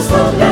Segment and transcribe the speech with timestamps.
[0.00, 0.49] transformar.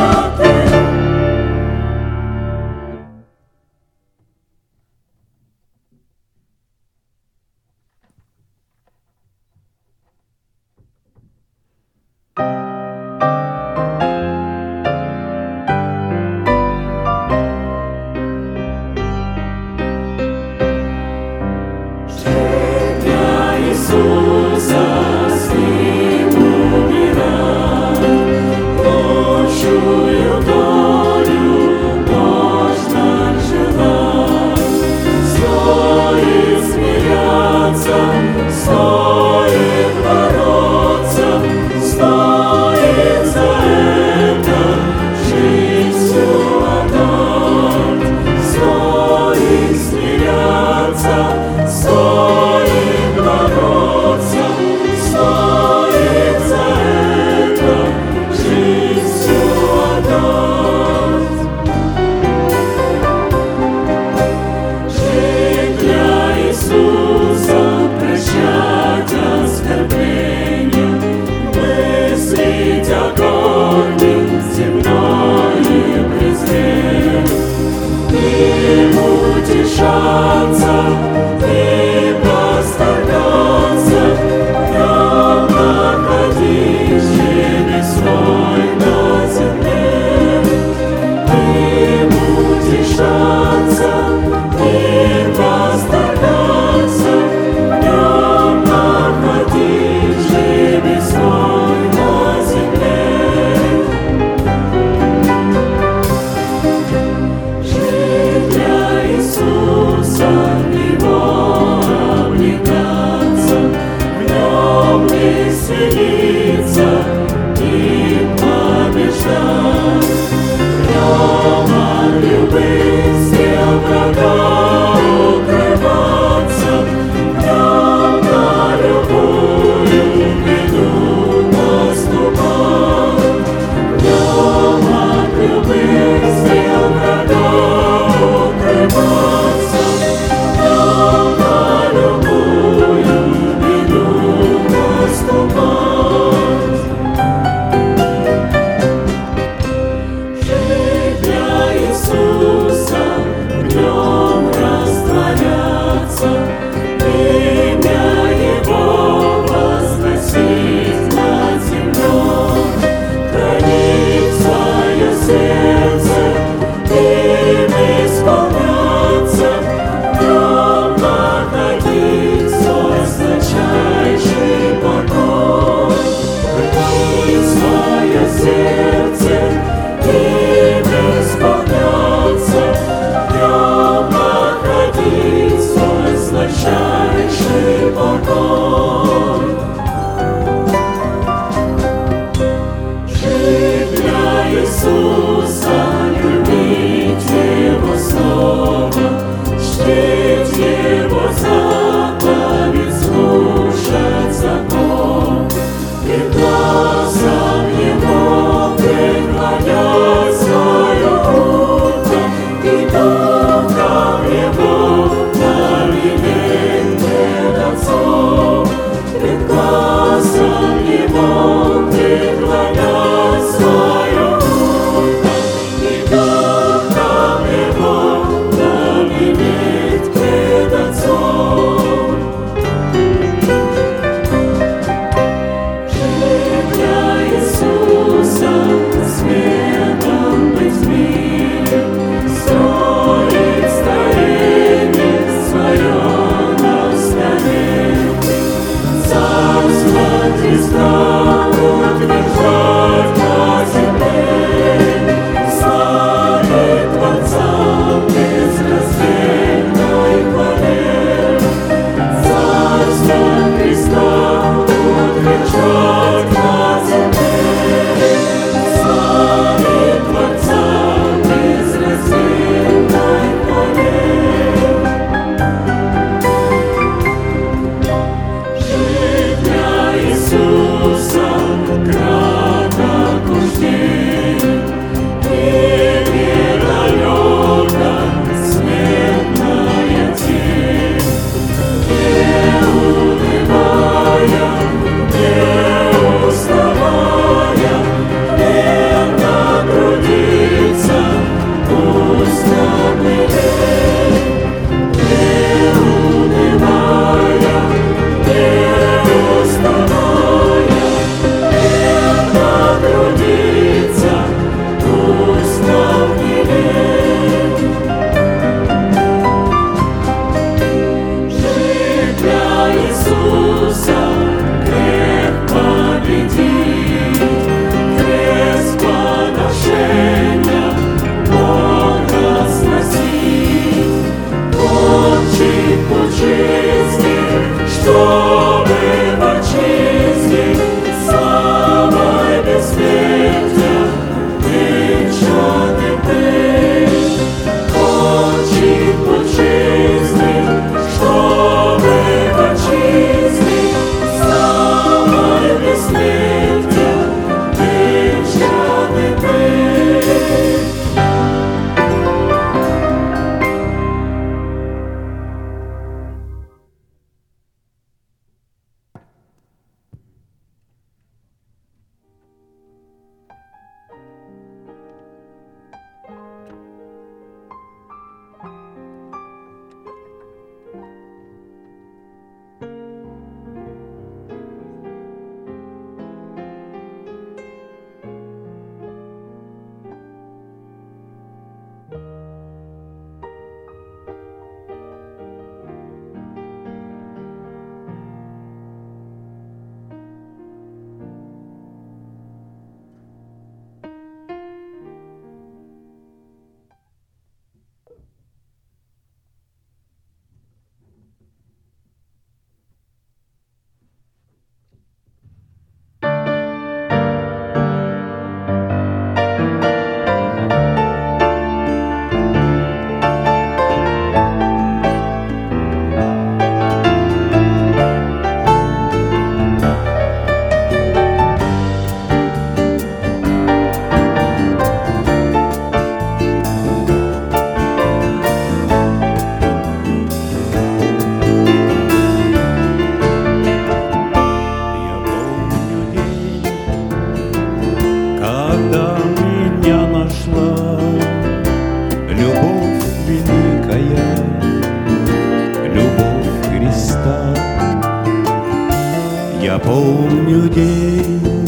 [459.64, 461.46] Помню день,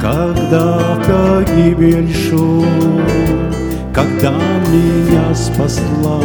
[0.00, 2.64] когда погибель шел,
[3.94, 4.32] Когда
[4.68, 6.20] меня спасла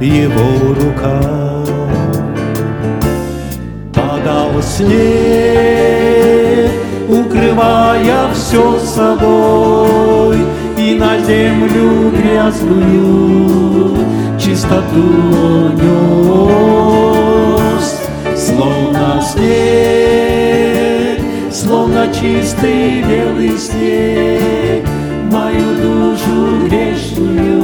[0.00, 1.20] его рука.
[3.94, 4.96] Падал снег,
[7.08, 10.38] укрывая все собой,
[10.78, 13.96] И на землю грязную
[14.38, 16.85] чистоту нес,
[21.66, 24.86] словно чистый белый снег,
[25.30, 27.62] Мою душу грешную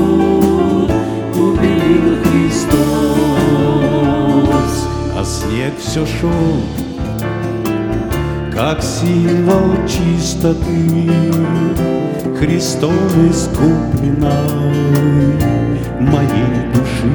[1.35, 2.81] убил Христос.
[5.17, 6.57] А снег все шел,
[8.53, 11.11] как символ чистоты,
[12.38, 12.95] Христом
[13.31, 14.25] искупленной
[16.01, 17.15] моей души.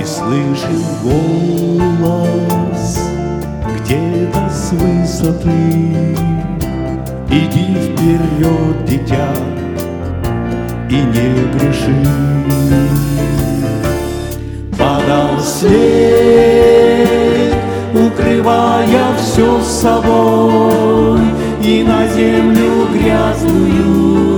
[0.00, 2.51] И слышим голос
[5.22, 6.16] высоты,
[7.30, 9.32] Иди вперед, дитя,
[10.90, 11.94] и не греши.
[14.78, 15.72] Падал снег,
[17.94, 21.20] укрывая все собой,
[21.62, 24.31] И на землю грязную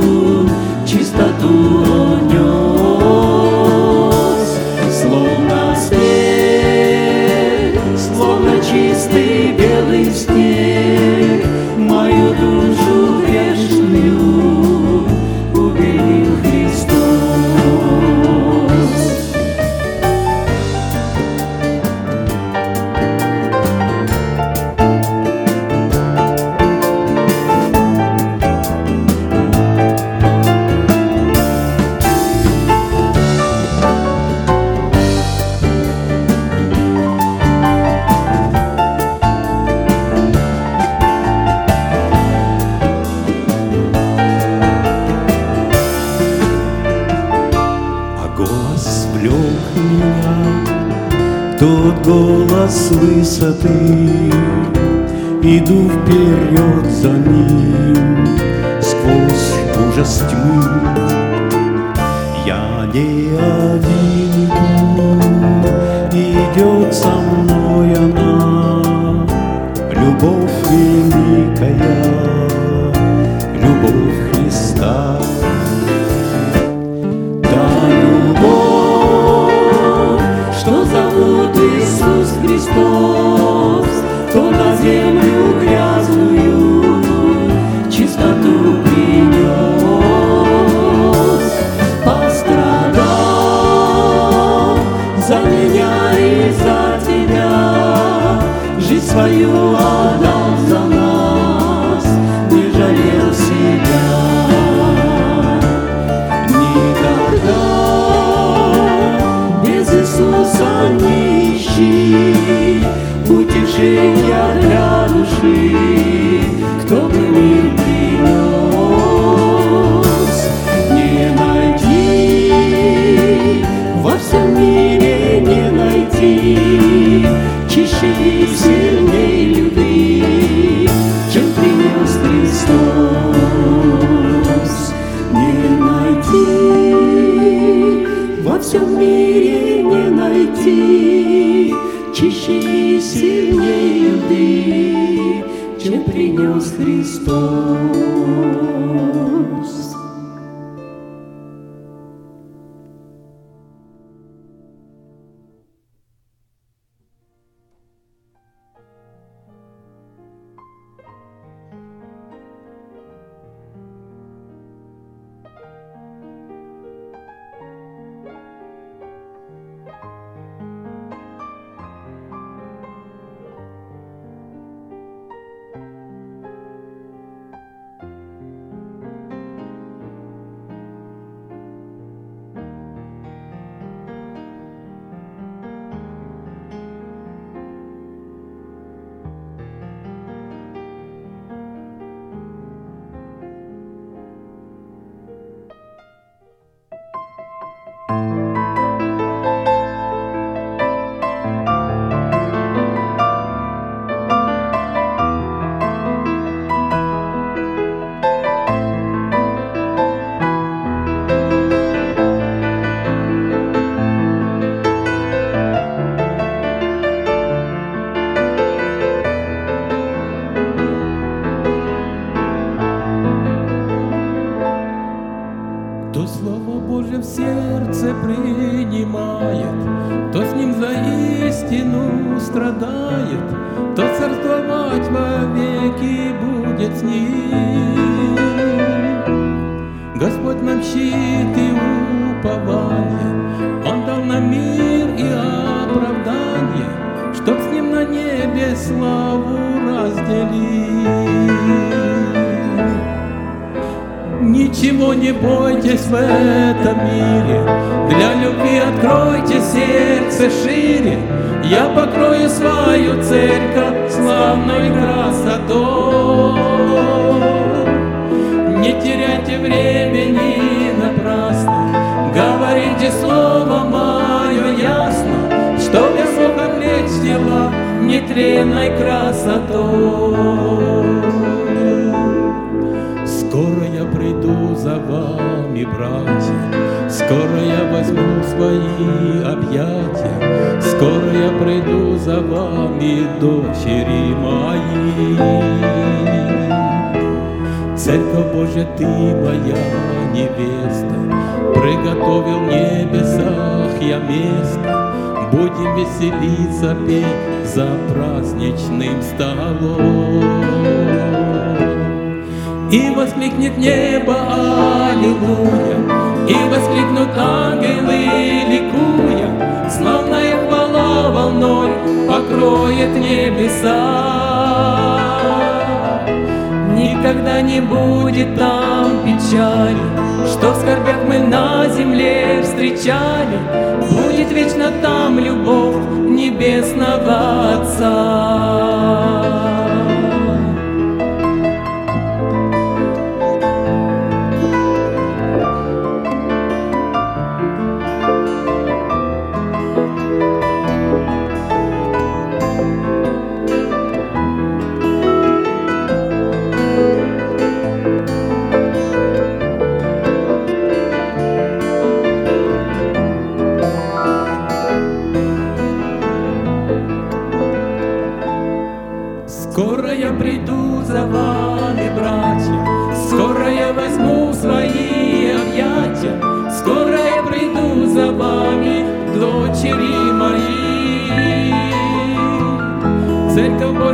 [142.24, 145.44] найти чище и сильней любви,
[145.82, 146.74] чем принес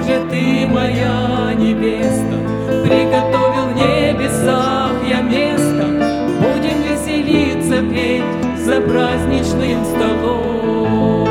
[0.00, 2.38] Боже, ты моя невеста,
[2.84, 5.86] приготовил в небесах я место,
[6.40, 11.28] будем веселиться, петь за праздничным столом.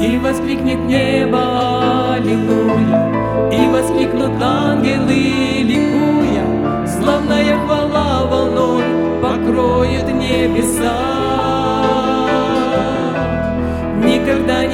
[0.00, 8.84] И воскликнет небо Аллилуйя, и воскликнут ангелы ликуя, славная хвала волной
[9.20, 11.59] покроет небеса.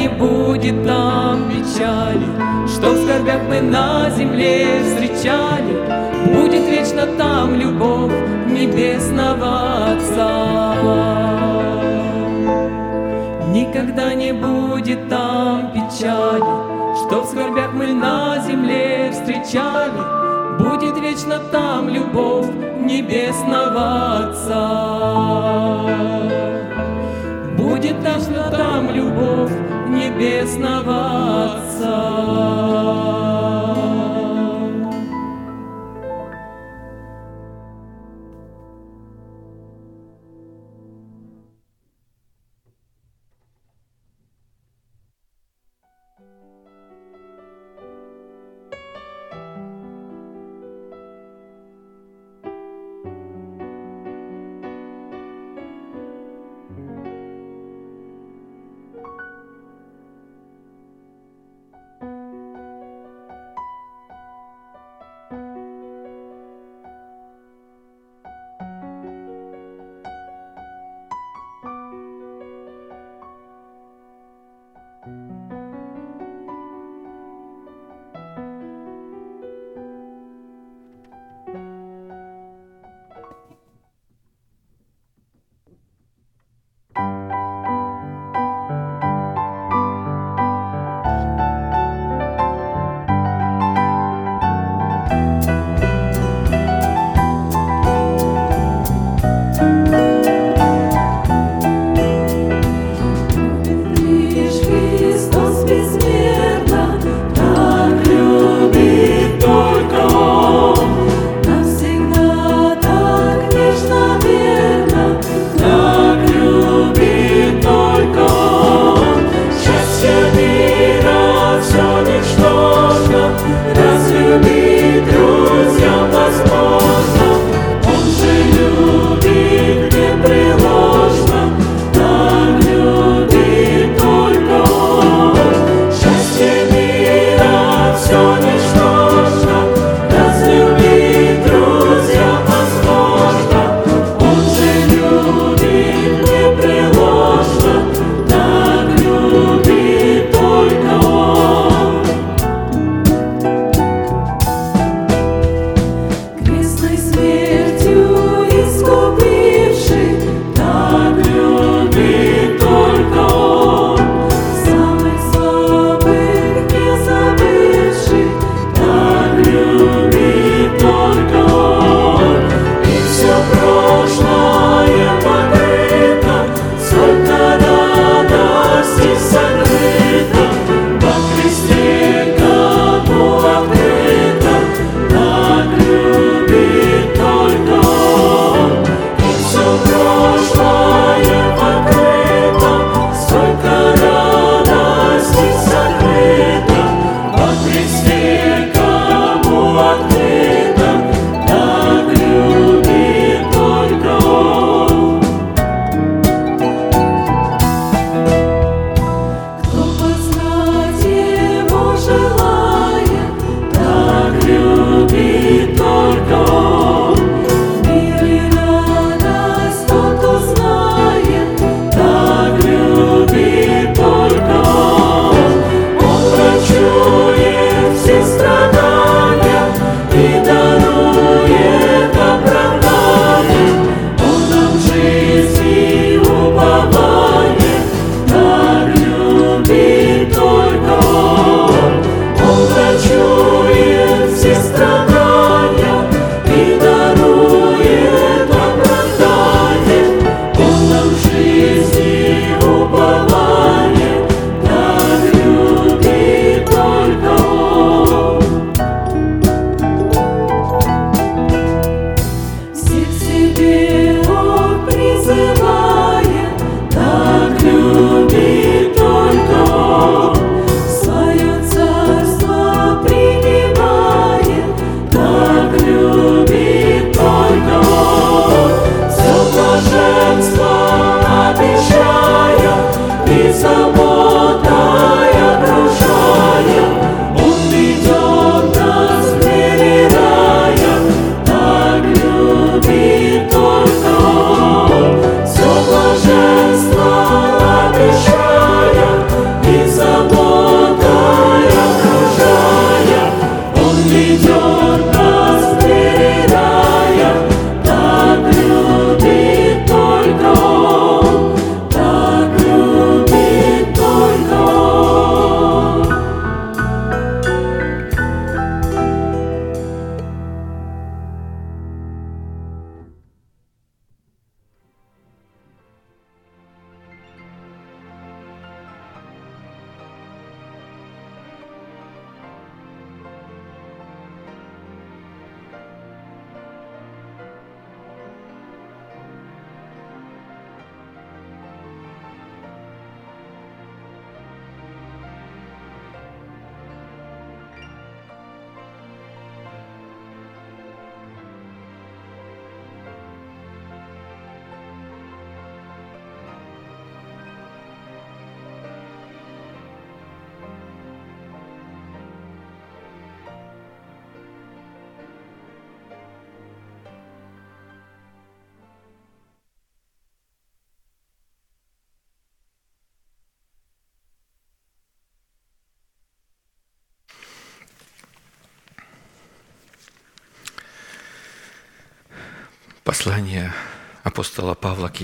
[0.06, 2.26] не будет там печали,
[2.68, 5.74] Что в скорбях мы на земле встречали,
[6.32, 8.12] Будет вечно там любовь
[8.46, 10.74] небесного Отца.
[13.52, 16.44] Никогда не будет там печали,
[16.96, 20.02] Что в скорбях мы на земле встречали,
[20.58, 22.48] Будет вечно там любовь
[22.80, 25.86] небесного Отца.
[27.56, 29.65] Будет точно там любовь
[29.96, 33.15] небесного Отца.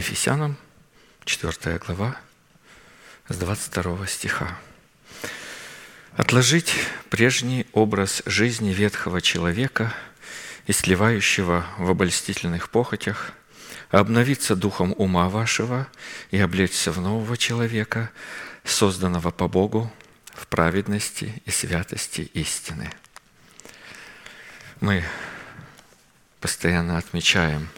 [0.02, 0.56] Ефесянам,
[1.24, 2.16] 4 глава,
[3.28, 4.58] с 22 стиха.
[6.16, 6.74] «Отложить
[7.08, 9.94] прежний образ жизни ветхого человека,
[10.66, 13.30] истлевающего в обольстительных похотях,
[13.92, 15.86] обновиться духом ума вашего
[16.32, 18.10] и облечься в нового человека,
[18.64, 19.88] созданного по Богу
[20.34, 22.90] в праведности и святости истины».
[24.80, 25.04] Мы
[26.40, 27.68] постоянно отмечаем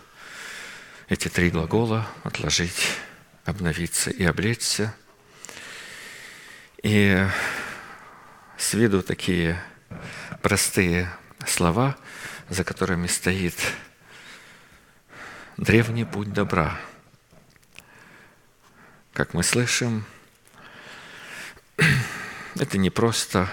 [1.09, 2.88] эти три глагола– отложить,
[3.44, 4.94] обновиться и облечься.
[6.82, 7.26] И
[8.57, 9.62] с виду такие
[10.42, 11.11] простые
[11.46, 11.96] слова,
[12.48, 13.55] за которыми стоит
[15.57, 16.78] древний путь добра.
[19.12, 20.05] Как мы слышим,
[22.57, 23.48] это не просто,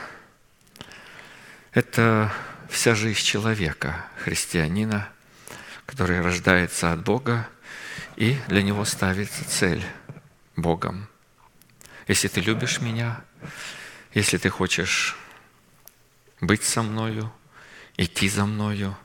[1.74, 2.32] это
[2.70, 5.10] вся жизнь человека, христианина,
[5.92, 7.50] который рождается от Бога,
[8.16, 9.84] и для него ставится цель
[10.56, 11.10] Богом.
[12.08, 13.22] Если ты любишь меня,
[14.14, 15.18] если ты хочешь
[16.40, 17.30] быть со мною,
[17.98, 18.98] идти за мною,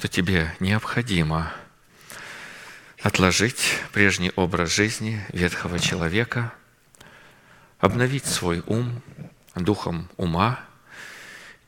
[0.00, 1.52] то тебе необходимо
[3.02, 6.54] отложить прежний образ жизни ветхого человека,
[7.78, 9.02] обновить свой ум
[9.54, 10.60] духом ума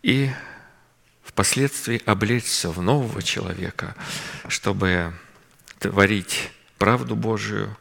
[0.03, 0.31] и
[1.35, 3.97] впоследствии облечься в нового человека,
[4.47, 5.13] чтобы
[5.81, 7.77] творить правду Божию,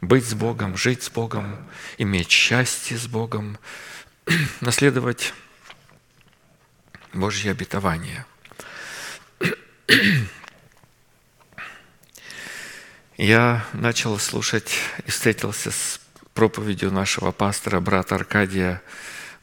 [0.00, 1.64] быть с Богом, жить с Богом,
[1.96, 3.56] иметь счастье с Богом,
[4.60, 5.32] наследовать
[7.12, 8.26] Божье обетование.
[13.16, 14.72] Я начал слушать
[15.06, 16.00] и встретился с
[16.34, 18.82] проповедью нашего пастора, брата Аркадия,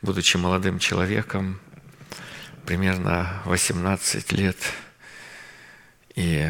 [0.02, 1.62] будучи молодым человеком,
[2.70, 4.56] примерно 18 лет.
[6.14, 6.48] И,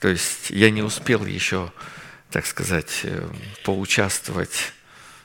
[0.00, 1.72] то есть я не успел еще,
[2.30, 3.26] так сказать, э,
[3.64, 4.74] поучаствовать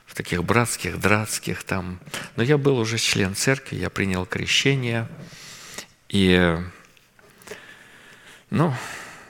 [0.06, 2.00] в таких братских, дратских там.
[2.38, 5.10] Но я был уже член церкви, я принял крещение.
[6.08, 6.58] И,
[8.52, 8.74] ну,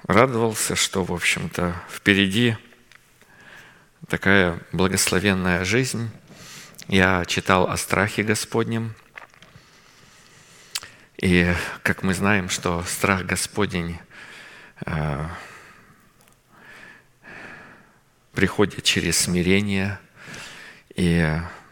[0.03, 2.55] радовался, что, в общем-то, впереди
[4.07, 6.11] такая благословенная жизнь.
[6.87, 8.93] Я читал о страхе Господнем.
[11.21, 11.53] И
[11.83, 13.99] как мы знаем, что страх Господень
[14.85, 15.25] э,
[18.33, 19.99] приходит через смирение.
[20.95, 21.23] И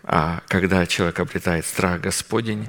[0.03, 2.67] а когда человек обретает страх Господень,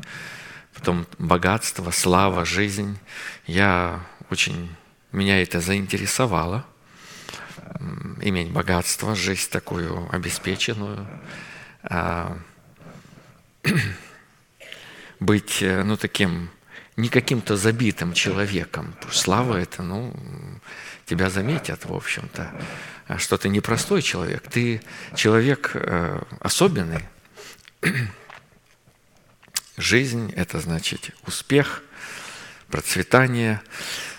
[0.75, 2.99] потом богатство, слава, жизнь,
[3.47, 4.01] я
[4.31, 4.75] очень,
[5.13, 6.67] меня это заинтересовало,
[8.23, 11.07] иметь богатство, жизнь такую обеспеченную,
[11.83, 12.39] а,
[15.21, 16.51] быть, э, ну, таким,
[16.97, 18.95] не каким-то забитым человеком.
[19.11, 20.15] Слава это, ну,
[21.07, 22.53] тебя заметят, в общем-то,
[23.09, 24.83] а что ты не простой человек, ты
[25.17, 27.05] человек э, особенный.
[29.77, 31.83] Жизнь– это значит успех,
[32.69, 33.61] процветание.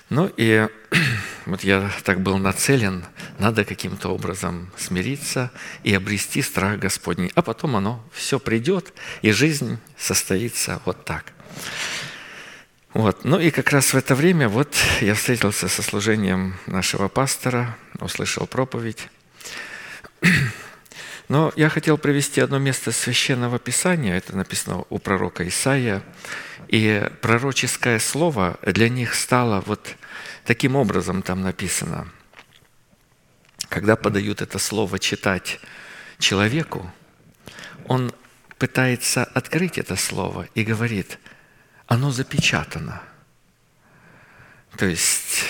[0.10, 0.68] Ну и
[1.46, 3.06] вот я так был нацелен,
[3.40, 5.52] надо каким-то образом смириться
[5.84, 7.32] и обрести страх Господний.
[7.36, 11.32] А потом оно все придет, и жизнь состоится вот так.
[12.94, 13.24] Вот.
[13.24, 18.46] Ну и как раз в это время вот я встретился со служением нашего пастора, услышал
[18.48, 19.08] проповедь.
[21.30, 26.04] Но я хотел привести одно место Священного Писания, это написано у пророка Исаия,
[26.68, 29.96] и пророческое слово для них стало вот
[30.44, 32.10] таким образом там написано.
[33.70, 35.62] Когда подают это слово читать
[36.20, 36.92] человеку,
[37.86, 38.12] он
[38.58, 41.18] пытается открыть это слово и говорит,
[41.92, 43.02] оно запечатано.
[44.78, 45.44] То есть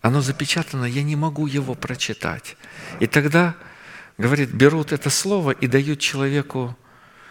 [0.00, 2.56] оно запечатано, я не могу его прочитать.
[2.98, 3.54] И тогда
[4.16, 6.74] говорит, берут это слово и дают человеку,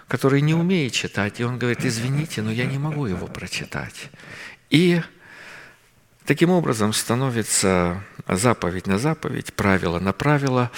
[0.07, 4.11] который не умеет читать, и он говорит, извините, но я не могу его прочитать.
[4.69, 5.01] И
[6.25, 10.69] таким образом становится заповедь на заповедь, правило на правило,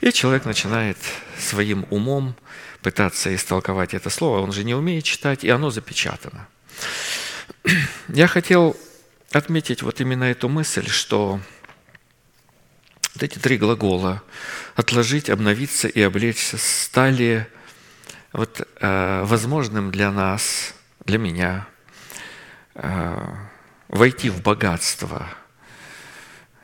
[0.00, 0.98] и человек начинает
[1.40, 2.36] своим умом
[2.82, 6.46] пытаться истолковать это слово, он же не умеет читать, и оно запечатано.
[8.08, 8.76] Я хотел
[9.32, 11.40] отметить вот именно эту мысль, что
[13.14, 14.22] вот эти три глагола
[14.74, 17.48] «отложить», «обновиться» и «облечься» стали
[18.32, 21.66] вот, э, возможным для нас, для меня,
[22.74, 23.34] э,
[23.88, 25.28] войти в богатство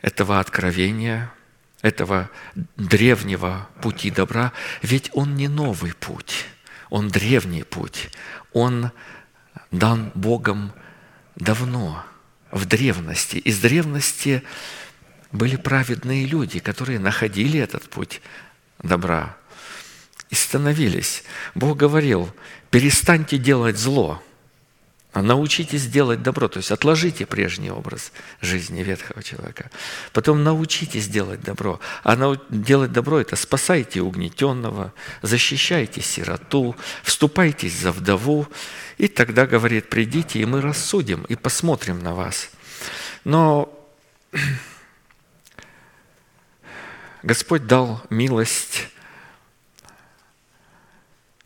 [0.02, 1.32] этого откровения,
[1.82, 2.28] этого
[2.76, 4.52] древнего пути добра,
[4.82, 6.46] ведь он не новый путь,
[6.90, 8.10] он древний путь,
[8.52, 8.90] он
[9.70, 10.72] дан Богом
[11.36, 12.04] давно,
[12.50, 13.36] в древности.
[13.36, 14.42] Из древности
[15.32, 18.20] были праведные люди, которые находили этот путь
[18.82, 19.36] добра
[20.30, 21.24] и становились.
[21.54, 22.32] Бог говорил,
[22.70, 24.22] перестаньте делать зло,
[25.12, 29.70] а научитесь делать добро, то есть отложите прежний образ жизни ветхого человека.
[30.12, 31.80] Потом научитесь делать добро.
[32.04, 34.92] А делать добро– это спасайте угнетенного,
[35.22, 38.46] защищайте сироту, вступайтесь за вдову.
[38.98, 42.50] И тогда, говорит, придите, и мы рассудим, и посмотрим на вас.
[43.24, 43.76] Но
[47.24, 48.88] Господь дал милость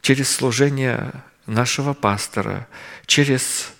[0.03, 1.12] через служение
[1.47, 2.69] нашего пастора,
[3.07, 3.72] через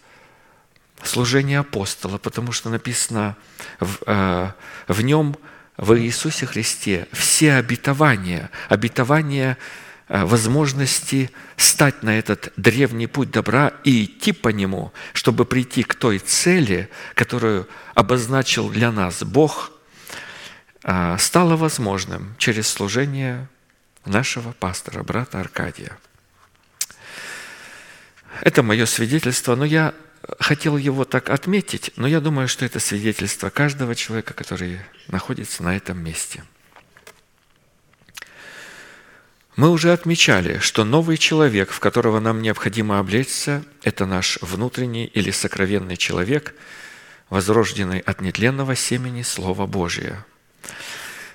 [1.03, 3.37] служение апостола, потому что написано
[3.81, 4.51] в, э,
[4.89, 5.37] в нем,
[5.77, 9.59] в Иисусе Христе, все обетования, обетования
[10.09, 15.95] э, возможности стать на этот древний путь добра и идти по нему, чтобы прийти к
[15.95, 19.71] той цели, которую обозначил для нас Бог–
[20.87, 23.49] а, стало возможным через служение
[24.05, 25.97] нашего пастора, брата Аркадия.
[28.41, 29.95] Это мое свидетельство, но я
[30.39, 35.77] хотел его так отметить, но я думаю, что это свидетельство каждого человека, который находится на
[35.77, 36.45] этом месте.
[39.57, 45.31] Мы уже отмечали, что новый человек, в которого нам необходимо облечься, это наш внутренний или
[45.31, 46.55] сокровенный человек,
[47.31, 50.27] возрожденный от нетленного семени Слова Божия–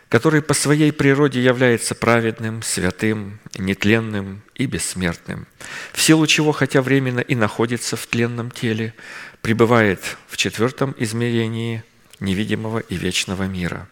[0.09, 5.47] который по своей природе является праведным, святым, нетленным и бессмертным,
[5.93, 8.95] в силу чего, хотя временно и находится в тленном теле,
[9.41, 11.83] пребывает в четвертом измерении
[12.19, 13.87] невидимого и вечного мира.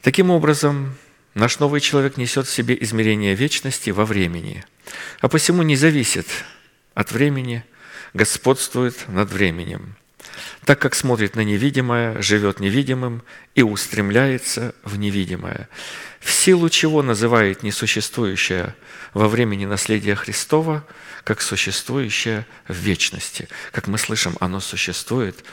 [0.00, 0.96] Таким образом,
[1.34, 4.64] наш новый человек несет в себе измерение вечности во времени,
[5.20, 6.26] а посему не зависит
[6.94, 7.62] от времени,
[8.14, 9.96] господствует над временем–
[10.64, 13.22] так как смотрит на невидимое, живет невидимым
[13.54, 15.68] и устремляется в невидимое,
[16.20, 18.74] в силу чего называет несуществующее
[19.12, 20.86] во времени наследия Христова,
[21.22, 23.48] как существующее в вечности.
[23.72, 25.44] Как мы слышим, оно существует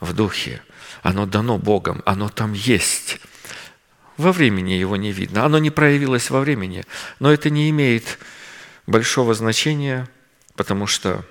[0.00, 0.62] в Духе,
[1.02, 3.20] оно дано Богом, оно там есть.
[4.16, 6.84] Во времени его не видно, оно не проявилось во времени,
[7.20, 8.18] но это не имеет
[8.86, 10.08] большого значения,
[10.54, 11.24] потому что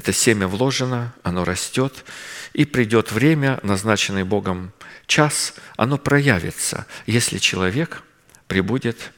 [0.00, 2.06] это семя вложено, оно растет,
[2.54, 4.72] и придет время, назначенный Богом
[5.06, 8.02] час, оно проявится, если человек
[8.48, 9.12] прибудет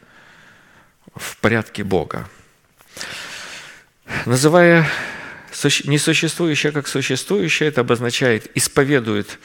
[1.15, 2.29] в порядке Бога.
[4.27, 4.91] Называя
[5.85, 9.39] несуществующее как существующее, это обозначает исповедует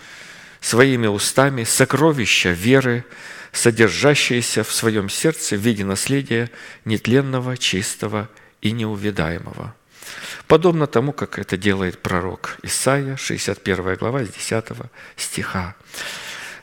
[0.59, 3.05] своими устами сокровища веры,
[3.51, 6.49] содержащиеся в своем сердце в виде наследия
[6.83, 8.27] нетленного, чистого
[8.59, 9.75] и неувидаемого–
[10.47, 14.65] Подобно тому, как это делает пророк Исаия, 61 глава, с 10
[15.15, 15.75] стиха.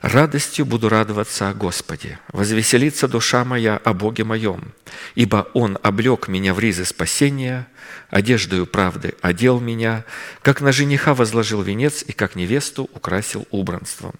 [0.05, 4.75] Радостью буду радоваться о Господе, возвеселится душа моя о Боге моем,
[5.15, 7.67] ибо Он облег меня в ризы спасения,
[8.11, 10.05] одеждою правды одел меня,
[10.43, 14.13] как на жениха возложил венец и как невесту украсил убранством.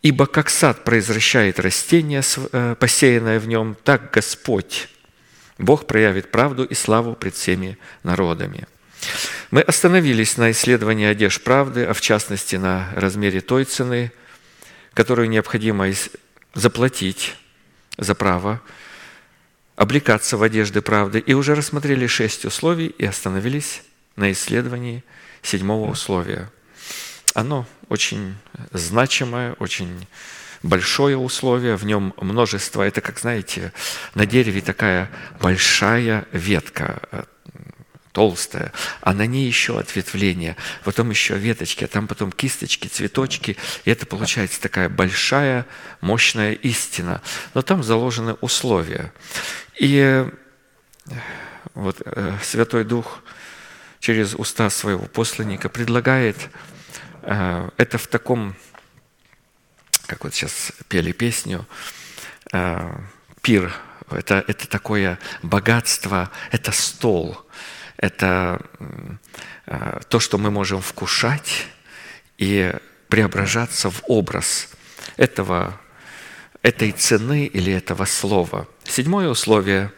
[0.00, 4.88] Ибо как сад произвращает растение, э, посеянное в нем, так Господь,
[5.60, 8.66] Бог проявит правду и славу пред всеми народами.
[9.50, 14.10] Мы остановились на исследовании одежд правды, а в частности на размере той цены,
[14.94, 15.86] которую необходимо
[16.54, 17.36] заплатить
[17.98, 18.60] за право
[19.76, 23.82] облекаться в одежды правды, и уже рассмотрели шесть условий и остановились
[24.16, 25.04] на исследовании
[25.42, 26.50] седьмого условия.
[27.34, 28.34] Оно очень
[28.72, 30.06] значимое, очень
[30.62, 32.82] большое условие, в нем множество.
[32.82, 33.72] Это, как знаете,
[34.14, 37.26] на дереве такая большая ветка,
[38.12, 43.90] толстая, а на ней еще ответвление, потом еще веточки, а там потом кисточки, цветочки, и
[43.90, 45.66] это получается такая большая,
[46.00, 47.22] мощная истина.
[47.54, 49.12] Но там заложены условия.
[49.78, 50.30] И э,
[51.74, 53.22] вот э, Святой Дух
[54.00, 56.36] через уста своего посланника предлагает
[57.22, 58.56] э, это в таком,
[60.10, 61.66] как вот сейчас пели песню,
[63.42, 63.72] пир,
[64.10, 67.38] это, это такое богатство, это стол–
[68.00, 68.60] это
[69.66, 71.66] э, то, что мы можем вкушать
[72.38, 72.72] и
[73.08, 74.70] преображаться в образ
[75.18, 75.78] этого,
[76.62, 78.66] этой цены или этого слова.
[78.90, 79.92] Седьмое условие.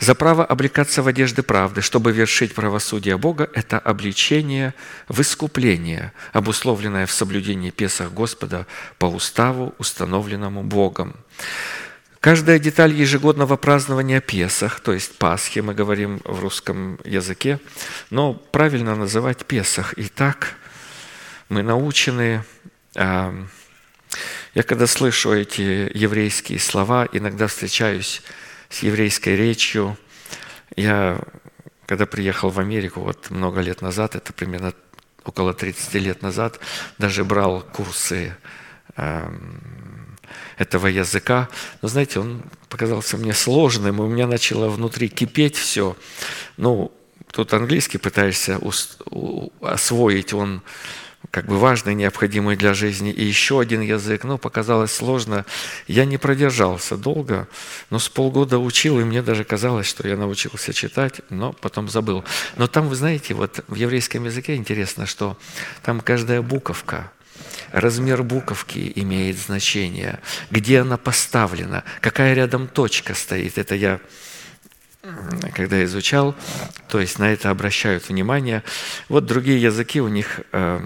[0.00, 4.74] За право облекаться в одежды правды, чтобы вершить правосудие Бога, это обличение
[5.08, 8.66] в искупление, обусловленное в соблюдении Песах Господа
[8.98, 11.16] по уставу, установленному Богом.
[12.20, 17.58] Каждая деталь ежегодного празднования Песах, то есть Пасхи, мы говорим в русском языке,
[18.10, 19.94] но правильно называть Песах.
[19.94, 20.56] И так
[21.48, 22.44] мы научены,
[22.94, 23.34] а,
[24.54, 28.22] я когда слышу эти еврейские слова, иногда встречаюсь
[28.68, 29.96] с еврейской речью.
[30.76, 31.20] Я,
[31.86, 34.72] когда приехал в Америку вот много лет назад, это примерно
[35.24, 36.60] около 30 лет назад,
[36.98, 38.36] даже брал курсы
[40.56, 41.48] этого языка.
[41.82, 45.96] Но знаете, он показался мне сложным, и у меня начало внутри кипеть все.
[46.56, 46.92] Ну,
[47.32, 48.60] тут английский пытаешься
[49.60, 50.62] освоить, он
[51.34, 55.44] как бы важный, необходимый для жизни, и еще один язык, ну, показалось сложно.
[55.88, 57.48] Я не продержался долго,
[57.90, 62.22] но с полгода учил, и мне даже казалось, что я научился читать, но потом забыл.
[62.56, 65.36] Но там, вы знаете, вот в еврейском языке интересно, что
[65.82, 67.10] там каждая буковка–
[67.72, 70.20] размер буковки имеет значение,
[70.52, 73.58] где она поставлена, какая рядом точка стоит.
[73.58, 73.98] Это я
[75.54, 76.34] когда изучал,
[76.88, 78.62] то есть на это обращают внимание.
[79.08, 80.80] Вот другие языки, у них э,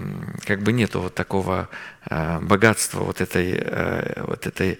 [0.45, 1.69] как бы нету вот такого
[2.09, 4.79] э, богатства вот этой, э, вот этой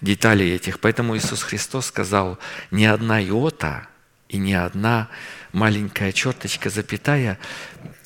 [0.00, 0.80] деталей этих.
[0.80, 2.38] Поэтому Иисус Христос сказал,
[2.70, 3.86] ни одна иота
[4.28, 5.08] и ни одна
[5.52, 7.38] маленькая черточка, запятая,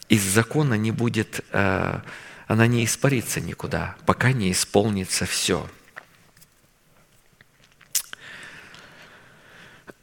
[0.08, 2.00] из закона не будет э,
[2.50, 5.68] она не испарится никуда, пока не исполнится все.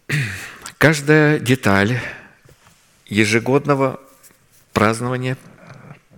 [0.77, 1.99] Каждая деталь
[3.07, 3.99] ежегодного
[4.71, 5.37] празднования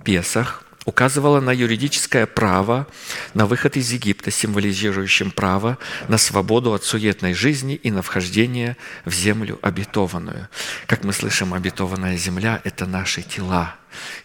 [0.03, 2.87] Песах указывала на юридическое право
[3.33, 5.77] на выход из Египта, символизирующим право
[6.07, 10.49] на свободу от суетной жизни и на вхождение в землю обетованную.
[10.87, 13.75] Как мы слышим, обетованная земля– это наши тела.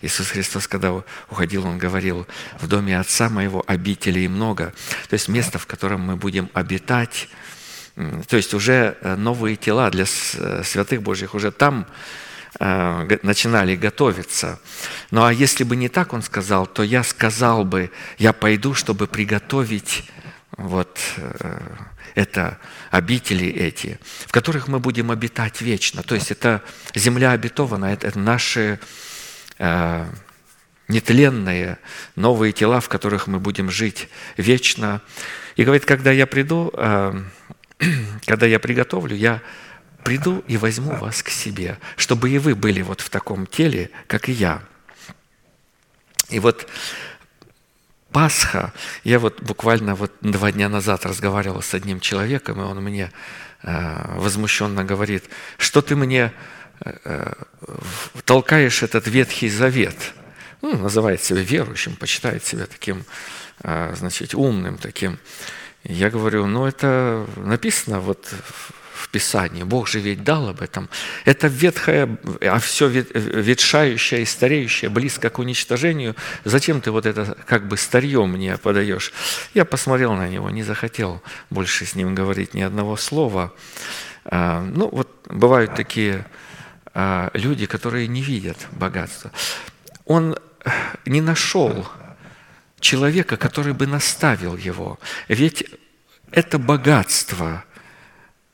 [0.03, 2.27] Иисус Христос, когда уходил, Он говорил,
[2.61, 4.75] в доме Отца Моего обителей много.
[5.09, 7.29] То есть место, в котором мы будем обитать,
[8.29, 11.87] то есть уже э, новые тела для э, святых Божьих, уже там
[12.61, 14.61] Э, начинали готовиться.
[15.11, 19.09] Ну а если бы не так он сказал, то я сказал бы, я пойду, чтобы
[19.09, 20.05] приготовить
[20.57, 21.01] вот
[22.15, 22.59] это
[22.93, 26.05] обители эти, в которых мы будем обитать вечно.
[26.05, 26.63] То есть это
[26.95, 28.79] земля обетована, это наши
[29.59, 30.07] э,
[30.87, 31.79] нетленные
[32.15, 35.03] новые тела, в которых мы будем жить вечно.
[35.57, 37.21] И говорит, когда я приду, э,
[38.27, 39.43] когда я приготовлю, я
[40.05, 44.29] приду и возьму вас к себе, чтобы и вы были вот в таком теле, как
[44.29, 44.63] и я.
[46.31, 46.69] И вот
[48.13, 48.73] Пасха,
[49.03, 53.11] я вот буквально вот два дня назад разговаривал с одним человеком, и он мне
[53.63, 55.25] э, возмущенно говорит,
[55.59, 56.33] что ты мне
[56.85, 57.33] э,
[58.25, 59.97] толкаешь этот Ветхий Завет.
[60.63, 63.05] Ну, называет себя верующим, почитает себя таким,
[63.65, 65.19] э, значит, умным таким.
[65.85, 68.27] Я говорю, ну это написано вот
[68.95, 70.89] в Писании, Бог же ведь дал об этом.
[71.25, 76.17] Это ветхое, а все ветшающее и стареющее близко к уничтожению.
[76.45, 79.13] Зачем ты вот это как бы старье мне подаешь?
[79.53, 83.53] Я посмотрел на него, не захотел больше с ним говорить ни одного слова.
[84.25, 86.27] А, ну вот бывают такие
[86.95, 89.31] а, люди, которые не видят богатства.
[90.07, 90.37] Он
[91.05, 91.87] не нашел
[92.85, 95.01] человека, который бы наставил его.
[95.29, 95.65] Ведь
[96.31, 97.65] это богатство,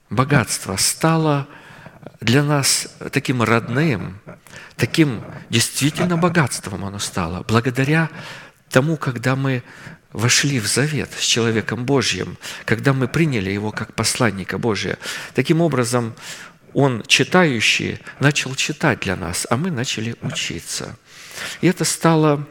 [0.09, 1.49] богатство стало
[2.21, 4.21] для нас таким родным,
[4.77, 8.09] таким действительно богатством оно стало, благодаря
[8.71, 9.65] тому, когда мы
[10.13, 14.99] вошли в завет с человеком Божьим, когда мы приняли его как посланника Божия.
[15.35, 16.15] Таким образом,
[16.73, 20.97] он, читающий, начал читать для нас, а мы начали учиться.
[21.61, 22.47] И это стало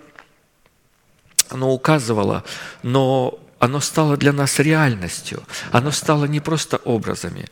[1.50, 2.44] оно указывало,
[2.84, 5.44] но оно стало для нас реальностью.
[5.72, 7.46] Оно стало не просто образами.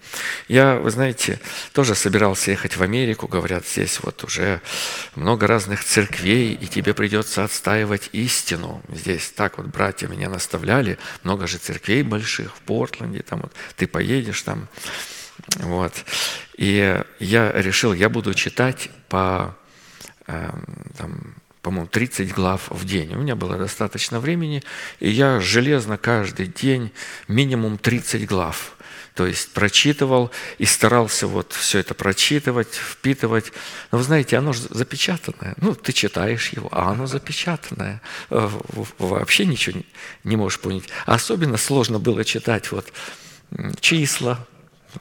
[0.47, 1.39] Я, вы знаете,
[1.73, 3.27] тоже собирался ехать в Америку.
[3.27, 4.61] Говорят, здесь вот уже
[5.15, 8.81] много разных церквей, и тебе придется отстаивать истину.
[8.87, 10.97] Здесь так вот братья меня наставляли.
[11.23, 13.21] Много же церквей больших в Портленде.
[13.21, 14.69] Там вот ты поедешь там.
[15.57, 15.93] Вот.
[16.55, 19.55] И я решил, я буду читать по
[20.27, 20.63] эм,
[20.97, 21.35] там,
[21.67, 23.13] по-моему, 30 глав в день.
[23.13, 24.63] У меня было достаточно времени,
[25.01, 26.93] и я железно каждый день
[27.27, 28.77] минимум 30 глав.
[29.15, 33.51] То есть прочитывал и старался вот все это прочитывать, впитывать.
[33.91, 35.55] Но вы знаете, оно же запечатанное.
[35.57, 38.01] Ну, ты читаешь его, а оно запечатанное.
[38.29, 38.49] Э,
[38.97, 39.81] вообще ничего
[40.23, 40.87] не можешь понять.
[41.05, 42.93] Особенно сложно было читать вот
[43.81, 44.47] числа,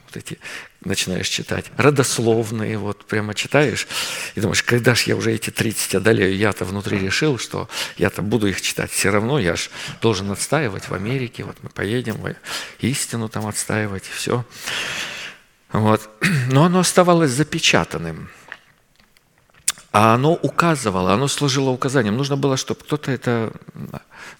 [0.05, 0.39] вот эти
[0.85, 3.87] начинаешь читать, родословные, вот прямо читаешь,
[4.35, 8.47] и думаешь, когда же я уже эти 30 одолею, я-то внутри решил, что я-то буду
[8.47, 9.71] их читать, все равно я же
[10.01, 12.17] должен отстаивать в Америке, вот мы поедем,
[12.81, 14.45] истину там отстаивать, и все.
[15.73, 16.09] Вот.
[16.51, 18.31] Но оно оставалось запечатанным.
[19.99, 22.19] А оно указывало, оно служило указанием.
[22.19, 23.51] Нужно было, чтобы кто-то это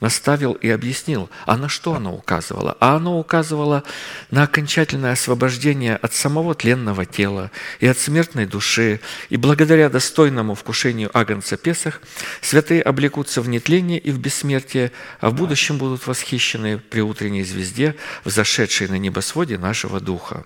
[0.03, 1.31] наставил и объяснил.
[1.47, 2.77] А на что оно указывало?
[2.79, 3.83] А оно указывало
[4.31, 7.51] на окончательное освобождение от самого тленного тела
[7.81, 9.01] и от смертной души.
[9.31, 12.03] И благодаря достойному вкушению Агнца Песах
[12.43, 17.97] святые облекутся в нетление и в бессмертие, а в будущем будут восхищены при утренней звезде,
[18.27, 20.45] взошедшей на небосводе нашего Духа.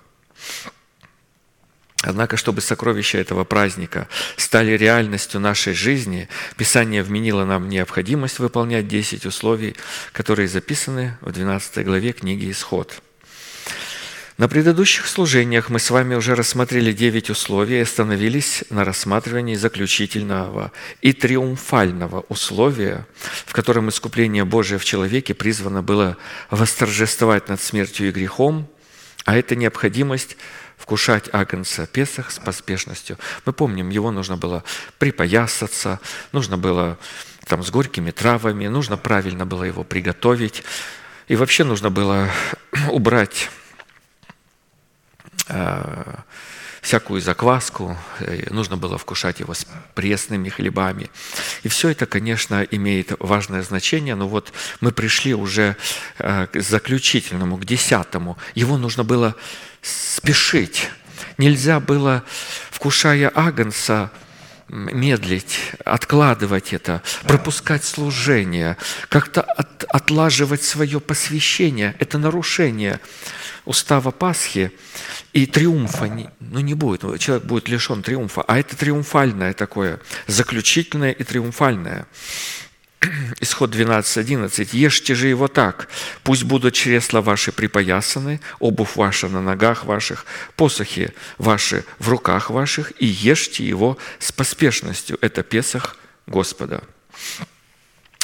[2.03, 9.26] Однако, чтобы сокровища этого праздника стали реальностью нашей жизни, Писание вменило нам необходимость выполнять 10
[9.26, 9.76] условий,
[10.12, 13.03] которые записаны в 12 главе книги «Исход».
[14.38, 20.72] На предыдущих служениях мы с вами уже рассмотрели 9 условий и остановились на рассматривании заключительного
[21.03, 23.07] и триумфального условия,
[23.44, 26.16] в котором искупление Божие в человеке призвано было
[26.48, 28.66] восторжествовать над смертью и грехом,
[29.26, 30.38] а это необходимость–
[30.80, 33.18] вкушать агнца Песах с поспешностью.
[33.44, 34.64] Мы помним, его нужно было
[34.98, 36.00] припоясаться,
[36.32, 36.98] нужно было
[37.46, 40.64] там с горькими травами, нужно правильно было его приготовить.
[41.28, 42.28] И вообще нужно было
[42.90, 43.50] убрать
[45.48, 46.14] э,
[46.80, 47.96] всякую закваску,
[48.50, 51.10] нужно было вкушать его с пресными хлебами.
[51.62, 55.76] И все это, конечно, имеет важное значение, но вот мы пришли уже
[56.18, 58.38] э, к заключительному, к десятому.
[58.54, 59.34] Его нужно было
[59.82, 60.88] спешить.
[61.38, 62.24] Нельзя было,
[62.70, 64.10] вкушая агнца,
[64.68, 68.76] медлить, откладывать это, пропускать служение,
[69.08, 71.96] как-то от, отлаживать свое посвящение.
[71.98, 73.00] Это нарушение
[73.64, 74.72] устава Пасхи
[75.32, 76.06] и триумфа.
[76.06, 82.06] Не, ну, не будет, человек будет лишен триумфа, а это триумфальное такое, заключительное и триумфальное.
[83.40, 84.68] Исход 12.11.
[84.72, 85.88] «Ешьте же его так,
[86.22, 92.92] пусть будут чресла ваши припоясаны, обувь ваша на ногах ваших, посохи ваши в руках ваших,
[92.98, 95.18] и ешьте его с поспешностью».
[95.20, 95.96] Это Песах
[96.26, 96.82] Господа.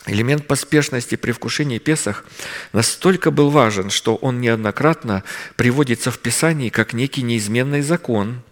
[0.06, 2.24] Элемент поспешности при вкушении Песах
[2.72, 5.24] настолько был важен, что он неоднократно
[5.56, 8.42] приводится в Писании как некий неизменный закон–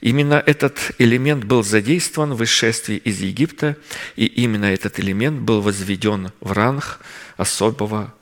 [0.00, 3.76] Именно этот элемент был задействован в исшествии из Египта,
[4.14, 7.00] и именно этот элемент был возведен в ранг
[7.36, 8.14] особого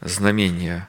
[0.00, 0.88] знамения.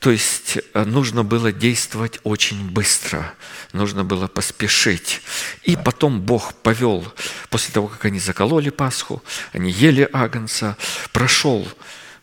[0.00, 3.34] То есть э, нужно было действовать очень быстро,
[3.74, 5.20] нужно было поспешить.
[5.62, 7.06] И потом Бог повел,
[7.50, 9.22] после того, как они закололи Пасху,
[9.52, 10.78] они ели агнца,
[11.12, 11.68] прошел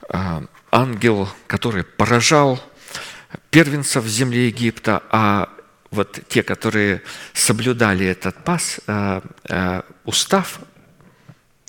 [0.10, 2.60] э, ангел, который поражал
[3.52, 5.50] первенцев в земле Египта, а
[5.92, 7.04] вот те, которые
[7.34, 10.60] соблюдали этот пас, э, устав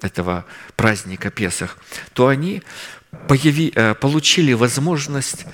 [0.00, 1.76] этого праздника Песах,
[2.14, 2.62] то они
[3.26, 5.44] появи, получили возможность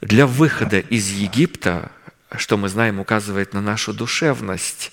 [0.00, 1.90] для выхода из Египта,
[2.36, 4.92] что мы знаем, указывает на нашу душевность.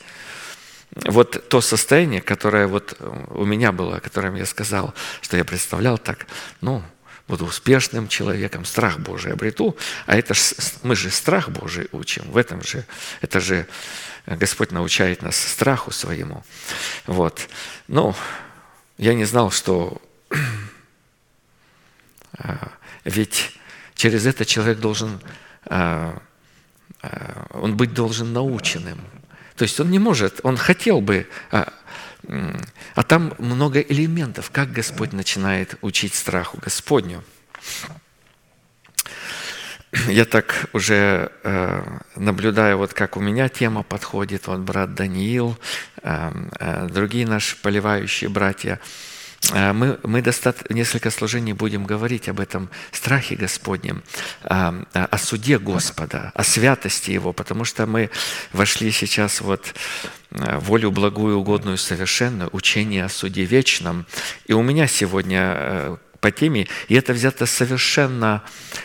[0.96, 2.98] Вот то состояние, которое вот
[3.30, 6.28] у меня было, о котором я сказал, что я представлял так,
[6.62, 6.84] ну,
[7.28, 9.76] буду успешным человеком, страх Божий обрету,
[10.06, 10.54] а это ж,
[10.84, 12.86] мы же страх Божий учим, в этом же,
[13.22, 13.68] это же
[14.26, 16.44] Господь научает нас страху своему.
[17.06, 17.48] Вот.
[17.88, 18.16] Ну,
[18.98, 20.02] я не знал, что
[22.38, 22.72] а,
[23.04, 23.58] ведь
[24.04, 25.22] через это человек должен,
[25.66, 26.22] а,
[27.02, 29.00] а, он быть должен наученным.
[29.56, 35.76] То есть он не может, он хотел бы, а там много элементов, как Господь начинает
[35.82, 37.24] учить страху Господню.
[40.08, 45.56] Я так уже э, наблюдаю, вот как у меня тема подходит, вот брат Даниил,
[46.02, 49.13] э, э, другие наши поливающие братья– Э,
[49.52, 54.04] мы, мы достаточно, несколько служений будем говорить об этом страхе Господнем,
[54.44, 58.10] о, о суде Господа, о святости Его, потому что мы
[58.54, 59.74] вошли сейчас вот
[60.32, 64.06] э, волю благую, угодную, совершенную, учение о суде вечном.
[64.46, 68.44] И у меня сегодня э, по теме, и это взято совершенно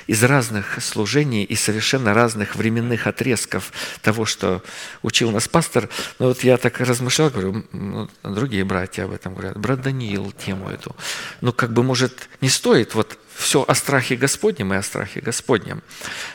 [0.08, 3.72] из разных служений и совершенно разных временных отрезков
[4.02, 4.60] того, что
[5.02, 5.88] учил нас пастор.
[6.18, 10.68] Но вот я так размышлял, говорю, ну, другие братья об этом говорят, брат Даниил тему
[10.68, 10.96] эту.
[11.40, 15.84] Ну, как бы, может, не стоит вот все о страхе Господнем и о страхе Господнем.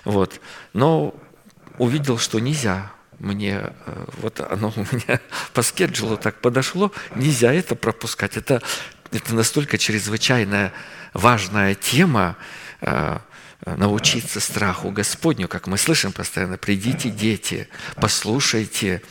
[0.05, 0.39] Вот.
[0.71, 1.13] Но
[1.79, 5.19] увидел, что нельзя мне, э, вот оно у меня
[5.53, 8.37] по скеджулу так подошло, нельзя это пропускать.
[8.37, 8.61] Это
[9.13, 10.73] это настолько чрезвычайная
[11.13, 12.35] важная тема,
[12.81, 13.19] э,
[13.65, 19.01] научиться страху Господню, как мы слышим постоянно, придите, дети, послушайте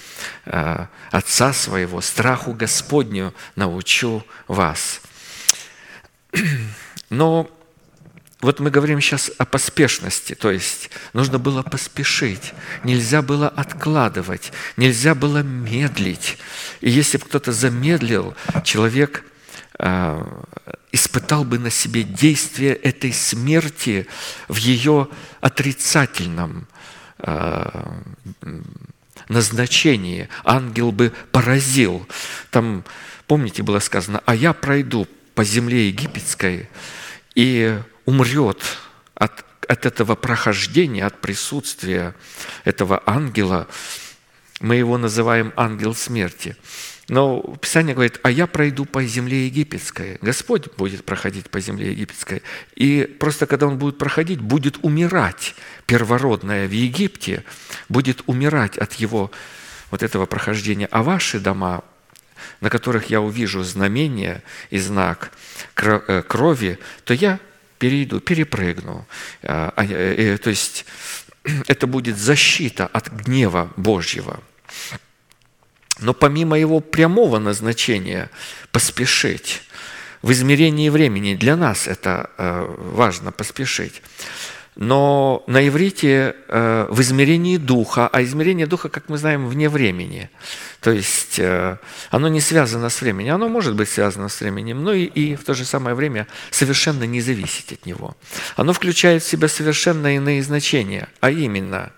[0.45, 5.01] э, Отца своего, страху Господню научу вас.
[7.11, 7.51] Но
[8.41, 15.15] вот мы говорим сейчас о поспешности, то есть нужно было поспешить, нельзя было откладывать, нельзя
[15.15, 16.39] было медлить.
[16.81, 18.35] И если бы кто-то замедлил,
[18.65, 19.32] человек Э,
[20.93, 24.07] испытал бы на себе действие этой смерти
[24.47, 25.09] в ее
[25.41, 26.69] отрицательном
[27.19, 27.93] э,
[29.29, 30.29] назначении.
[30.45, 32.07] Ангел бы поразил.
[32.51, 32.85] Там,
[33.27, 36.69] помните, было сказано, а я пройду по земле египетской
[37.35, 38.63] и умрет
[39.15, 42.15] от, от этого прохождения, от присутствия
[42.65, 43.67] этого ангела.
[44.61, 46.57] Мы его называем ангел смерти–
[47.13, 50.17] но Писание говорит, а я пройду по земле египетской.
[50.23, 52.43] Господь будет проходить по земле египетской.
[52.75, 55.55] И просто когда Он будет проходить, будет умирать
[55.85, 57.45] первородное в Египте,
[57.91, 59.31] будет умирать от Его
[59.91, 60.89] вот этого прохождения.
[60.91, 61.85] А ваши дома,
[62.63, 65.33] на которых я увижу знамение и знак
[65.77, 67.41] э, крови, то я
[67.79, 69.07] перейду, перепрыгну.
[69.43, 70.87] А, а, э, то есть
[71.67, 74.41] это будет защита от гнева Божьего.
[76.01, 78.31] Но помимо его прямого назначения
[78.71, 79.63] поспешить,
[80.23, 84.03] в измерении времени для нас это э, важно поспешить.
[84.75, 90.31] Но на иврите э, в измерении духа, а измерение духа, как мы знаем, вне времени.
[90.81, 91.77] То есть э,
[92.11, 93.35] оно не связано с временем.
[93.35, 97.03] Оно может быть связано с временем, но и, и в то же самое время совершенно
[97.03, 98.17] не зависеть от него.
[98.57, 101.93] Оно включает в себя совершенно иные значения, а именно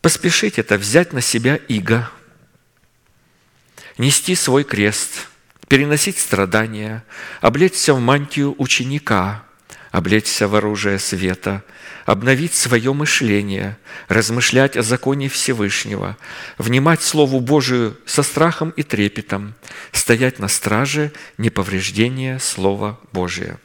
[0.00, 2.10] поспешить– это взять на себя иго–
[3.98, 5.28] нести свой крест,
[5.68, 7.04] переносить страдания,
[7.40, 9.44] облечься в мантию ученика,
[9.90, 11.62] облечься в оружие света,
[12.06, 13.76] обновить свое мышление,
[14.08, 16.16] размышлять о законе Всевышнего,
[16.56, 19.54] внимать Слову Божию со страхом и трепетом,
[19.92, 23.58] стоять на страже неповреждения Слова Божия.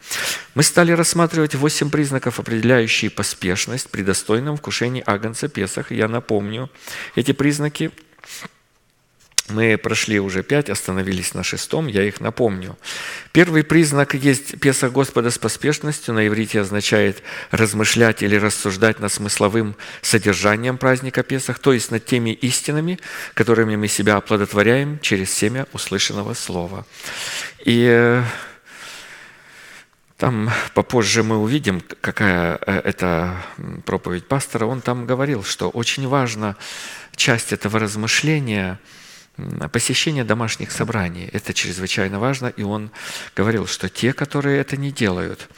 [0.56, 5.92] Мы стали рассматривать восемь признаков, определяющие поспешность при достойном вкушении Агнца Песах.
[5.92, 6.70] Я напомню,
[7.16, 7.92] эти признаки
[9.50, 12.78] мы прошли уже пять, остановились на шестом, я их напомню.
[13.34, 17.22] Первый признак есть Песах Господа с поспешностью, на иврите означает
[17.52, 23.00] размышлять или рассуждать над смысловым содержанием праздника Песах, то есть над теми истинами,
[23.34, 26.86] которыми мы себя оплодотворяем через семя услышанного слова.
[27.66, 28.24] И э,
[30.18, 33.36] там попозже мы увидим, какая э, это
[33.86, 34.68] проповедь пастора.
[34.68, 36.56] Он там говорил, что очень важна
[37.18, 38.80] часть этого размышления–
[39.72, 41.30] посещение домашних собраний.
[41.34, 42.92] Это чрезвычайно важно, и он
[43.36, 45.50] говорил, что те, которые это не делают,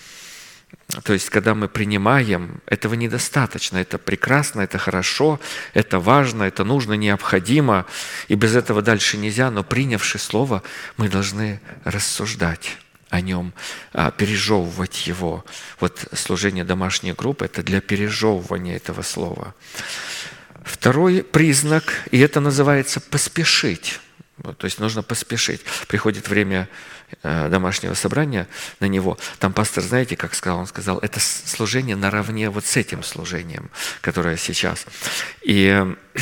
[1.03, 3.78] то есть, когда мы принимаем, этого недостаточно.
[3.78, 5.39] Это прекрасно, это хорошо,
[5.73, 7.86] это важно, это нужно, необходимо.
[8.28, 9.51] И без этого дальше нельзя.
[9.51, 10.63] Но принявши Слово,
[10.97, 12.78] мы должны рассуждать
[13.09, 13.53] о нем,
[13.93, 15.43] а, пережевывать его.
[15.80, 19.53] Вот служение домашней группы– это для пережевывания этого слова.
[20.66, 23.99] Второй признак, и это называется «поспешить».
[24.57, 25.61] То есть нужно поспешить.
[25.88, 26.68] Приходит время
[27.22, 28.47] э, домашнего собрания
[28.80, 29.18] на него.
[29.39, 30.59] Там пастор, знаете, как сказал?
[30.59, 33.70] Он сказал, это служение наравне вот с этим служением,
[34.01, 34.86] которое сейчас.
[35.43, 35.86] И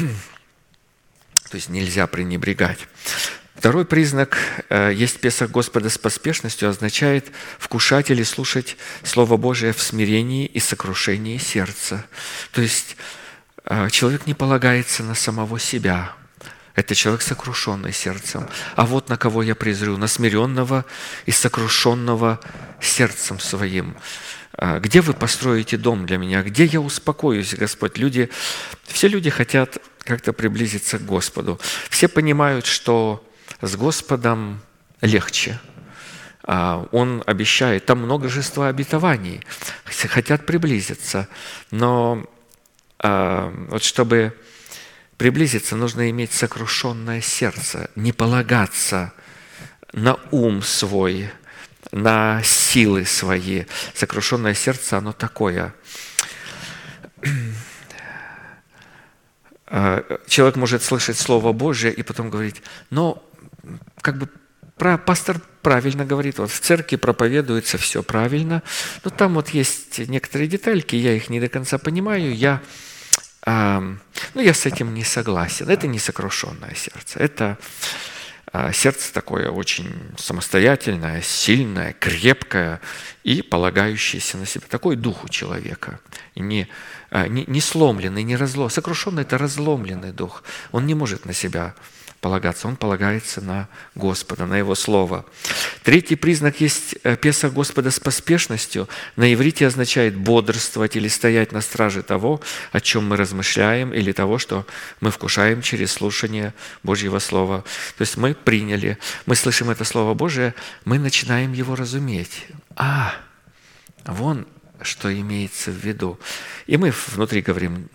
[1.50, 2.80] то есть нельзя пренебрегать.
[3.56, 4.38] Второй признак
[4.70, 10.60] э, есть Песах Господа с поспешностью, означает вкушать или слушать Слово Божие в смирении и
[10.60, 12.06] сокрушении сердца.
[12.52, 12.98] То есть
[13.92, 16.14] человек не полагается на самого себя–
[16.76, 18.48] это человек, сокрушенный сердцем.
[18.76, 20.86] А вот на кого я презрю, на смиренного
[21.26, 22.40] и сокрушенного
[22.82, 23.96] сердцем своим.
[24.54, 26.42] А, где вы построите дом для меня?
[26.42, 28.00] Где я успокоюсь, Господь?
[28.00, 28.30] Люди,
[28.86, 31.60] все люди хотят как-то приблизиться к Господу.
[31.90, 33.24] Все понимают, что
[33.62, 34.60] с Господом
[35.02, 35.60] легче.
[36.42, 39.42] А, он обещает, там множество обетований,
[39.86, 41.28] хотят приблизиться.
[41.70, 42.33] Но а,
[43.04, 44.34] вот чтобы
[45.18, 49.14] приблизиться, нужно иметь сокрушенное сердце, не полагаться
[49.92, 51.30] на ум свой,
[51.92, 53.66] на силы свои.
[53.94, 55.76] Сокрушенное сердце, оно такое.
[60.28, 63.24] Человек может слышать Слово Божье и потом говорить, но
[64.02, 64.30] как бы
[65.06, 68.64] пастор правильно говорит, вот в церкви проповедуется все правильно,
[69.04, 72.62] но там вот есть некоторые детальки, я их не до конца понимаю, я
[73.46, 75.70] ну, я с этим не согласен.
[75.70, 77.20] Это не сокрушенное сердце.
[77.20, 77.58] Это
[78.56, 82.80] а, сердце такое очень самостоятельное, сильное, крепкое
[83.24, 84.66] и полагающееся на себя.
[84.70, 86.00] Такой дух у человека.
[86.36, 86.68] Не,
[87.10, 88.70] а, не, не сломленный, не разлом.
[88.70, 90.44] Сокрушенный– это разломленный дух.
[90.72, 91.74] Он не может на себя
[92.24, 95.26] полагаться, он полагается на Господа, на Его Слово.
[95.84, 98.88] Третий признак есть э, Песах Господа с поспешностью.
[99.18, 102.40] На иврите означает бодрствовать или стоять на страже того,
[102.72, 104.66] о чем мы размышляем, или того, что
[105.02, 107.66] мы вкушаем через слушание Божьего Слова.
[107.98, 110.56] То есть мы приняли, мы слышим это Слово Божие,
[110.86, 112.48] мы начинаем его разуметь.
[112.78, 113.14] А,
[114.06, 114.48] вон
[114.82, 116.20] что имеется в виду.
[116.68, 117.88] И мы внутри говорим,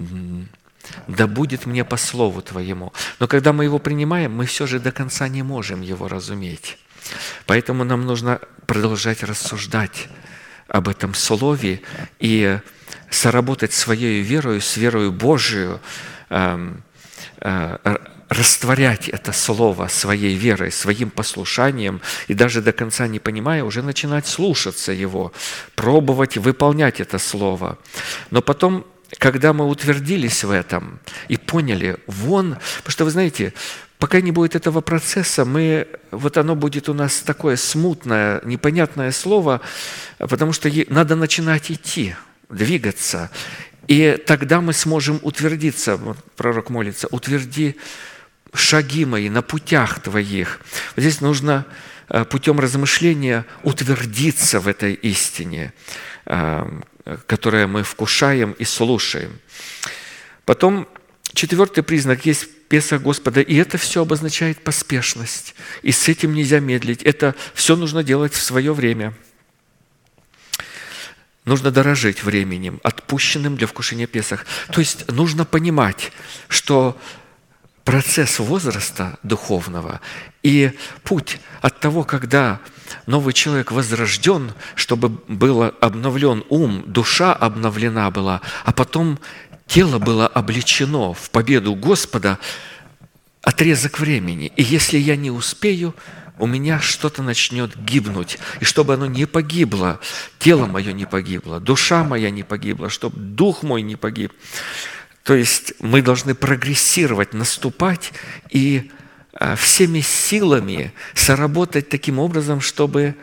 [1.07, 2.93] да будет мне по слову Твоему.
[3.19, 6.79] Но когда мы его принимаем, мы все же до конца не можем его разуметь.
[7.47, 10.09] Поэтому нам нужно продолжать рассуждать
[10.69, 11.81] об этом слове
[12.19, 12.59] и
[13.11, 15.81] соработать своей верою, с верою Божию,
[16.29, 16.83] эм,
[17.41, 17.97] э,
[18.29, 24.27] растворять это слово своей верой, своим послушанием, и даже до конца не понимая, уже начинать
[24.27, 25.33] слушаться его,
[25.75, 27.79] пробовать выполнять это слово.
[28.31, 28.85] Но потом
[29.17, 33.55] когда мы утвердились в этом и поняли, вон, потому что вы знаете,
[33.99, 39.61] пока не будет этого процесса, мы, вот оно будет у нас такое смутное, непонятное слово,
[40.19, 42.15] потому что надо начинать идти,
[42.51, 43.31] двигаться.
[43.87, 47.77] И тогда мы сможем утвердиться, вот пророк молится, утверди
[48.55, 50.61] шаги мои на путях твоих.
[50.95, 51.67] Вот здесь нужно
[52.09, 55.73] э, путем размышления утвердиться в этой истине,
[56.27, 56.81] э,
[57.27, 59.39] которое мы вкушаем и слушаем.
[60.45, 60.89] Потом
[61.35, 65.55] четвертый признак есть Песах Господа, и это все обозначает поспешность.
[65.83, 67.03] И с этим нельзя медлить.
[67.03, 69.15] Это все нужно делать в свое время.
[71.47, 74.45] Нужно дорожить временем, отпущенным для вкушения Песах.
[74.71, 76.13] То есть нужно понимать,
[76.49, 77.01] что
[77.85, 80.03] процесс возраста духовного
[80.43, 80.73] и
[81.05, 82.61] путь от того, когда
[83.07, 89.19] новый человек возрожден, чтобы был обновлен ум, душа обновлена была, а потом
[89.67, 92.39] тело было обличено в победу Господа,
[93.43, 94.53] отрезок времени.
[94.57, 95.95] И если я не успею,
[96.39, 98.39] у меня что-то начнет гибнуть.
[98.61, 100.01] И чтобы оно не погибло,
[100.39, 104.33] тело мое не погибло, душа моя не погибла, чтобы дух мой не погиб.
[105.25, 108.13] То есть мы должны прогрессировать, наступать
[108.51, 108.91] и
[109.57, 113.15] всеми силами соработать таким образом, чтобы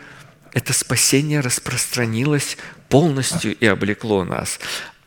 [0.54, 2.58] это спасение распространилось
[2.88, 4.60] полностью и облекло нас.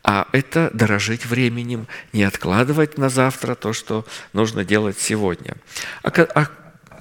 [0.05, 5.57] А это дорожить временем, не откладывать на завтра то, что нужно делать сегодня.
[6.03, 6.49] А, а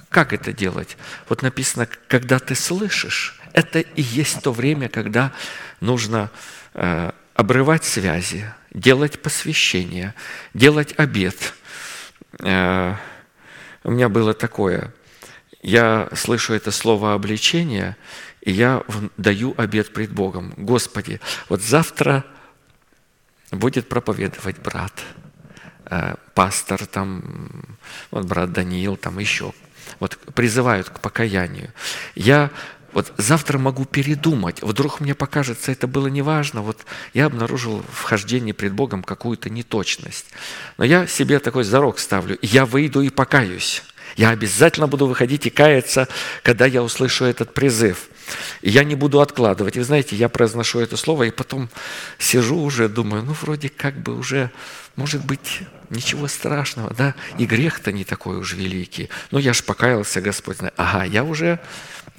[0.08, 0.96] как это делать?
[1.28, 5.32] Вот написано, когда ты слышишь, это и есть то время, когда
[5.80, 6.30] нужно
[6.74, 10.14] э, обрывать связи, делать посвящение,
[10.54, 11.54] делать обед.
[12.40, 12.94] Э,
[13.84, 14.92] у меня было такое.
[15.62, 17.96] Я слышу это слово обличение,
[18.40, 18.84] и я
[19.16, 20.54] даю обед пред Богом.
[20.56, 22.24] Господи, вот завтра
[23.50, 24.92] будет проповедовать брат,
[25.86, 27.62] э, пастор, там,
[28.10, 29.52] вот брат Даниил, там еще.
[30.00, 31.72] Вот призывают к покаянию.
[32.14, 32.50] Я
[32.98, 36.78] вот завтра могу передумать, вдруг мне покажется, это было неважно, вот
[37.14, 40.26] я обнаружил в хождении пред Богом какую-то неточность.
[40.78, 43.84] Но я себе такой зарок ставлю, я выйду и покаюсь.
[44.16, 46.08] Я обязательно буду выходить и каяться,
[46.42, 48.08] когда я услышу этот призыв.
[48.62, 49.76] И я не буду откладывать.
[49.76, 51.70] И знаете, я произношу это слово, и потом
[52.18, 54.50] сижу уже, думаю, ну, вроде как бы уже,
[54.96, 59.08] может быть, ничего страшного, да, и грех-то не такой уж великий.
[59.30, 60.74] Ну, я ж покаялся, Господь знает.
[60.76, 61.60] Ага, я уже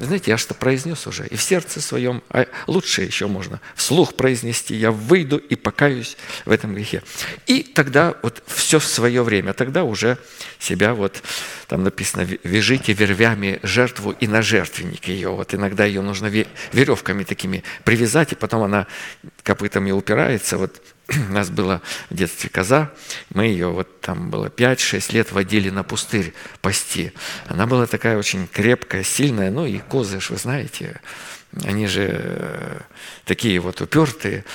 [0.06, 4.76] знаете, я что произнес уже, и в сердце своем, а лучше еще можно вслух произнести,
[4.76, 7.04] я выйду и покаюсь в этом грехе.
[7.48, 10.18] И тогда вот все в свое время, тогда уже
[10.58, 11.22] себя вот,
[11.68, 15.30] там написано, вяжите вервями жертву и на жертвенник ее.
[15.30, 16.28] Вот иногда ее нужно
[16.72, 18.88] веревками такими привязать, и потом она
[19.44, 20.58] копытами упирается.
[20.58, 20.82] Вот
[21.30, 22.92] у нас была в детстве коза,
[23.34, 27.14] мы ее вот там было 5-6 лет водили на пустырь пасти.
[27.48, 31.02] Она была такая очень крепкая, сильная, ну и козы, вы знаете,
[31.64, 32.80] они же э,
[33.26, 34.46] такие вот упертые.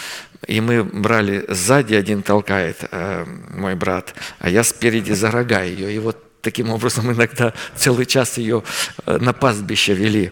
[0.46, 3.24] И мы брали сзади, один толкает, э,
[3.54, 5.94] мой брат, а я спереди за рога ее.
[5.94, 8.62] И вот Таким образом, иногда целый час ее
[9.06, 10.30] э, на пастбище вели.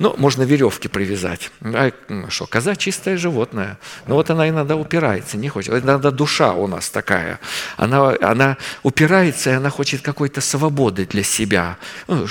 [0.00, 1.52] Ну, можно веревки привязать.
[1.62, 1.92] А
[2.28, 3.78] что, коза чистое животное.
[4.08, 5.84] Но вот она иногда упирается, не хочет.
[5.84, 7.38] Иногда душа у нас такая.
[7.76, 11.76] Она, она упирается, и она хочет какой-то свободы для себя.
[12.08, 12.26] Ну,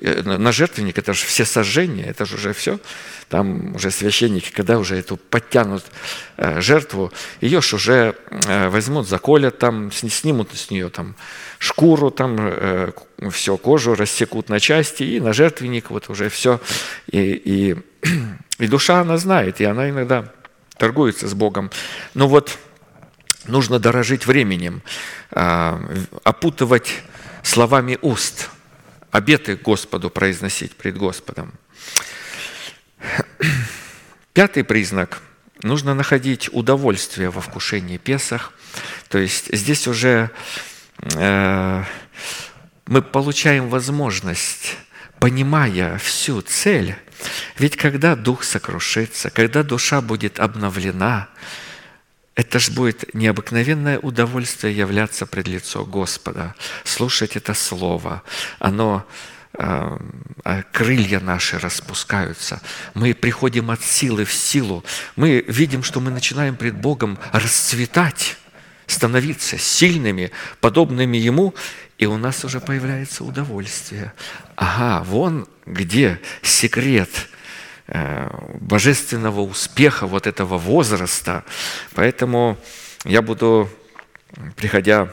[0.00, 2.78] э, на жертвенник это же все сожжения, это же уже все.
[3.28, 5.84] Там уже священники, когда уже эту подтянут
[6.36, 8.14] э, жертву, ее ж уже
[8.68, 11.16] возьмут, заколят, там, снимут с нее там
[11.58, 12.92] шкуру, там э,
[13.30, 16.60] все, кожу рассекут на части, и на жертвенник вот уже все.
[17.10, 17.76] И, и,
[18.58, 20.32] и душа, она знает, и она иногда
[20.76, 21.70] торгуется с Богом.
[22.14, 22.58] Но вот
[23.46, 24.82] нужно дорожить временем,
[25.30, 27.02] э, опутывать
[27.42, 28.50] словами уст,
[29.10, 31.54] обеты Господу произносить пред Господом.
[34.32, 35.22] Пятый признак–
[35.62, 38.52] нужно находить удовольствие во вкушении Песах.
[39.08, 40.30] То есть здесь уже
[41.14, 41.84] Э,
[42.86, 44.76] мы получаем возможность,
[45.18, 46.96] понимая всю цель,
[47.58, 51.28] ведь когда дух сокрушится, когда душа будет обновлена,
[52.34, 58.22] это же будет необыкновенное удовольствие являться пред лицо Господа, слушать это слово.
[58.58, 59.06] Оно
[60.72, 62.60] крылья наши распускаются,
[62.94, 64.84] мы приходим от силы в силу,
[65.16, 68.36] мы видим, что мы начинаем пред Богом расцветать,
[68.86, 70.30] становиться сильными,
[70.60, 71.54] подобными Ему,
[71.98, 74.12] и у нас уже появляется удовольствие.
[74.54, 77.10] Ага, вон где секрет
[77.88, 78.28] э,
[78.60, 81.44] божественного успеха вот этого возраста.
[81.94, 82.58] Поэтому
[83.04, 83.68] я буду,
[84.56, 85.08] приходя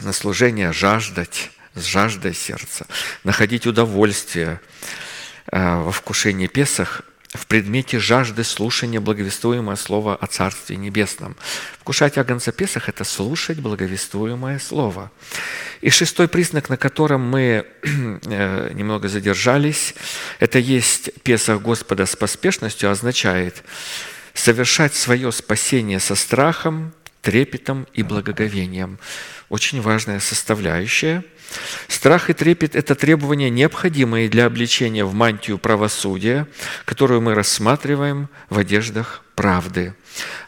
[0.00, 2.86] на служение, жаждать, с жаждой сердца,
[3.22, 4.60] находить удовольствие
[5.52, 7.02] э, во вкушении Песах–
[7.36, 11.36] в предмете жажды слушания благовествуемое слово о Царстве Небесном.
[11.80, 15.10] Вкушать Агнца Песах– это слушать благовествуемое слово.
[15.80, 19.94] И шестой признак, на котором мы э, немного задержались,
[20.40, 23.62] это есть Песах Господа с поспешностью, означает
[24.34, 26.92] совершать свое спасение со страхом,
[27.26, 29.00] трепетом и благоговением.
[29.48, 31.24] Очень важная составляющая–
[31.88, 36.46] Страх и трепет– это требования, необходимые для обличения в мантию правосудия,
[36.84, 39.94] которую мы рассматриваем в одеждах правды.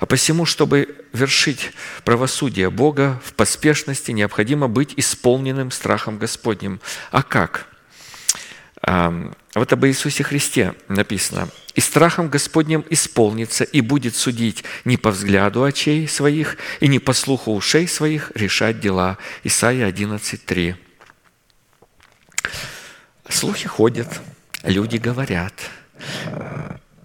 [0.01, 1.71] А посему, чтобы вершить
[2.05, 6.81] правосудие Бога в поспешности, необходимо быть исполненным страхом Господним.
[7.11, 7.69] А как?
[9.55, 11.49] Вот об Иисусе Христе написано.
[11.75, 17.13] «И страхом Господним исполнится, и будет судить не по взгляду очей своих, и не по
[17.13, 19.19] слуху ушей своих решать дела».
[19.45, 20.77] Исайя 11.3.
[23.29, 24.09] Слухи ходят,
[24.63, 25.53] люди говорят.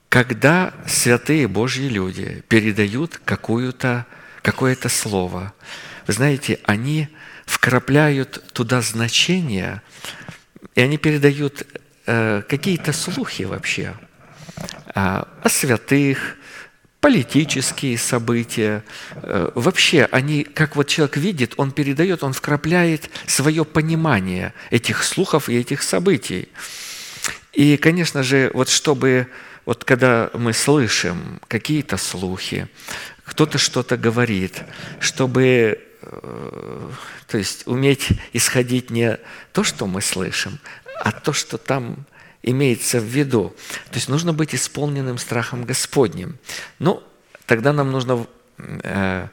[0.07, 4.05] Когда святые Божьи люди передают какое-то
[4.89, 5.53] слово,
[6.07, 7.09] вы знаете, они
[7.45, 9.81] вкрапляют туда значение,
[10.75, 11.65] и они передают
[12.05, 13.95] э, какие-то слухи вообще
[14.93, 16.37] э, о святых,
[17.03, 18.81] политические события.
[19.15, 25.49] Э, вообще, они, как вот человек видит, он передает, он вкрапляет свое понимание этих слухов
[25.49, 26.47] и этих событий.
[27.51, 29.27] И, конечно же, вот чтобы,
[29.65, 32.69] вот когда мы слышим какие-то слухи,
[33.25, 34.63] кто-то что-то говорит,
[35.01, 36.89] чтобы э,
[37.33, 39.17] то есть уметь исходить не
[39.53, 40.59] то, что мы слышим,
[40.99, 42.05] а то, что там
[42.43, 43.55] имеется в виду.
[43.89, 46.37] То есть нужно быть исполненным страхом Господним.
[46.77, 47.01] Ну,
[47.47, 48.27] тогда нам нужно
[48.59, 49.27] э,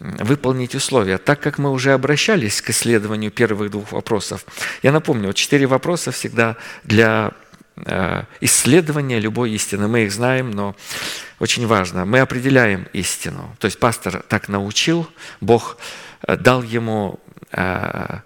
[0.00, 1.18] выполнить условия.
[1.18, 4.44] Так как мы уже обращались к исследованию первых двух вопросов,
[4.82, 7.30] я напомню, четыре вопроса всегда для
[7.76, 9.86] э, исследования любой истины.
[9.86, 10.74] Мы их знаем, но
[11.38, 12.04] очень важно.
[12.04, 13.54] Мы определяем истину.
[13.60, 15.06] То есть пастор так научил,
[15.40, 15.76] Бог
[16.26, 17.20] дал ему
[17.52, 18.20] э,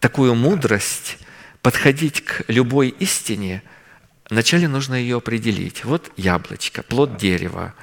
[0.00, 1.18] такую мудрость
[1.62, 3.62] подходить к любой истине.
[4.28, 5.84] Вначале нужно ее определить.
[5.84, 7.74] Вот яблочко, плод дерева,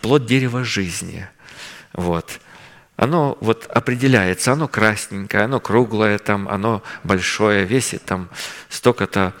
[0.00, 1.28] плод дерева жизни.
[1.92, 2.40] Вот
[3.00, 8.28] оно вот определяется, оно красненькое, оно круглое, там, оно большое, весит там
[8.68, 9.32] столько-то,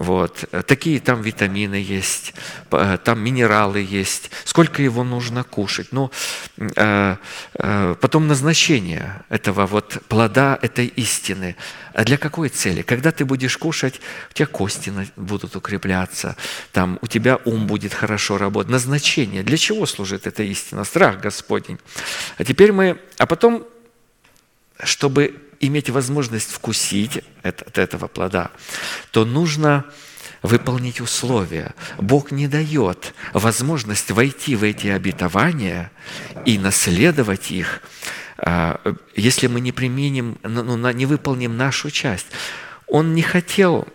[0.00, 0.46] вот.
[0.66, 2.32] Такие там витамины есть,
[2.70, 5.88] там минералы есть, сколько его нужно кушать.
[5.92, 6.10] Ну,
[6.56, 7.16] э,
[7.52, 11.54] э, потом назначение этого вот плода этой истины.
[11.92, 12.80] А для какой цели?
[12.80, 16.34] Когда ты будешь кушать, у тебя кости будут укрепляться,
[16.72, 18.72] там, у тебя ум будет хорошо работать.
[18.72, 19.42] Назначение.
[19.42, 20.84] Для чего служит эта истина?
[20.84, 21.78] Страх Господень.
[22.38, 22.98] А теперь мы...
[23.18, 23.66] А потом,
[24.82, 28.50] чтобы иметь возможность вкусить от этого плода,
[29.10, 29.84] то нужно
[30.42, 31.74] выполнить условия.
[31.98, 35.92] Бог не дает возможность войти в эти обетования
[36.46, 37.82] и наследовать их,
[38.38, 38.80] а,
[39.14, 42.26] если мы не применим, ну, не выполним нашу часть.
[42.86, 43.86] Он не хотел,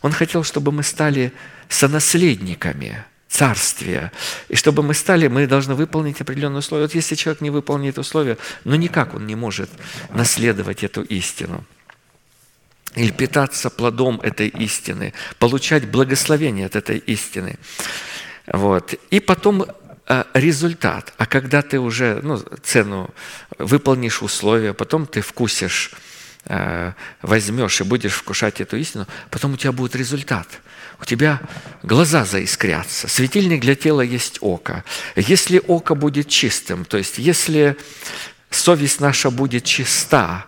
[0.00, 1.32] он хотел, чтобы мы стали
[1.68, 4.12] сонаследниками царствия.
[4.48, 6.84] И чтобы мы стали, мы должны выполнить определенные условия.
[6.84, 9.70] Вот если человек не выполнит условия, ну никак он не может
[10.10, 11.64] наследовать эту истину
[12.96, 17.58] или питаться плодом этой истины, получать благословение от этой истины.
[18.46, 18.94] Вот.
[19.10, 19.66] И потом
[20.08, 21.12] э, результат.
[21.18, 23.10] А когда ты уже ну, цену
[23.58, 25.92] выполнишь условия, потом ты вкусишь,
[27.22, 30.46] возьмешь и будешь вкушать эту истину, потом у тебя будет результат.
[31.00, 31.40] У тебя
[31.82, 33.08] глаза заискрятся.
[33.08, 34.84] Светильник для тела есть око.
[35.14, 37.76] Если око будет чистым, то есть если
[38.50, 40.46] совесть наша будет чиста,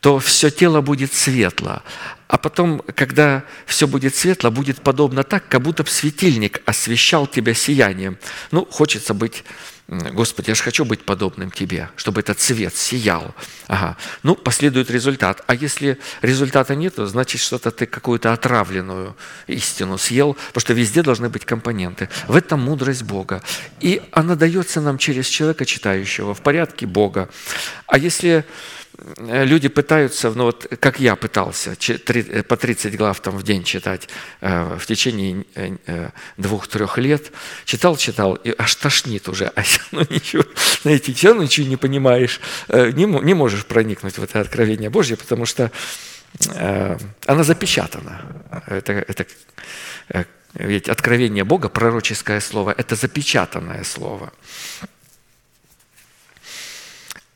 [0.00, 1.82] то все тело будет светло.
[2.28, 7.54] А потом, когда все будет светло, будет подобно так, как будто бы светильник освещал тебя
[7.54, 8.18] сиянием.
[8.50, 9.44] Ну, хочется быть
[9.86, 13.34] Господи, я же хочу быть подобным Тебе, чтобы этот цвет сиял.
[13.66, 13.98] Ага.
[14.22, 15.42] Ну, последует результат.
[15.46, 19.14] А если результата нет, значит, что-то ты какую-то отравленную
[19.46, 22.08] истину съел, потому что везде должны быть компоненты.
[22.28, 23.42] В этом мудрость Бога.
[23.80, 27.28] И она дается нам через человека читающего, в порядке Бога.
[27.86, 28.46] А если
[29.18, 34.08] люди пытаются, ну вот как я пытался, э, по 30 глав там в день читать
[34.40, 35.44] э, в течение
[36.36, 37.32] двух-трех лет,
[37.64, 39.62] читал, читал, и аж тошнит уже, а
[39.92, 40.44] ну ничего,
[40.82, 45.46] знаете, все равно ничего не понимаешь, не, не можешь проникнуть в это откровение Божье, потому
[45.46, 45.70] что
[47.26, 48.22] она запечатана.
[48.66, 49.26] Это, это
[50.54, 54.32] ведь откровение Бога, пророческое слово, это запечатанное слово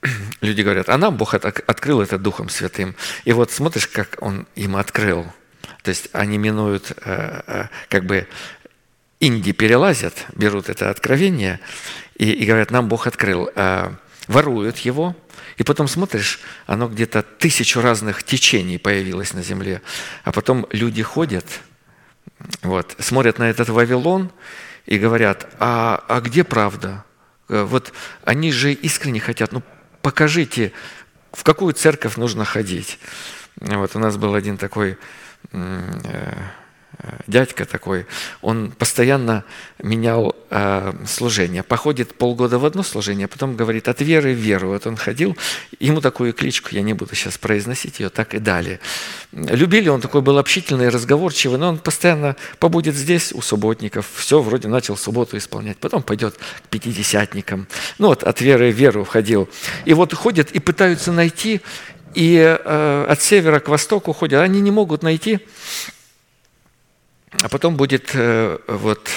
[0.40, 2.94] люди говорят, а нам Бог открыл это Духом Святым.
[3.24, 5.26] И вот смотришь, как Он им открыл.
[5.82, 8.26] То есть они минуют, э, э, как бы
[9.20, 11.60] Инди перелазят, берут это откровение
[12.16, 13.50] и, и говорят, нам Бог открыл.
[13.54, 13.90] Э,
[14.28, 15.16] воруют его,
[15.56, 19.80] и потом смотришь, оно где-то тысячу разных течений появилось на земле.
[20.22, 21.46] А потом люди ходят,
[22.62, 24.30] вот, смотрят на этот Вавилон
[24.84, 27.04] и говорят, а, а где правда?
[27.48, 27.94] Вот
[28.24, 29.62] они же искренне хотят, ну
[30.08, 30.72] покажите,
[31.32, 32.98] в какую церковь нужно ходить.
[33.56, 34.96] Вот у нас был один такой
[35.52, 36.32] э,
[37.26, 38.06] дядька такой,
[38.42, 39.44] он постоянно
[39.80, 41.62] менял э, служение.
[41.62, 44.68] Походит полгода в одно служение, а потом говорит от веры в веру.
[44.68, 45.36] Вот он ходил,
[45.78, 48.80] ему такую кличку, я не буду сейчас произносить ее, так и далее.
[49.32, 54.66] Любили, он такой был общительный, разговорчивый, но он постоянно побудет здесь у субботников, все, вроде
[54.66, 57.68] начал субботу исполнять, потом пойдет к пятидесятникам.
[57.98, 59.48] Ну вот от веры в веру ходил.
[59.84, 61.60] И вот ходят и пытаются найти,
[62.14, 65.40] и э, от севера к востоку ходят, они не могут найти
[67.42, 69.08] а потом будет э, вот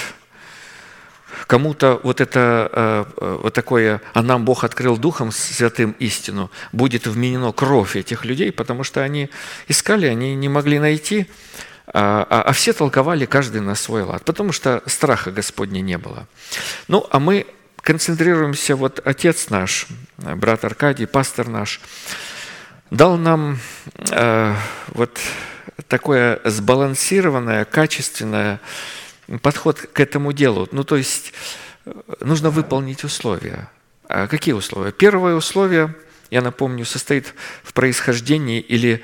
[1.46, 2.70] кому-то вот это
[3.16, 8.52] э, вот такое, а нам Бог открыл Духом Святым истину, будет вменено кровь этих людей,
[8.52, 9.30] потому что они
[9.68, 11.26] искали, они не могли найти,
[11.86, 16.26] а, а, а все толковали каждый на свой лад, потому что страха Господня не было.
[16.88, 17.46] Ну, а мы
[17.80, 19.86] концентрируемся, вот отец наш,
[20.16, 21.80] брат Аркадий, пастор наш,
[22.90, 23.58] дал нам
[24.10, 24.54] э,
[24.88, 25.18] вот
[25.88, 28.60] такое сбалансированное, качественное
[29.40, 30.68] подход к этому делу.
[30.72, 31.32] Ну, то есть
[31.84, 33.68] э, нужно выполнить условия.
[34.08, 34.92] А какие условия?
[34.92, 35.94] Первое условие,
[36.30, 39.02] я напомню, состоит в происхождении или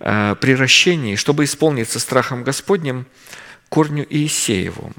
[0.00, 3.06] э, приращении, чтобы исполниться страхом Господним
[3.68, 4.92] корню Иисееву.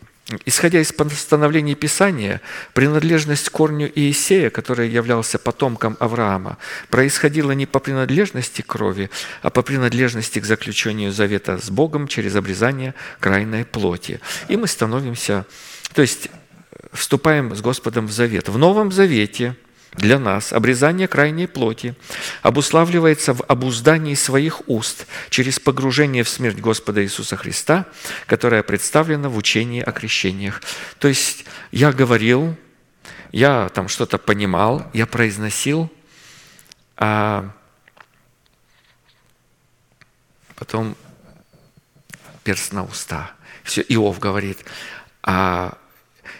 [0.45, 2.41] Исходя из постановлений Писания,
[2.73, 6.57] принадлежность к корню Иисея, который являлся потомком Авраама,
[6.89, 9.09] происходила не по принадлежности крови,
[9.41, 14.19] а по принадлежности к заключению завета с Богом через обрезание крайной плоти.
[14.47, 15.45] И мы становимся,
[15.93, 16.29] то есть
[16.93, 18.49] вступаем с Господом в завет.
[18.49, 19.55] В Новом Завете–
[19.93, 21.95] для нас обрезание крайней плоти
[22.41, 27.85] обуславливается в обуздании своих уст через погружение в смерть Господа Иисуса Христа,
[28.27, 30.61] которое представлено в учении о крещениях.
[30.99, 32.55] То есть я говорил,
[33.31, 35.91] я там что-то понимал, я произносил,
[36.95, 37.51] а
[40.55, 40.95] потом
[42.43, 43.31] перст на уста.
[43.63, 44.59] Все, Иов говорит,
[45.23, 45.77] а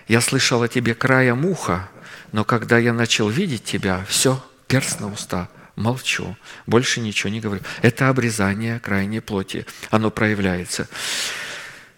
[0.07, 1.89] я слышал о тебе края муха,
[2.31, 6.35] но когда я начал видеть тебя, все, перст на уста, молчу,
[6.65, 7.61] больше ничего не говорю.
[7.81, 10.87] Это обрезание крайней плоти, оно проявляется.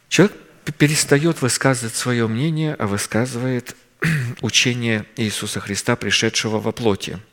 [0.10, 0.36] Человек
[0.78, 3.76] перестает высказывать свое мнение, а высказывает
[4.42, 7.20] учение Иисуса Христа, пришедшего во плоти–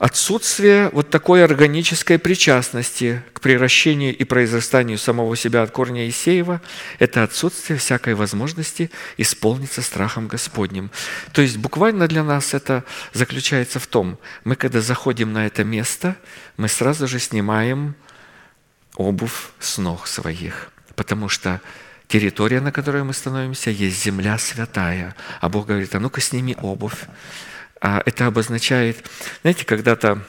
[0.00, 6.62] Отсутствие вот такой органической причастности к приращению и произрастанию самого себя от корня Исеева–
[6.98, 10.90] это отсутствие всякой возможности исполниться страхом Господним.
[11.32, 16.16] То есть буквально для нас это заключается в том, мы когда заходим на это место,
[16.56, 17.94] мы сразу же снимаем
[18.96, 21.60] обувь с ног своих, потому что
[22.08, 25.14] территория, на которой мы становимся, есть земля святая.
[25.42, 27.04] А Бог говорит, а ну-ка сними обувь.
[27.80, 29.08] А это обозначает,
[29.42, 30.22] знаете, когда-то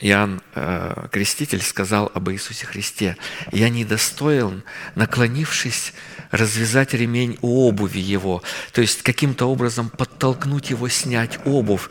[0.00, 3.16] Иоанн э, Креститель сказал об Иисусе Христе,
[3.52, 4.62] «Я недостоин,
[4.94, 5.92] наклонившись,
[6.30, 8.42] развязать ремень у обуви Его».
[8.72, 11.90] То есть каким-то образом подтолкнуть Его снять обувь,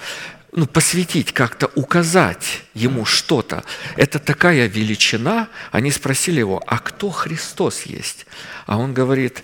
[0.54, 3.64] ну, посвятить, как-то указать Ему что-то.
[3.98, 5.49] Это такая величина.
[5.72, 8.26] Они спросили Его, а кто Христос есть?
[8.66, 9.44] А Он говорит,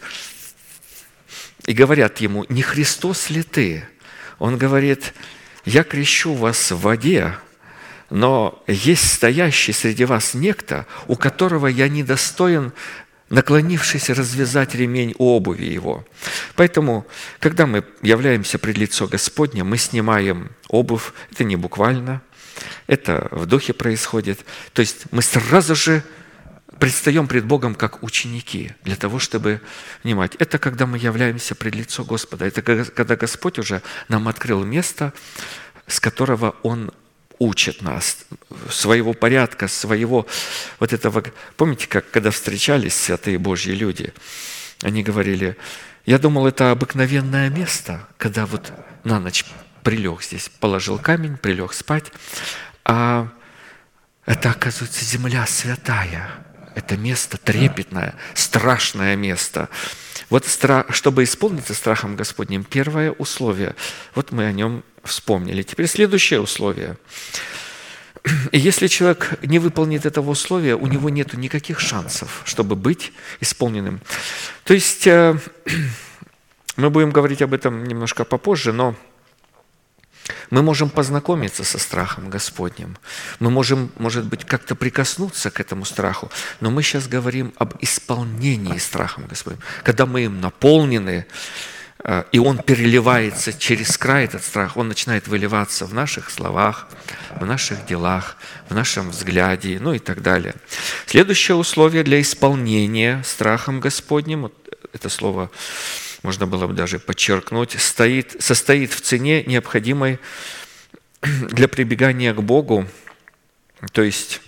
[1.66, 3.88] и говорят Ему, не Христос ли Ты?
[4.44, 5.14] Он говорит,
[5.64, 7.34] я крещу вас в воде,
[8.10, 12.74] но есть стоящий среди вас некто, у которого я недостоин
[13.30, 16.06] наклонившись развязать ремень обуви его.
[16.56, 17.07] Поэтому,
[17.40, 22.22] когда мы являемся пред лицо Господня, мы снимаем обувь, это не буквально,
[22.88, 24.41] это в духе происходит.
[24.74, 26.03] То есть мы сразу же
[26.84, 29.62] предстаем пред Богом как ученики для того, чтобы
[30.04, 30.36] внимать.
[30.36, 32.46] Это когда мы являемся пред лицо Господа.
[32.46, 35.14] Это когда Господь уже нам открыл место,
[35.88, 36.92] с которого Он
[37.40, 38.26] учит нас,
[38.70, 40.28] своего порядка, своего
[40.78, 41.24] вот этого...
[41.56, 44.14] Помните, как когда встречались святые Божьи люди,
[44.82, 45.56] они говорили,
[46.06, 48.74] я думал, это обыкновенное место, когда вот
[49.06, 49.46] на ночь
[49.84, 52.12] прилег здесь, положил камень, прилег спать,
[52.84, 53.30] а
[54.26, 56.30] это, оказывается, земля святая–
[56.76, 59.70] это место трепетное, страшное место.
[60.30, 60.45] Вот
[60.90, 63.76] чтобы исполниться страхом Господним, первое условие,
[64.16, 65.64] вот мы о нем вспомнили.
[65.64, 66.98] Теперь следующее условие.
[68.52, 74.00] И если человек не выполнит этого условия, у него нет никаких шансов, чтобы быть исполненным.
[74.64, 75.38] То есть э,
[76.78, 78.95] мы будем говорить об этом немножко попозже, но
[80.50, 82.98] мы можем познакомиться со страхом Господним.
[83.40, 86.32] Мы можем, может быть, как-то прикоснуться к этому страху.
[86.62, 89.62] Но мы сейчас говорим об исполнении страхом Господним.
[89.84, 91.26] Когда мы им наполнены,
[92.04, 96.88] э, и он переливается через край, этот страх, он начинает выливаться в наших словах,
[97.36, 98.38] в наших делах,
[98.70, 100.56] в нашем взгляде, ну и так далее.
[101.06, 104.54] Следующее условие для исполнения страхом Господним, вот
[104.94, 105.50] это слово
[106.24, 110.20] можно было бы даже подчеркнуть, стоит, состоит в цене, необходимой
[111.22, 112.88] для прибегания к Богу.
[113.91, 114.41] То есть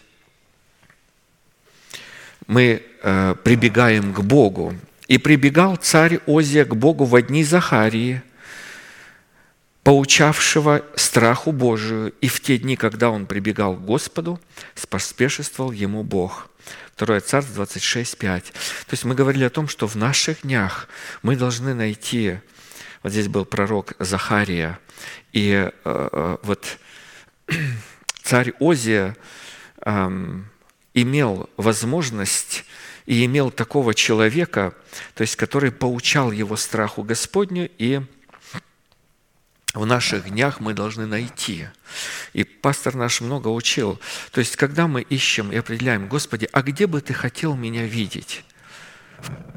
[2.47, 4.73] мы э, прибегаем к Богу.
[5.07, 8.23] И прибегал царь Озия к Богу в дни Захарии,
[9.84, 14.39] поучавшего страху Божию, и в те дни, когда он прибегал к Господу,
[14.73, 16.49] споспешествовал ему Бог–
[16.97, 18.43] 2 Царств 26, 5.
[18.45, 18.53] То
[18.91, 20.87] есть мы говорили о том, что в наших днях
[21.21, 22.39] мы должны найти,
[23.03, 24.79] вот здесь был пророк Захария,
[25.33, 26.77] и э, э вот
[28.23, 29.15] царь Озия
[29.81, 30.41] э,
[30.93, 32.65] имел возможность
[33.05, 34.73] и имел такого человека,
[35.13, 38.01] то есть который поучал его страху Господню и
[39.76, 41.68] в наших днях мы должны найти.
[42.34, 43.99] И пастор наш много учил.
[44.31, 48.43] То есть, когда мы ищем и определяем, Господи, а где бы Ты хотел меня видеть?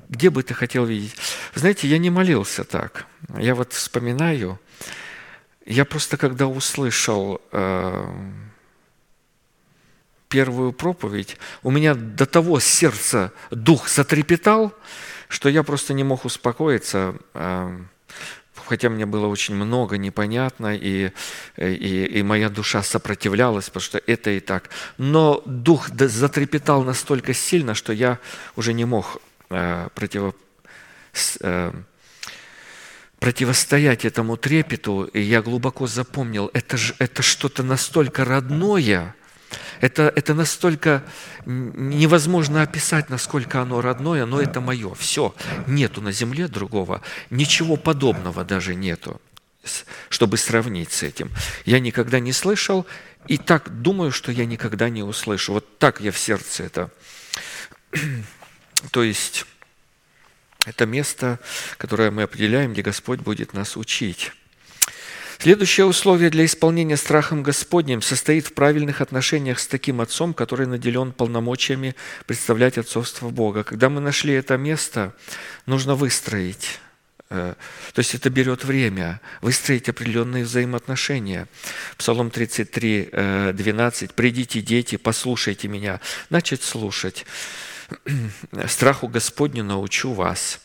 [0.09, 1.15] Где бы Ты хотел видеть?
[1.55, 3.07] Знаете, я не молился так.
[3.39, 4.61] Я вот вспоминаю,
[5.65, 8.33] я просто когда услышал э,
[10.29, 14.73] первую проповедь, у меня до того сердце дух затрепетал,
[15.29, 17.79] что я просто не мог успокоиться, э,
[18.69, 21.11] хотя мне было очень много непонятно, и,
[21.57, 24.71] и, и моя душа сопротивлялась, потому что это и так.
[24.99, 28.19] Но дух затрепетал настолько сильно, что я
[28.57, 29.21] уже не мог
[29.51, 30.35] э, против,
[31.41, 31.73] э,
[33.19, 39.15] противостоять этому трепету, и я глубоко запомнил, это, же, это что-то настолько родное,
[39.81, 41.03] это, это настолько
[41.47, 44.95] невозможно описать, насколько оно родное, но это мое.
[44.95, 45.35] Все,
[45.67, 47.01] нету на земле другого,
[47.31, 49.21] ничего подобного даже нету,
[50.09, 51.31] чтобы сравнить с этим.
[51.65, 52.87] Я никогда не слышал,
[53.27, 55.55] и так думаю, что я никогда не услышу.
[55.55, 56.91] Вот так я в сердце это.
[58.91, 59.47] То есть
[60.67, 61.39] это место,
[61.77, 64.33] которое мы определяем, где Господь будет нас учить.
[65.41, 71.13] Следующее условие для исполнения страхом Господним состоит в правильных отношениях с таким отцом, который наделен
[71.13, 71.95] полномочиями
[72.27, 73.63] представлять отцовство Бога.
[73.63, 75.15] Когда мы нашли это место,
[75.65, 76.81] нужно выстроить
[77.31, 77.55] э,
[77.95, 81.47] то есть это берет время, выстроить определенные взаимоотношения.
[81.97, 83.11] Псалом 33,
[83.53, 84.15] 12.
[84.15, 86.01] «Придите, дети, послушайте меня».
[86.31, 87.27] Начать слушать.
[88.67, 90.59] «Страху Господню научу вас».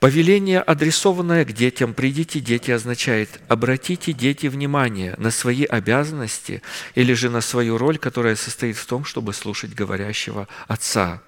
[0.00, 6.62] Повеление, адресованное к детям «придите, дети» означает «обратите, дети, внимание на свои обязанности
[6.94, 11.20] или же на свою роль, которая состоит в том, чтобы слушать говорящего Отца».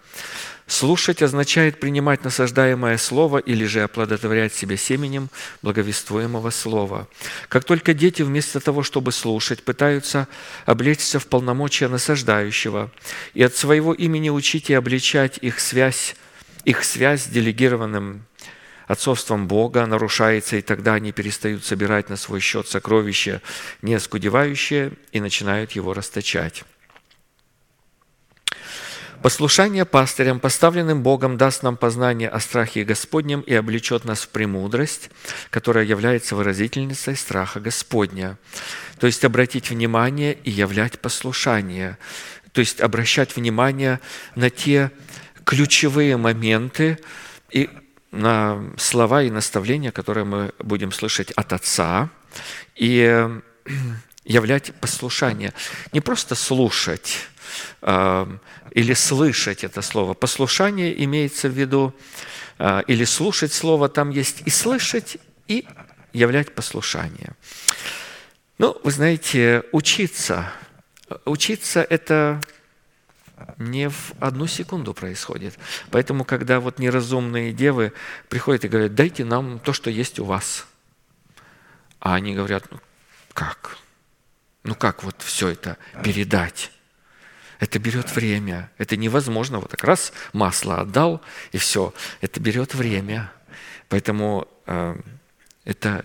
[0.66, 5.28] Слушать означает принимать насаждаемое слово или же оплодотворять себя семенем
[5.61, 7.09] благовествуемого слова.
[7.49, 10.28] Как только дети вместо того, чтобы слушать, пытаются
[10.65, 12.90] облечься в полномочия насаждающего
[13.35, 16.16] и от своего имени учить и обличать их связь,
[16.65, 18.24] их связь с делегированным
[18.93, 23.43] отцовством Бога нарушается, и тогда они перестают собирать на свой счет сокровища,
[23.82, 26.64] не оскудевающие, и начинают его расточать.
[29.23, 35.10] Послушание пастырям, поставленным Богом, даст нам познание о страхе Господнем и облечет нас в премудрость,
[35.51, 38.36] которая является выразительницей страха Господня.
[38.98, 41.98] То есть обратить внимание и являть послушание.
[42.52, 44.01] То есть обращать внимание
[44.35, 44.90] на те
[45.44, 46.98] ключевые моменты
[47.51, 47.70] и
[48.76, 52.10] слова и наставления, которые мы будем слышать от Отца,
[52.76, 53.28] и
[54.24, 55.52] являть послушание.
[55.93, 57.18] Не просто слушать
[57.80, 58.26] э,
[58.70, 60.14] или слышать это слово.
[60.14, 61.94] Послушание имеется в виду,
[62.59, 65.18] э, или слушать слово, там есть и слышать,
[65.48, 65.66] и
[66.12, 67.32] являть послушание.
[68.59, 70.52] Ну, вы знаете, учиться.
[71.24, 72.40] Учиться– это
[73.59, 75.59] не в одну секунду происходит.
[75.90, 77.93] Поэтому, когда вот неразумные девы
[78.28, 80.66] приходят и говорят, дайте нам то, что есть у вас.
[82.01, 82.81] А они говорят, ну
[83.32, 83.78] как?
[84.64, 86.70] Ну как вот все это передать?
[87.59, 88.70] Это берет время.
[88.77, 89.60] Это невозможно.
[89.60, 91.94] Вот так раз масло отдал, и все.
[92.20, 93.31] Это берет время.
[93.89, 94.97] Поэтому э,
[95.64, 96.05] это,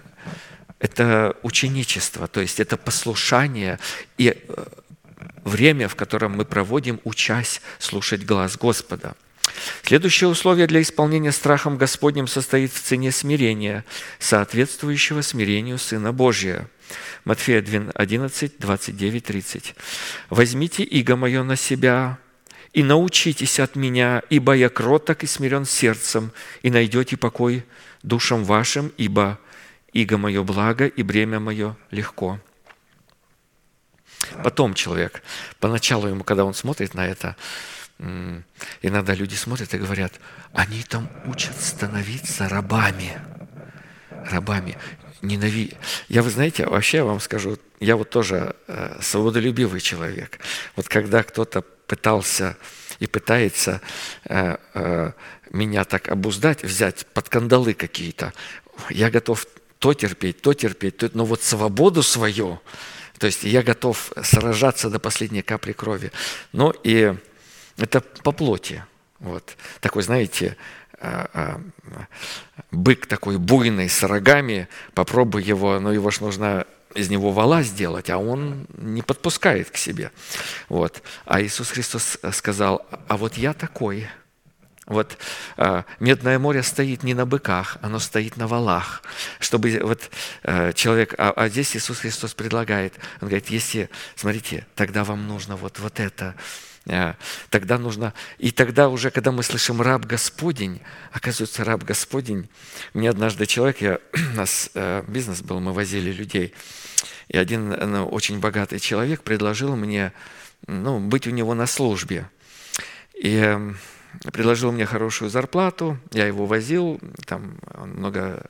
[0.78, 3.80] это ученичество, то есть это послушание.
[4.20, 4.66] И э,
[5.44, 9.16] время, в котором мы проводим, учась слушать глаз Господа.
[9.84, 13.86] Следующее условие для исполнения страхом Господним состоит в цене смирения,
[14.20, 16.70] соответствующего смирению Сына Божия.
[17.26, 19.76] Матфея 11, 29, 30.
[20.30, 22.18] «Возьмите иго мое на себя
[22.74, 26.32] и научитесь от меня, ибо я кроток и смирен сердцем,
[26.62, 27.66] и найдете покой
[28.04, 29.40] душам вашим, ибо
[29.94, 32.40] иго мое благо и бремя мое легко».
[34.44, 35.22] Потом человек,
[35.60, 37.36] поначалу ему, когда он смотрит на это,
[38.82, 40.14] иногда люди смотрят и говорят,
[40.54, 43.20] они там учат становиться рабами.
[44.30, 44.78] Рабами.
[45.22, 45.74] Ненави...
[46.10, 50.40] Я, вы знаете, вообще я вам скажу, я вот тоже э, свободолюбивый человек.
[50.76, 52.56] Вот когда кто-то пытался
[53.00, 53.82] и пытается
[54.26, 55.12] э, э,
[55.52, 58.34] меня так обуздать, взять под кандалы какие-то,
[58.90, 59.48] я готов
[59.80, 61.10] то терпеть, то терпеть, то...
[61.14, 62.62] но вот свободу свою,
[63.20, 66.12] то есть я готов сражаться до последней капли крови.
[66.52, 67.14] Ну и
[67.78, 68.84] это по плоти.
[69.20, 69.56] Вот.
[69.80, 70.58] Такой, знаете,
[71.00, 71.62] а, а,
[72.72, 76.66] бык такой буйный с рогами, попробуй его, но его ж нужно
[76.96, 80.12] из него вала сделать, а он не подпускает к себе.
[80.70, 81.02] Вот.
[81.26, 84.08] А Иисус Христос сказал, а вот я такой–
[84.88, 85.18] вот
[85.58, 89.04] э, Медное море стоит не на быках, оно стоит на валах,
[89.40, 90.10] чтобы вот
[90.44, 95.58] э, человек, а, а здесь Иисус Христос предлагает, он говорит, если, смотрите, тогда вам нужно
[95.58, 96.36] вот, вот это,
[96.86, 97.14] э,
[97.50, 100.82] тогда нужно, и тогда уже, когда мы слышим раб Господень,
[101.12, 102.50] оказывается, раб Господень,
[102.94, 104.00] мне однажды человек, я,
[104.34, 106.54] у нас э, бизнес был, мы возили людей,
[107.28, 110.14] и один ну, очень богатый человек предложил мне
[110.66, 112.30] ну, быть у него на службе.
[113.14, 113.74] И э,
[114.32, 118.44] предложил мне хорошую зарплату, я его возил, там он много,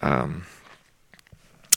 [0.00, 0.28] э,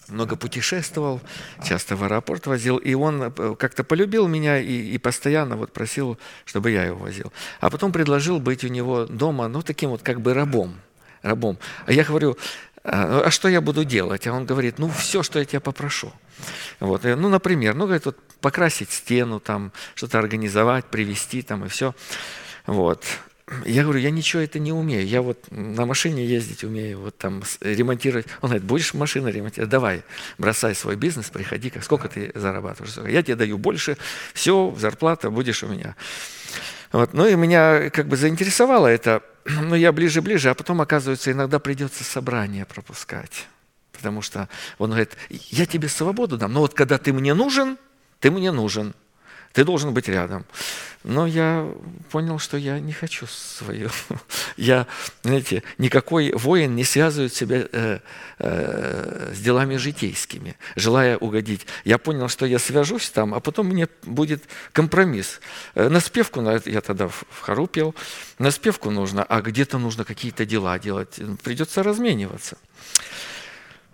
[0.08, 1.22] много путешествовал,
[1.64, 6.18] часто в аэропорт возил, и он э, как-то полюбил меня и, и постоянно вот просил,
[6.46, 7.32] чтобы я его возил.
[7.60, 10.76] А потом предложил быть у него дома, ну, таким вот как бы рабом,
[11.22, 11.58] рабом.
[11.86, 12.38] А я говорю,
[12.84, 14.28] а, а что я буду делать?
[14.28, 16.14] А он говорит, ну, все, что я тебя попрошу.
[16.80, 17.04] Вот.
[17.04, 21.94] Ну, например, ну, говорит, вот покрасить стену, там, что-то организовать, привезти там и все.
[22.68, 23.04] Вот.
[23.66, 25.08] Я говорю, я ничего это не умею.
[25.08, 28.28] Я вот на машине ездить умею, вот там ремонтировать.
[28.42, 29.72] Он говорит, будешь машину ремонтировать?
[29.72, 30.04] Давай,
[30.38, 31.72] бросай свой бизнес, приходи.
[31.82, 32.98] Сколько ты зарабатываешь?
[33.10, 33.98] Я тебе даю больше,
[34.34, 35.96] все, зарплата будешь у меня.
[36.92, 37.14] Вот.
[37.14, 39.24] Ну и меня как бы заинтересовало это.
[39.46, 43.48] Ну я ближе-ближе, а потом, оказывается, иногда придется собрание пропускать.
[43.94, 47.78] Потому что он говорит, я тебе свободу дам, но вот когда ты мне нужен,
[48.20, 48.94] ты мне нужен.
[49.54, 50.46] Ты должен быть рядом.
[51.04, 51.72] Но я
[52.12, 53.90] понял, что я не хочу свою.
[54.58, 54.88] Я,
[55.24, 58.00] знаете, никакой воин не связывает себя э,
[58.40, 61.66] э, с делами житейскими, желая угодить.
[61.86, 64.44] Я понял, что я свяжусь там, а потом мне будет
[64.74, 65.40] компромисс.
[65.76, 67.96] Э, на спевку, я тогда в хору пел,
[68.40, 71.20] на спевку нужно, а где-то нужно какие-то дела делать.
[71.42, 72.58] Придется размениваться.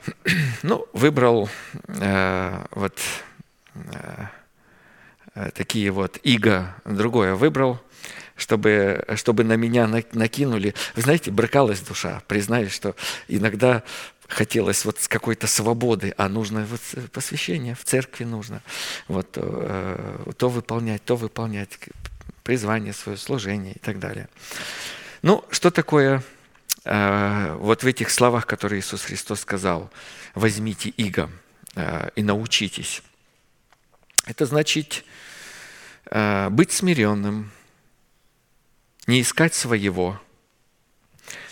[0.64, 1.50] Ну, выбрал
[1.88, 2.98] э, вот...
[3.76, 4.28] Э,
[5.54, 7.82] такие вот иго другое выбрал,
[8.36, 10.74] чтобы, чтобы на меня накинули.
[10.96, 12.96] Вы знаете, брыкалась душа, признаюсь, что
[13.28, 13.84] иногда
[14.28, 18.62] хотелось вот с какой-то свободы, а нужно вот посвящение в церкви нужно.
[19.08, 21.78] Вот э, то выполнять, то выполнять,
[22.44, 24.28] призвание свое, служение и так далее.
[25.22, 26.24] Ну, что такое
[26.84, 29.92] э, вот в этих словах, которые Иисус Христос сказал,
[30.36, 31.30] возьмите иго
[32.16, 33.02] и научитесь.
[34.26, 35.04] Это значит
[36.06, 37.52] э, быть смиренным,
[39.08, 40.22] не искать своего.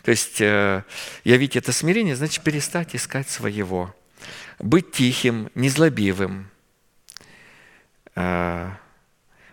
[0.04, 0.84] То есть э,
[1.24, 3.94] явить это смирение, значит перестать искать своего.
[4.60, 6.50] Быть тихим, незлобивым.
[8.16, 8.72] Э,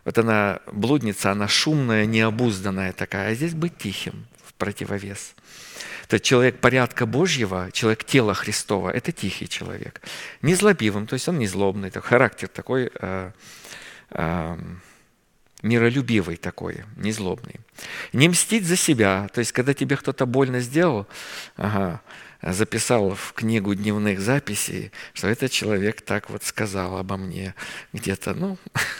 [0.04, 5.34] вот она блудница, она шумная, необузданная такая, а здесь быть тихим в противовес.
[6.08, 10.00] То есть человек порядка Божьего, человек тела Христова– это тихий человек.
[10.40, 13.30] Незлобивым, то есть он не злобный, так, характер такой э,
[14.10, 14.58] э,
[15.62, 17.56] миролюбивый такой, незлобный.
[18.14, 21.06] Не мстить за себя, то есть когда тебе кто-то больно сделал,
[21.56, 22.00] ага,
[22.40, 27.54] записал в книгу дневных записей, что этот человек так вот сказал обо мне
[27.92, 28.56] где-то, ну,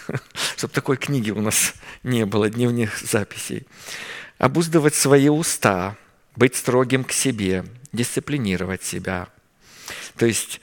[0.59, 1.73] чтобы такой книги у нас
[2.03, 3.67] не было, дневных записей.
[4.37, 5.97] Обуздывать свои уста–
[6.39, 9.27] быть строгим к себе, дисциплинировать себя.
[10.17, 10.61] То есть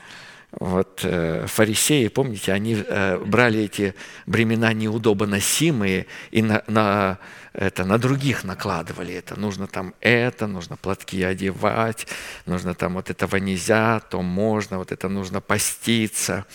[0.52, 3.93] вот э, фарисеи, помните, они э, брали эти
[4.26, 7.18] бремена неудобоносимые и на, на,
[7.52, 9.38] это, на других накладывали это.
[9.38, 12.07] Нужно там это, нужно платки одевать,
[12.45, 16.45] нужно там вот этого нельзя, то можно, вот это нужно поститься,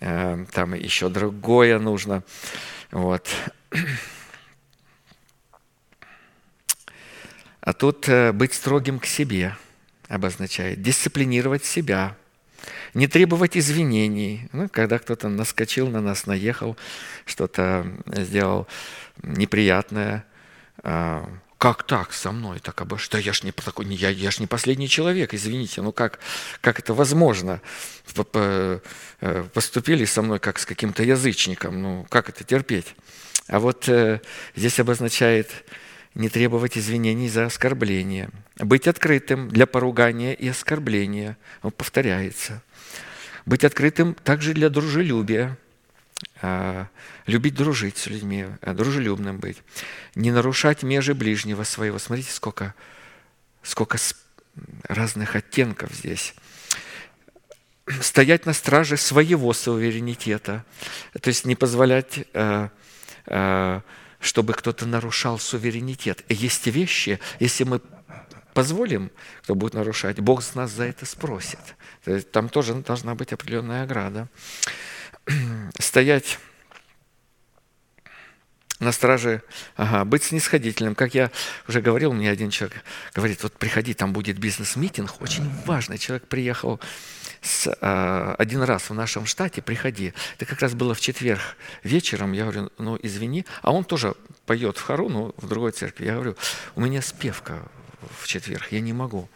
[0.00, 2.22] э, там еще другое нужно.
[2.92, 3.28] Вот.
[7.62, 9.56] А тут э, быть строгим к себе
[10.08, 12.16] обозначает дисциплинировать себя,
[12.92, 14.48] не требовать извинений.
[14.52, 16.76] Ну, когда кто-то наскочил на нас, наехал,
[17.24, 18.66] что-то сделал
[19.22, 20.24] неприятное,
[20.82, 22.58] а, как так со мной?
[22.58, 25.92] Так обо что я ж не такой я, я ж не последний человек извините ну
[25.92, 26.18] как
[26.60, 27.60] как это возможно?
[28.34, 28.80] Э,
[29.54, 32.96] поступили со мной как с каким-то язычником ну как это терпеть?
[33.46, 34.20] А вот э,
[34.56, 35.64] здесь обозначает
[36.14, 41.36] не требовать извинений за оскорбление, быть открытым для поругания и оскорбления.
[41.62, 42.62] Он повторяется.
[43.46, 45.56] Быть открытым также для дружелюбия,
[46.40, 46.88] а,
[47.26, 49.62] любить дружить с людьми, а, дружелюбным быть,
[50.14, 51.98] не нарушать межи ближнего своего.
[51.98, 52.74] Смотрите, сколько,
[53.62, 53.98] сколько
[54.84, 56.34] разных оттенков здесь.
[58.00, 60.64] Стоять на страже своего суверенитета,
[61.20, 62.70] то есть не позволять а,
[64.22, 66.24] чтобы кто-то нарушал суверенитет.
[66.28, 67.80] Есть вещи, если мы
[68.54, 69.10] позволим,
[69.42, 71.58] кто будет нарушать, Бог с нас за это спросит.
[72.30, 74.28] Там тоже должна быть определенная ограда.
[75.78, 76.38] Стоять
[78.78, 79.42] на страже,
[79.76, 80.94] ага, быть снисходительным.
[80.94, 81.30] Как я
[81.66, 82.82] уже говорил, мне один человек
[83.14, 85.98] говорит, вот приходи, там будет бизнес-митинг, очень важный.
[85.98, 86.80] Человек приехал
[87.42, 90.14] с, а, один раз в нашем штате, приходи.
[90.36, 91.40] Это как раз было в четверг
[91.82, 92.32] вечером.
[92.32, 93.44] Я говорю, ну извини.
[93.62, 94.14] А он тоже
[94.46, 96.06] поет в хору, но в другой церкви.
[96.06, 96.36] Я говорю,
[96.76, 97.62] у меня спевка
[98.20, 99.28] в четверг, я не могу.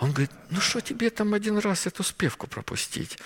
[0.00, 3.18] Он говорит, ну что тебе там один раз эту спевку пропустить?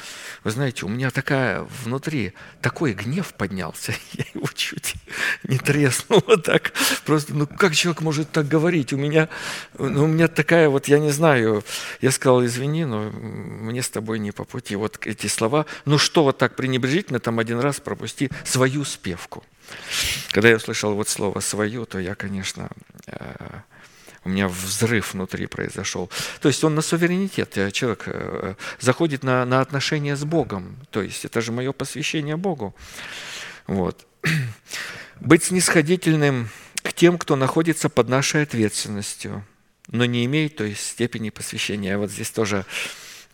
[0.42, 2.32] Вы знаете, у меня такая внутри,
[2.62, 4.94] такой гнев поднялся, я его чуть
[5.42, 6.72] не треснул вот так.
[7.04, 8.94] Просто, ну как человек может так говорить?
[8.94, 9.28] У меня,
[9.78, 11.62] ну, у меня такая вот, я не знаю,
[12.00, 14.74] я сказал, извини, но мне с тобой не по пути.
[14.74, 19.44] Вот эти слова, ну что вот так пренебрежительно там один раз пропусти свою спевку.
[20.30, 22.68] Когда я услышал вот слово «свою», то я, конечно,
[23.06, 23.60] э,
[24.24, 26.10] у меня взрыв внутри произошел.
[26.40, 30.76] То есть он на суверенитет, э, человек э, заходит на, на отношения с Богом.
[30.90, 32.74] То есть это же мое посвящение Богу.
[33.66, 34.06] Вот.
[35.20, 36.48] Быть снисходительным
[36.82, 39.44] к тем, кто находится под нашей ответственностью,
[39.88, 41.90] но не имеет то степени посвящения.
[41.90, 42.64] Я вот здесь тоже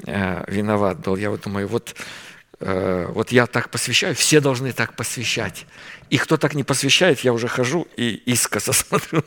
[0.07, 1.17] э, виноват был.
[1.17, 5.67] Я вот думаю, вот Э, вот я так посвящаю, все должны так посвящать.
[6.11, 9.23] И кто так не посвящает, я уже хожу и искоса смотрю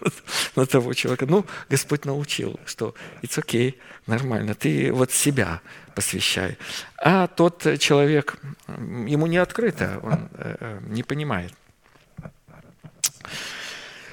[0.56, 1.26] на того человека.
[1.26, 3.76] Ну, Господь научил, что it's okay,
[4.08, 5.62] нормально, ты вот себя
[5.96, 6.58] посвящай.
[6.98, 8.38] А тот человек,
[8.68, 11.54] ему не открыто, он э, э, не понимает.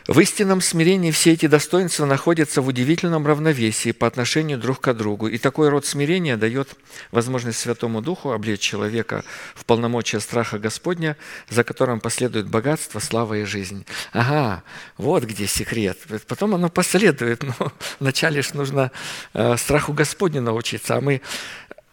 [0.08, 5.28] В истинном смирении все эти достоинства находятся в удивительном равновесии по отношению друг к другу.
[5.28, 6.70] И такой род смирения дает
[7.10, 9.22] возможность Святому Духу облечь человека
[9.54, 11.18] в полномочия страха Господня,
[11.50, 13.84] за которым последует богатство, слава и жизнь.
[14.14, 14.62] Ага,
[14.96, 15.98] вот где секрет.
[16.26, 17.70] Потом оно последует, но
[18.00, 18.90] вначале же нужно
[19.34, 21.20] э, страху Господню научиться, а мы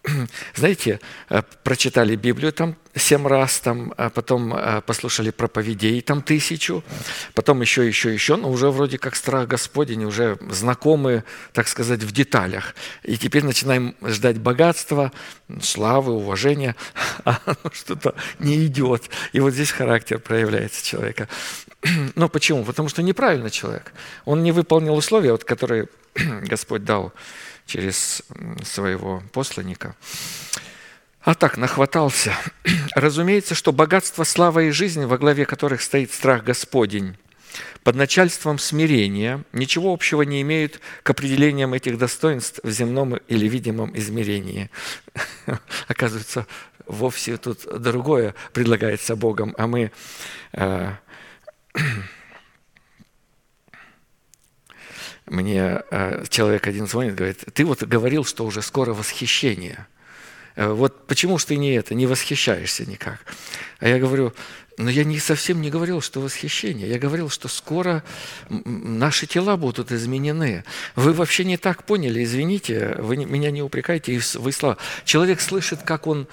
[0.56, 1.00] знаете,
[1.30, 6.84] э, прочитали Библию там семь раз, там, а потом э, послушали проповедей там тысячу,
[7.34, 11.24] потом еще, еще, еще, но уже вроде как страх Господень, уже знакомы,
[11.54, 12.76] так сказать, в деталях.
[13.04, 15.12] И теперь начинаем ждать богатства,
[15.62, 16.76] славы, уважения,
[17.26, 19.10] а оно что-то не идет.
[19.34, 21.28] И вот здесь характер проявляется человека.
[22.16, 22.64] Но почему?
[22.64, 23.94] Потому что неправильный человек.
[24.26, 27.14] Он не выполнил условия, вот, которые Господь дал
[27.66, 28.24] через
[28.64, 29.96] своего посланника.
[31.22, 32.36] А так, нахватался.
[32.96, 37.18] Разумеется, что богатство, слава и жизнь, во главе которых стоит страх Господень,
[37.84, 43.98] под начальством смирения ничего общего не имеют к определениям этих достоинств в земном или видимом
[43.98, 44.70] измерении.
[45.88, 46.46] Оказывается,
[46.86, 49.92] вовсе тут другое предлагается Богом, а мы
[50.54, 50.92] э,
[55.26, 59.88] мне э, человек один звонит, говорит, ты вот говорил, что уже скоро восхищение.
[60.56, 63.20] Э, вот почему же ты не это, не восхищаешься никак?
[63.80, 64.34] А я говорю,
[64.78, 66.90] но я не совсем не говорил, что восхищение.
[66.90, 68.04] Я говорил, что скоро
[68.50, 70.64] наши тела будут изменены.
[70.96, 74.78] Вы вообще не так поняли, извините, вы меня не упрекайте, вы слова.
[75.06, 76.28] Человек слышит, как он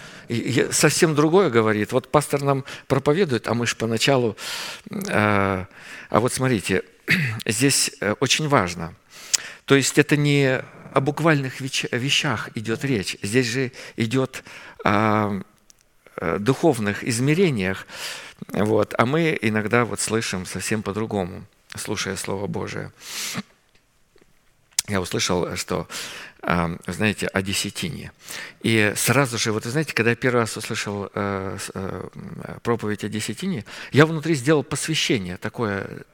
[0.70, 1.92] совсем другое говорит.
[1.92, 4.36] Вот пастор нам проповедует, а мы же поначалу...
[5.08, 5.66] А,
[6.10, 6.82] а вот смотрите,
[7.46, 8.94] здесь э, очень важно.
[9.64, 10.62] То есть это не
[10.92, 13.16] о буквальных вещах идет речь.
[13.22, 14.44] Здесь же идет
[14.84, 15.40] о
[16.16, 17.86] э, духовных измерениях.
[18.48, 18.94] Вот.
[18.98, 22.92] А мы иногда вот слышим совсем по-другому, слушая Слово Божие.
[24.88, 25.88] Я услышал, что,
[26.42, 28.12] э, знаете, о десятине.
[28.62, 31.08] И сразу же, вот знаете, когда я первый раз услышал
[32.62, 36.04] проповедь о десятине, я внутри сделал посвящение такое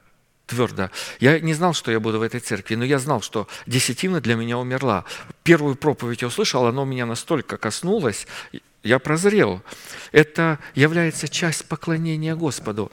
[0.48, 0.90] твердо.
[1.20, 4.34] Я не знал, что я буду в этой церкви, но я знал, что десятина для
[4.34, 5.04] меня умерла.
[5.44, 8.26] Первую проповедь я услышал, она меня настолько коснулась,
[8.82, 9.62] я прозрел.
[10.10, 12.90] Это является часть поклонения Господу.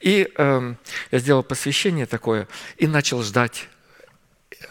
[0.00, 0.74] И э,
[1.10, 3.68] я сделал посвящение такое и начал ждать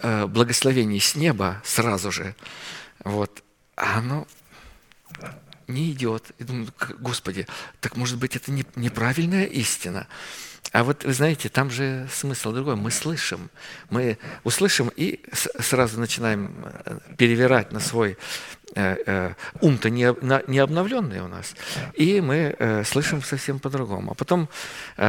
[0.01, 2.35] э, благословений с неба сразу же.
[3.03, 3.43] Вот.
[3.75, 4.27] А оно
[5.67, 6.31] не идет.
[6.37, 6.67] И думаю,
[6.99, 7.47] Господи,
[7.79, 10.07] так может быть это не, неправильная истина?
[10.71, 12.75] А вот вы знаете, там же смысл другой.
[12.75, 13.49] Мы слышим,
[13.89, 18.17] мы услышим и сразу начинаем э, перевирать на свой
[18.75, 21.55] э, э, ум-то не, обновленный у нас,
[21.93, 24.11] и мы слышим совсем по-другому.
[24.11, 24.47] А потом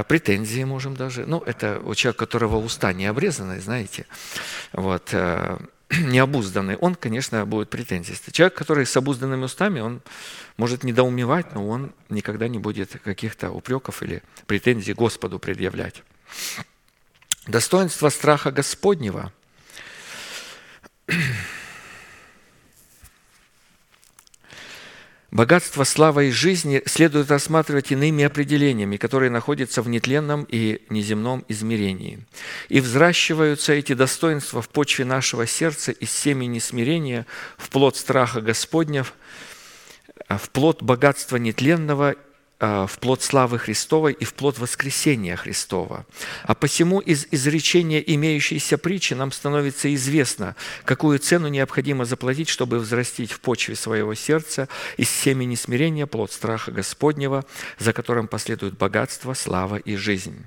[0.08, 4.06] претензии можем даже, ну, это у человека, которого уста не обрезаны, знаете,
[4.72, 5.14] вот,
[6.00, 8.16] необузданный, он, конечно, будет претензии.
[8.30, 10.00] Человек, который с обузданными устами, он
[10.56, 16.02] может недоумевать, но он никогда не будет каких-то упреков или претензий Господу предъявлять.
[17.46, 19.32] Достоинство страха Господнего–
[25.32, 32.18] Богатство, слава и жизни следует рассматривать иными определениями, которые находятся в нетленном и неземном измерении.
[32.68, 37.24] И взращиваются эти достоинства в почве нашего сердца из семени смирения
[37.56, 39.06] в плод страха Господня,
[40.28, 42.14] в плод богатства нетленного
[42.62, 46.06] в плод славы Христовой и в плод воскресения Христова.
[46.44, 53.32] А посему из изречения имеющейся притчи нам становится известно, какую цену необходимо заплатить, чтобы взрастить
[53.32, 57.44] в почве своего сердца из семени смирения плод страха Господнего,
[57.80, 60.46] за которым последует богатство, слава и жизнь.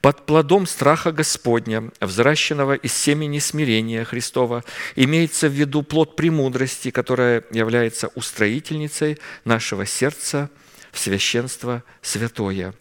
[0.00, 4.62] Под плодом страха Господня, взращенного из семени смирения Христова,
[4.94, 10.50] имеется в виду плод премудрости, которая является устроительницей нашего сердца–
[10.92, 12.74] в священство святое.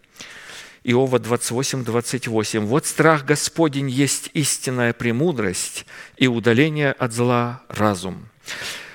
[0.83, 2.65] Иова 28, 28.
[2.65, 5.85] «Вот страх Господень есть истинная премудрость
[6.15, 8.29] и удаление от зла разум».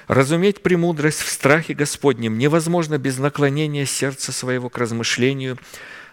[0.08, 5.58] Разуметь премудрость в страхе Господнем невозможно без наклонения сердца своего к размышлению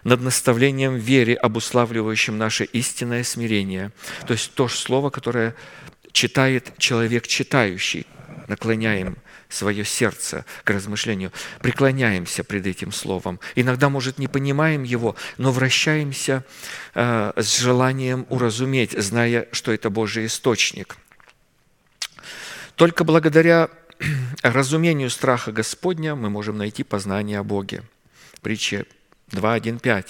[0.04, 3.90] над наставлением вере, обуславливающим наше истинное смирение.
[4.26, 5.54] То есть то же слово, которое
[6.12, 8.06] читает человек читающий,
[8.48, 9.16] наклоняем
[9.50, 13.40] свое сердце к размышлению, преклоняемся пред этим словом.
[13.54, 16.44] Иногда, может, не понимаем его, но вращаемся
[16.94, 20.96] э, с желанием уразуметь, зная, что это Божий источник.
[22.76, 23.68] Только благодаря
[24.42, 27.82] разумению страха Господня мы можем найти познание о Боге.
[28.40, 28.86] Притча
[29.32, 30.06] 2.1.5.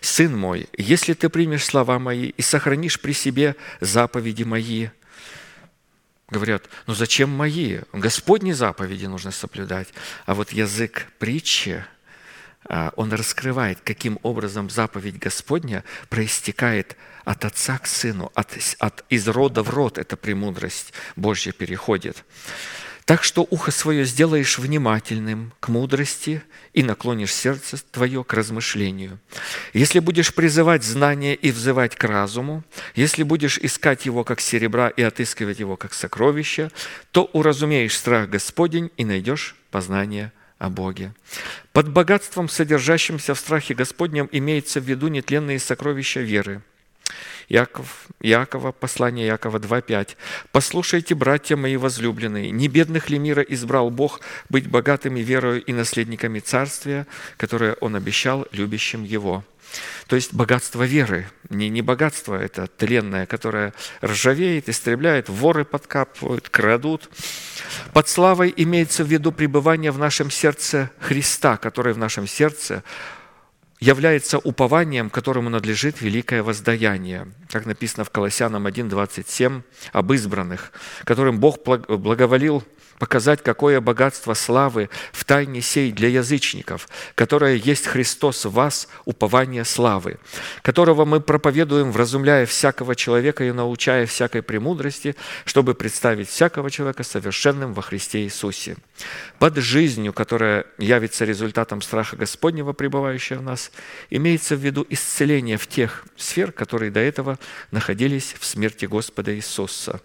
[0.00, 4.88] «Сын мой, если ты примешь слова мои и сохранишь при себе заповеди мои,
[6.28, 7.80] Говорят, ну зачем мои?
[7.92, 9.88] Господни заповеди нужно соблюдать.
[10.24, 11.84] А вот язык притчи,
[12.68, 19.28] а, он раскрывает, каким образом заповедь Господня проистекает от отца к сыну, от, от, из
[19.28, 22.24] рода в род эта премудрость Божья переходит.
[23.06, 26.42] Так что ухо свое сделаешь внимательным к мудрости
[26.72, 29.20] и наклонишь сердце твое к размышлению.
[29.72, 32.64] Если будешь призывать знание и взывать к разуму,
[32.96, 36.72] если будешь искать его как серебра и отыскивать его как сокровища,
[37.12, 41.14] то уразумеешь страх Господень и найдешь познание о Боге.
[41.72, 46.60] Под богатством, содержащимся в страхе Господнем, имеется в виду нетленные сокровища веры–
[47.48, 50.16] Яков, Якова, послание Якова 2.5.
[50.52, 56.40] «Послушайте, братья мои возлюбленные, не бедных ли мира избрал Бог быть богатыми верою и наследниками
[56.40, 57.06] Царствия,
[57.36, 59.44] которое Он обещал любящим Его?»
[60.06, 67.10] То есть богатство веры, не, не богатство это тленное, которое ржавеет, истребляет, воры подкапывают, крадут.
[67.92, 72.84] Под славой имеется в виду пребывание в нашем сердце Христа, который в нашем сердце
[73.80, 79.62] является упованием, которому надлежит великое воздаяние, как написано в Колоссянам 1.27,
[79.92, 80.72] об избранных,
[81.04, 82.64] которым Бог благоволил
[82.98, 89.64] показать, какое богатство славы в тайне сей для язычников, которое есть Христос в вас, упование
[89.64, 90.18] славы,
[90.62, 97.74] которого мы проповедуем, вразумляя всякого человека и научая всякой премудрости, чтобы представить всякого человека совершенным
[97.74, 98.76] во Христе Иисусе.
[99.38, 103.70] Под жизнью, которая явится результатом страха Господнего, пребывающего в нас,
[104.10, 107.38] имеется в виду исцеление в тех сфер, которые до этого
[107.70, 110.00] находились в смерти Господа Иисуса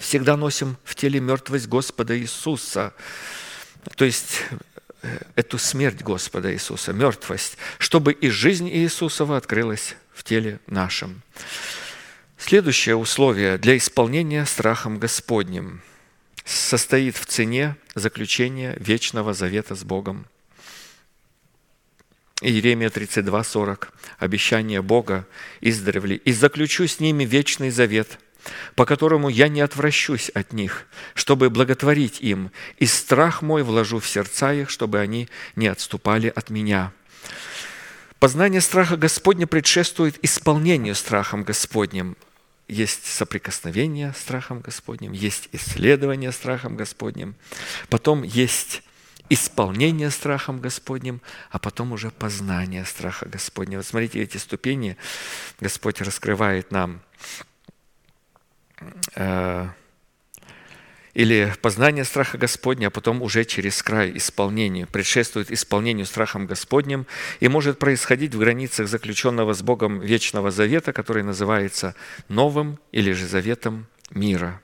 [0.00, 2.94] всегда носим в теле мертвость Господа Иисуса,
[3.96, 4.42] то есть
[5.02, 11.22] э, эту смерть Господа Иисуса, мертвость, чтобы и жизнь Иисусова открылась в теле нашем.
[12.36, 15.82] Следующее условие для исполнения страхом Господним
[16.44, 20.26] состоит в цене заключения вечного завета с Богом.
[22.40, 23.92] Иеремия 32, 40.
[24.18, 25.26] Обещание Бога
[25.60, 26.16] издревле.
[26.16, 28.18] «И заключу с ними вечный завет,
[28.74, 34.08] по которому я не отвращусь от них, чтобы благотворить им, и страх мой вложу в
[34.08, 36.92] сердца их, чтобы они не отступали от меня».
[38.18, 42.16] Познание страха Господня предшествует исполнению страхом Господним.
[42.66, 47.36] Есть соприкосновение с страхом Господним, есть исследование страхом Господним,
[47.88, 48.82] потом есть
[49.30, 53.78] исполнение страхом Господним, а потом уже познание страха Господня.
[53.78, 54.96] Вот смотрите, эти ступени
[55.60, 57.00] Господь раскрывает нам–
[61.14, 67.06] или познание страха Господня, а потом уже через край исполнению, предшествует исполнению страхом Господним
[67.40, 71.96] и может происходить в границах заключенного с Богом вечного завета, который называется
[72.28, 74.60] новым или же заветом мира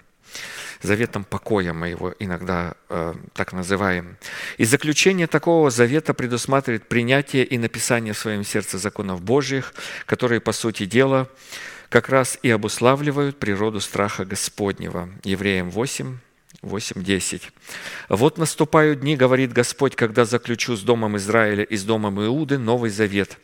[0.85, 4.17] заветом покоя мы его иногда э, так называем.
[4.59, 9.75] И заключение такого завета предусматривает принятие и написание в своем сердце законов Божьих,
[10.07, 11.29] которые, по сути дела,
[11.89, 15.09] как раз и обуславливают природу страха Господнего.
[15.25, 16.19] Евреям 8,
[16.65, 17.43] 8.10.
[18.09, 22.91] «Вот наступают дни, говорит Господь, когда заключу с домом Израиля и с домом Иуды новый
[22.91, 23.39] завет.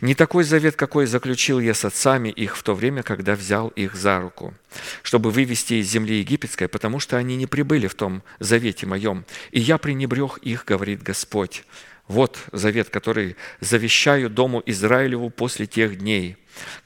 [0.00, 3.94] Не такой завет, какой заключил я с отцами их в то время, когда взял их
[3.94, 4.54] за руку,
[5.02, 9.60] чтобы вывести из земли египетской, потому что они не прибыли в том завете моем, и
[9.60, 11.64] я пренебрег их, говорит Господь.
[12.08, 16.36] Вот завет, который завещаю Дому Израилеву после тех дней.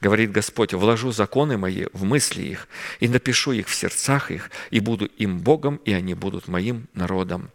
[0.01, 2.67] Говорит Господь, вложу законы мои в мысли их,
[2.99, 7.49] и напишу их в сердцах их, и буду им Богом, и они будут моим народом.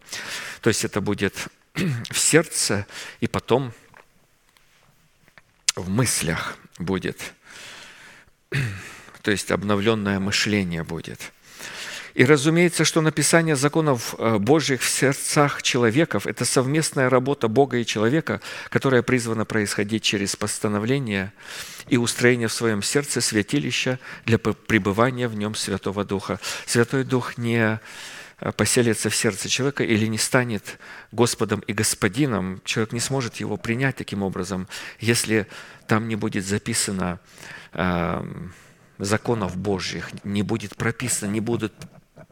[0.61, 1.35] То есть это будет
[1.73, 2.87] в сердце,
[3.19, 3.73] и потом
[5.75, 7.33] в мыслях будет.
[9.21, 11.32] То есть обновленное мышление будет.
[12.13, 17.85] И разумеется, что написание законов э, Божьих в сердцах человеков– это совместная работа Бога и
[17.85, 21.33] человека, которая призвана происходить через постановление
[21.87, 26.39] и устроение в своем сердце святилища для пребывания в нем Святого Духа.
[26.67, 27.79] Святой Дух не
[28.39, 30.77] э, поселится в сердце человека или не станет
[31.11, 34.67] Господом и Господином, человек не сможет его принять таким образом,
[34.99, 35.47] если
[35.87, 37.19] там не будет записано
[37.73, 38.23] э,
[38.99, 41.73] законов Божьих, не будет прописано, не будут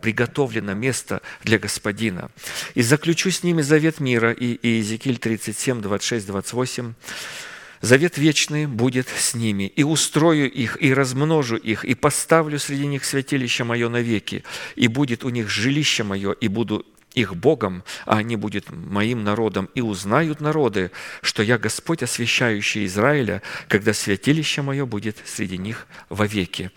[0.02, 2.30] приготовлено место для Господина.
[2.76, 6.94] «И заключу с ними завет мира» и Иезекииль 37, 26, 28.
[7.82, 13.04] Завет вечный будет с ними, и устрою их, и размножу их, и поставлю среди них
[13.04, 14.44] святилище мое навеки,
[14.76, 19.70] и будет у них жилище мое, и буду их Богом, а они будут моим народом,
[19.76, 26.72] и узнают народы, что я Господь, освящающий Израиля, когда святилище мое будет среди них вовеки».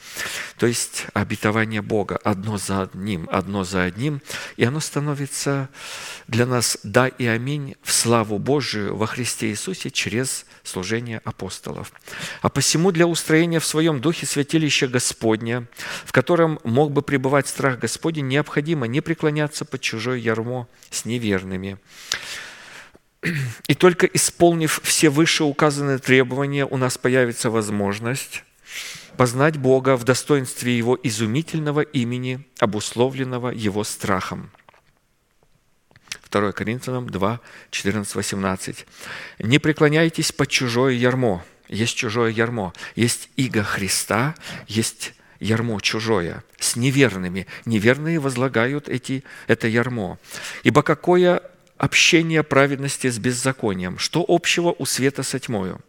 [0.59, 4.23] То есть обетование Бога одно за одним, одно за одним,
[4.56, 5.69] и оно становится
[6.28, 11.93] для нас «да» и «аминь» в славу Божию во Христе Иисусе через служение апостолов.
[12.40, 15.66] А посему для устроения в своем духе святилища Господня,
[16.05, 21.79] в котором мог бы пребывать страх Господень, необходимо не преклоняться под чужое ярмо с неверными.
[23.69, 28.45] И только исполнив все вышеуказанные требования, у нас появится возможность
[29.17, 34.51] познать Бога в достоинстве Его изумительного имени, обусловленного Его страхом–
[36.35, 37.41] 2 Коринфянам 2,
[37.71, 38.87] 14, 18.
[39.39, 41.45] «Не преклоняйтесь под чужое ярмо».
[41.69, 42.73] Есть чужое ярмо.
[42.95, 44.35] Есть иго Христа,
[44.67, 45.15] есть
[45.45, 47.47] ярмо чужое, с неверными.
[47.65, 50.19] Неверные возлагают эти, это ярмо.
[50.62, 51.43] «Ибо какое
[51.77, 53.99] общение праведности с беззаконием?
[53.99, 55.81] Что общего у света со тьмою?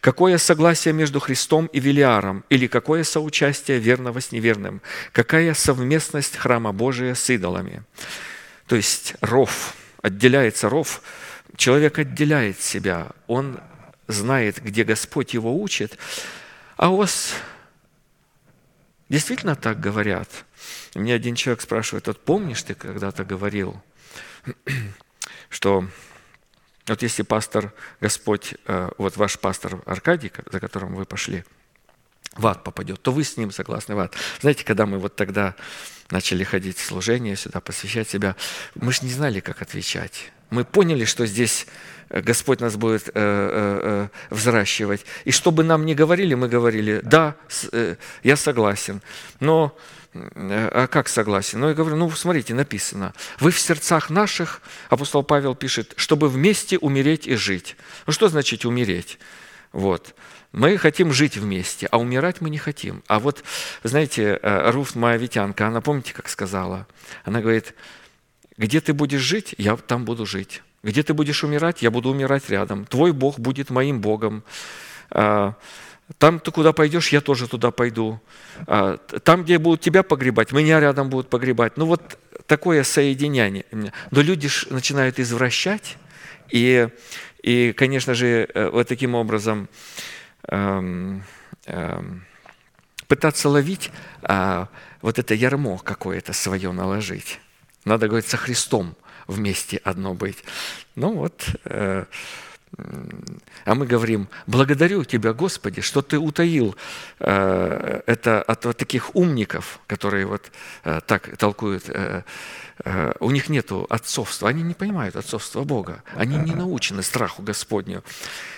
[0.00, 2.44] Какое согласие между Христом и Велиаром?
[2.50, 4.80] Или какое соучастие верного с неверным?
[5.12, 7.82] Какая совместность храма Божия с идолами?»
[8.66, 9.74] То есть ров–
[10.04, 11.00] отделяется ров,
[11.56, 13.58] человек отделяет себя, он
[14.06, 15.98] знает, где Господь его учит,
[16.76, 17.32] а у вас
[19.08, 20.28] действительно так говорят?
[20.94, 23.80] Мне один человек спрашивает, вот помнишь ты когда-то говорил,
[25.48, 25.88] что
[26.86, 31.44] вот если пастор Господь, э, вот ваш пастор Аркадий, за которым вы пошли,
[32.36, 34.14] в ад попадет, то вы с ним согласны в ад.
[34.40, 35.54] Знаете, когда мы вот тогда
[36.10, 38.36] начали ходить в служение сюда, посвящать себя,
[38.74, 40.32] мы же не знали, как отвечать.
[40.50, 41.66] Мы поняли, что здесь
[42.08, 45.04] э, Господь нас будет э, э, взращивать.
[45.24, 47.36] И что бы нам ни говорили, мы говорили, да,
[48.22, 49.02] я согласен.
[49.40, 49.76] Но
[50.14, 51.58] а как согласен?
[51.58, 56.78] Ну, я говорю, ну, смотрите, написано, вы в сердцах наших, апостол Павел пишет, чтобы вместе
[56.78, 57.76] умереть и жить.
[58.06, 59.18] Ну, что значит умереть?
[59.72, 60.14] Вот.
[60.52, 63.02] Мы хотим жить вместе, а умирать мы не хотим.
[63.08, 63.42] А вот,
[63.82, 66.86] знаете, Руф Моавитянка, она, помните, как сказала?
[67.24, 67.74] Она говорит,
[68.56, 70.62] где ты будешь жить, я там буду жить.
[70.82, 72.84] Где ты будешь умирать, я буду умирать рядом.
[72.84, 74.44] Твой Бог будет моим Богом.
[75.10, 75.54] А,
[76.18, 78.20] там ты куда пойдешь, я тоже туда пойду.
[78.66, 81.76] А, там, где будут тебя погребать, меня рядом будут погребать.
[81.76, 83.64] Ну вот такое соединение.
[84.10, 85.96] Но люди начинают извращать,
[86.50, 86.88] и,
[87.42, 89.68] и конечно же, э, вот таким образом
[90.48, 91.24] Эм,
[91.64, 92.26] эм,
[93.08, 93.90] пытаться ловить
[94.22, 94.68] а,
[95.00, 97.40] вот это ярмо какое-то свое наложить.
[97.84, 98.94] Надо, говорить, со Христом
[99.26, 100.44] вместе одно быть.
[100.96, 102.04] Ну вот, э,
[103.64, 106.76] а мы говорим, благодарю Тебя, Господи, что Ты утаил
[107.20, 110.50] э, это от вот таких умников, которые вот
[110.84, 111.90] э, так толкуют.
[113.20, 118.02] У них нет отцовства, они не понимают отцовства Бога, они не научены страху Господню.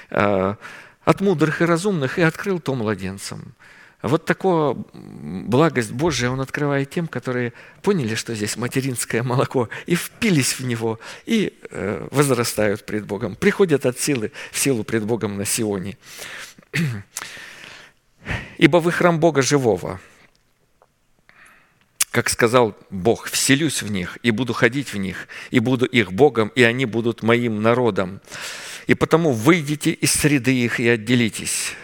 [0.09, 3.55] От мудрых и разумных и открыл то младенцам.
[4.09, 7.53] Вот такое благость Божия Он открывает тем, которые
[7.83, 13.87] поняли, что здесь материнское молоко, и впились в него, и э, возрастают пред Богом, приходят
[13.87, 15.97] от силы в силу пред Богом на Сионе.
[18.59, 20.01] «Ибо вы храм Бога живого,
[22.17, 26.49] как сказал Бог, вселюсь в них и буду ходить в них, и буду их Богом,
[26.55, 28.23] и они будут моим народом.
[28.87, 31.75] И потому выйдите из среды их и отделитесь,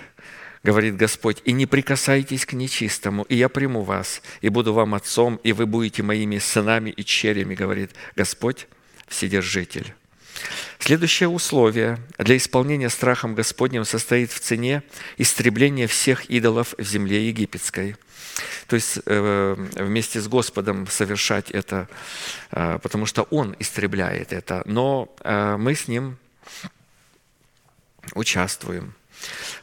[0.62, 5.36] говорит Господь, и не прикасайтесь к нечистому, и я приму вас, и буду вам отцом,
[5.42, 8.68] и вы будете моими сынами и черями, говорит Господь,
[9.08, 9.94] Вседержитель.
[10.78, 14.82] Следующее условие для исполнения страхом Господним состоит в цене
[15.18, 17.96] истребления всех идолов в земле египетской.
[18.66, 21.88] То есть э, вместе с Господом совершать это,
[22.50, 26.16] э, потому что Он истребляет это, но э, мы с Ним
[28.14, 28.94] участвуем.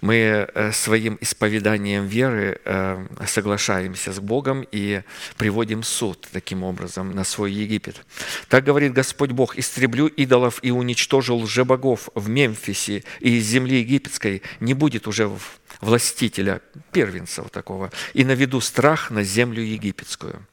[0.02, 5.02] Мы э, своим исповеданием веры э, соглашаемся с Богом и
[5.38, 8.06] приводим суд таким образом на свой Египет.
[8.48, 14.42] Так говорит Господь Бог, «Истреблю идолов и уничтожу лжебогов в Мемфисе, и из земли египетской
[14.60, 15.30] не будет уже
[15.82, 16.62] властителя,
[16.92, 20.46] первенца вот такого, и наведу страх на землю египетскую».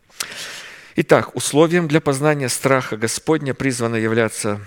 [0.99, 4.63] Итак, условием для познания страха Господня призвано являться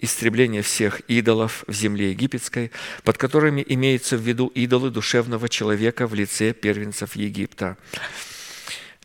[0.00, 2.70] истребление всех идолов в земле египетской,
[3.02, 7.76] под которыми имеются в виду идолы душевного человека в лице первенцев Египта.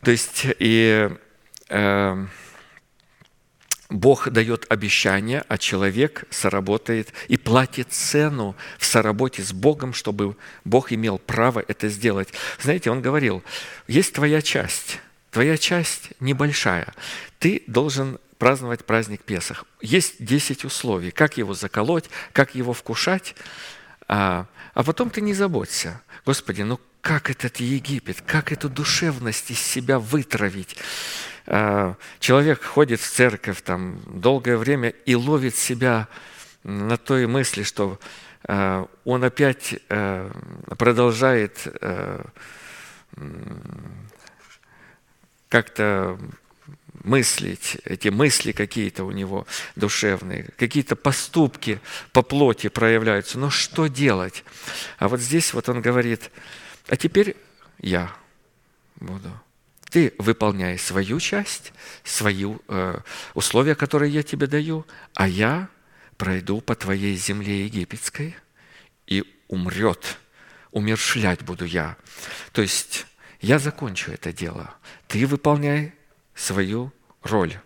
[0.02, 1.10] То есть и
[1.70, 2.26] э,
[3.90, 10.94] Бог дает обещание, а человек соработает и платит цену в соработе с Богом, чтобы Бог
[10.94, 12.30] имел право это сделать.
[12.60, 13.44] Знаете, он говорил,
[13.88, 15.00] есть твоя часть,
[15.30, 16.94] твоя часть небольшая.
[17.38, 19.66] Ты должен праздновать праздник Песах.
[19.82, 23.36] Есть 10 условий, как его заколоть, как его вкушать,
[24.08, 26.02] а, а потом ты не заботься.
[26.26, 30.76] Господи, ну как этот Египет, как эту душевность из себя вытравить?
[31.46, 36.08] А, человек ходит в церковь там долгое время и ловит себя
[36.64, 38.00] на той мысли, что
[38.46, 39.76] а, он опять
[40.80, 41.60] продолжает
[45.48, 46.18] как-то
[47.04, 51.80] мыслить, эти мысли какие-то у него душевные, какие-то поступки
[52.12, 53.40] по плоти проявляются.
[53.40, 54.44] Но что делать?
[54.98, 56.32] А вот здесь вот он говорит,
[56.88, 57.36] а теперь
[57.80, 58.14] я
[58.96, 59.30] буду.
[59.90, 61.74] Ты выполняй свою часть,
[62.04, 63.00] свои э,
[63.34, 65.68] условия, которые я тебе даю, а я
[66.18, 68.36] пройду по твоей земле египетской
[69.06, 70.18] и умрет,
[70.72, 71.98] умершлять буду я.
[72.54, 73.06] То есть
[73.42, 74.74] я закончу это дело.
[75.08, 75.94] Ты выполняй
[76.42, 76.92] свою
[77.24, 77.58] роль.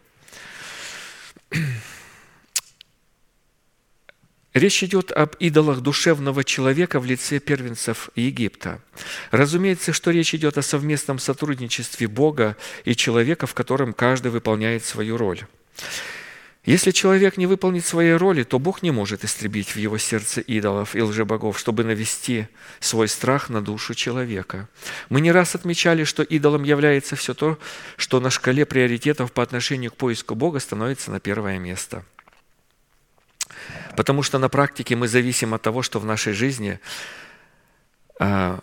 [4.53, 8.81] Речь идет об идолах душевного человека в лице первенцев Египта.
[9.31, 15.17] Разумеется, что речь идет о совместном сотрудничестве Бога и человека, в котором каждый выполняет свою
[15.17, 15.45] роль.
[16.65, 20.95] Если человек не выполнит своей роли, то Бог не может истребить в его сердце идолов
[20.95, 22.47] и лжебогов, чтобы навести
[22.79, 24.67] свой страх на душу человека.
[25.09, 27.59] Мы не раз отмечали, что идолом является все то,
[27.97, 32.03] что на шкале приоритетов по отношению к поиску Бога становится на первое место.
[33.95, 36.79] Потому что на практике мы зависим от того, что в нашей жизни
[38.19, 38.59] а,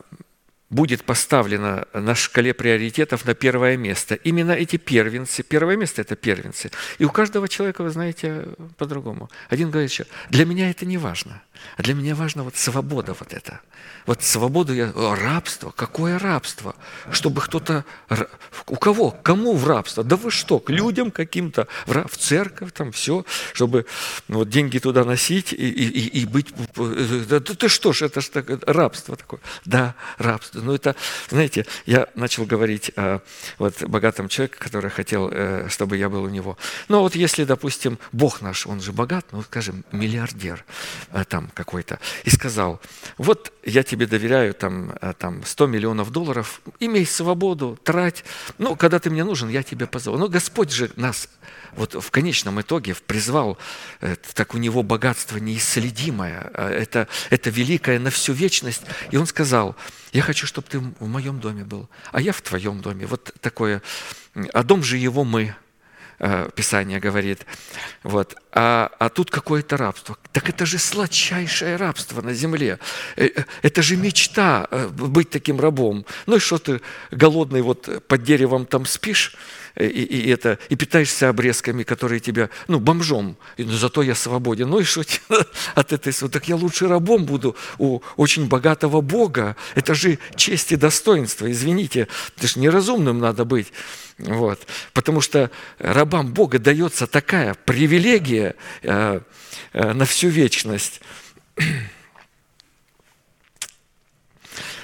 [0.72, 4.14] будет поставлена на шкале приоритетов на первое место.
[4.14, 6.70] Именно эти первенцы, первое место– это первенцы.
[6.98, 8.46] И у каждого человека, вы знаете,
[8.78, 9.30] по-другому.
[9.50, 11.42] Один говорит еще, для меня это не важно,
[11.76, 13.60] а для меня важна вот свобода вот эта.
[14.06, 16.74] Вот свободу я, рабство, какое рабство?
[17.10, 17.84] Чтобы кто-то,
[18.66, 20.02] у кого, кому в рабство?
[20.02, 23.86] Да вы что, к людям каким-то, в, церковь там все, чтобы
[24.28, 26.52] ну, вот, деньги туда носить и, и, и быть,
[27.28, 29.40] да ты что ж, это ж так, рабство такое.
[29.64, 30.96] Да, рабство ну, это,
[31.28, 33.20] знаете, я начал говорить о
[33.58, 36.56] вот, богатом человеке, который хотел, э, чтобы я был у него.
[36.88, 40.64] Но вот если, допустим, Бог наш, он же богат, ну, скажем, миллиардер
[41.12, 42.80] э, там какой-то, и сказал,
[43.18, 48.24] вот я тебе доверяю там, э, там 100 миллионов долларов, имей свободу, трать,
[48.58, 50.16] ну, когда ты мне нужен, я тебя позову.
[50.18, 51.28] Но Господь же нас
[51.72, 53.56] вот в конечном итоге призвал,
[54.34, 58.82] так у него богатство неисследимое, это, это великое на всю вечность.
[59.10, 59.74] И он сказал,
[60.12, 63.06] я хочу, чтобы ты в моем доме был, а я в твоем доме.
[63.06, 63.80] Вот такое.
[64.52, 65.54] А дом же его мы,
[66.18, 67.46] э, Писание говорит.
[68.02, 68.36] Вот.
[68.52, 70.18] А, а тут какое-то рабство.
[70.32, 72.78] Так это же сладчайшее рабство на земле.
[73.16, 76.04] Э, э, это же мечта быть таким рабом.
[76.26, 79.34] Ну и что ты голодный вот под деревом там спишь,
[79.76, 84.68] и, и, это, и питаешься обрезками, которые тебя, ну, бомжом, и, ну, зато я свободен.
[84.68, 85.02] Ну и что
[85.74, 89.56] от этой Так я лучше рабом буду у очень богатого Бога.
[89.74, 92.08] Это же честь и достоинство, извините.
[92.36, 93.72] Это же неразумным надо быть.
[94.18, 94.60] Вот.
[94.92, 99.20] Потому что рабам Бога дается такая привилегия э,
[99.72, 101.00] э, на всю вечность.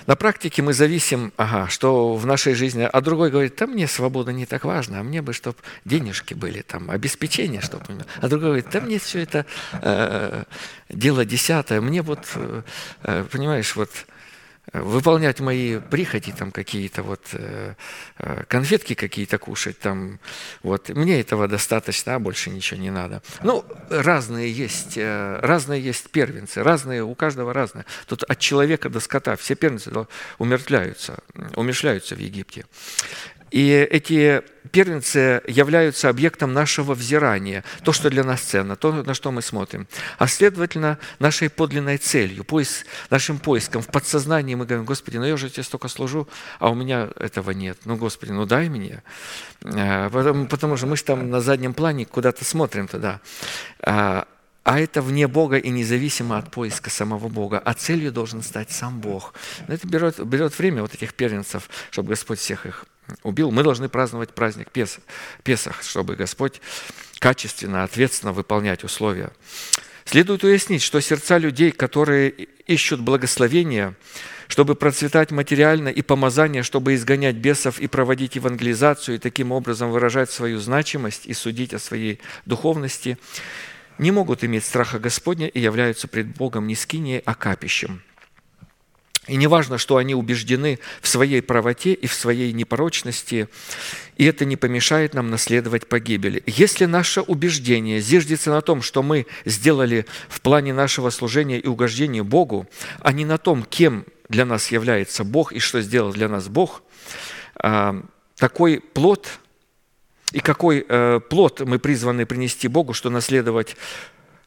[0.08, 4.32] На практике мы зависим, ага, что в нашей жизни, а другой говорит, да мне свобода
[4.32, 7.84] не так важна, а мне бы, чтобы денежки были, там, обеспечение, чтобы...
[8.16, 9.44] А другой говорит, да мне все это
[9.82, 10.44] э,
[10.88, 12.26] дело десятое, мне вот,
[13.02, 13.90] э, понимаешь, вот
[14.72, 17.74] выполнять мои прихоти, там какие-то вот э,
[18.18, 20.18] э, конфетки какие-то кушать, там
[20.62, 23.22] вот мне этого достаточно, а больше ничего не надо.
[23.42, 27.86] Ну, разные есть, э, разные есть первенцы, разные, у каждого разное.
[28.06, 29.90] Тут от человека до скота все первенцы
[30.38, 31.18] умертвляются,
[31.56, 32.66] умершляются в Египте.
[33.50, 39.30] И эти первенцы являются объектом нашего взирания, то, что для нас ценно, то, на что
[39.30, 39.86] мы смотрим.
[40.18, 45.36] А следовательно, нашей подлинной целью, поиск, нашим поиском в подсознании мы говорим, Господи, ну я
[45.36, 47.78] же тебе столько служу, а у меня этого нет.
[47.84, 49.02] Ну, Господи, ну дай мне.
[49.64, 53.20] А, потому, потому что мы же там на заднем плане куда-то смотрим туда.
[53.80, 54.26] А,
[54.64, 57.58] а это вне Бога и независимо от поиска самого Бога.
[57.58, 59.32] А целью должен стать сам Бог.
[59.66, 62.84] Но это берет, берет время вот этих первенцев, чтобы Господь всех их
[63.22, 64.98] убил, мы должны праздновать праздник Пес,
[65.42, 66.60] Песах, чтобы Господь
[67.18, 69.30] качественно, ответственно выполнять условия.
[70.04, 72.30] Следует уяснить, что сердца людей, которые
[72.66, 73.94] ищут благословения,
[74.46, 80.30] чтобы процветать материально и помазание, чтобы изгонять бесов и проводить евангелизацию и таким образом выражать
[80.30, 83.18] свою значимость и судить о своей духовности,
[83.98, 88.02] не могут иметь страха Господня и являются пред Богом не скинией, а капищем–
[89.28, 93.48] и не важно, что они убеждены в своей правоте и в своей непорочности,
[94.16, 96.42] и это не помешает нам наследовать погибели.
[96.46, 102.22] Если наше убеждение зиждется на том, что мы сделали в плане нашего служения и угождения
[102.22, 102.66] Богу,
[103.00, 106.82] а не на том, кем для нас является Бог и что сделал для нас Бог,
[107.56, 108.02] а,
[108.36, 109.28] такой плод
[110.32, 113.76] и какой э, плод мы призваны принести Богу, что наследовать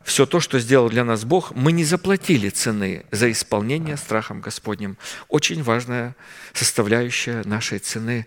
[0.04, 4.98] все то, что сделал для нас Бог, мы не заплатили цены за исполнение страхом Господним.
[5.28, 6.16] Очень важная
[6.54, 8.26] составляющая нашей цены,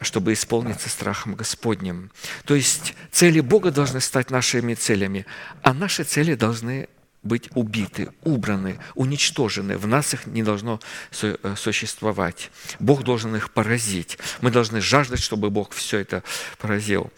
[0.00, 2.10] чтобы исполниться страхом Господним.
[2.44, 5.26] То есть цели Бога должны стать нашими целями,
[5.62, 6.88] а наши цели должны
[7.22, 9.78] быть убиты, убраны, уничтожены.
[9.78, 10.78] В нас их не должно
[11.22, 12.50] э, существовать.
[12.78, 14.18] Бог должен их поразить.
[14.42, 16.22] Мы должны жаждать, чтобы Бог все это
[16.58, 17.10] поразил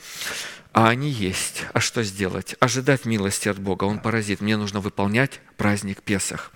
[0.76, 1.64] а они есть.
[1.72, 2.54] А что сделать?
[2.60, 3.84] Ожидать милости от Бога.
[3.84, 4.42] Он паразит.
[4.42, 6.52] Мне нужно выполнять праздник Песах.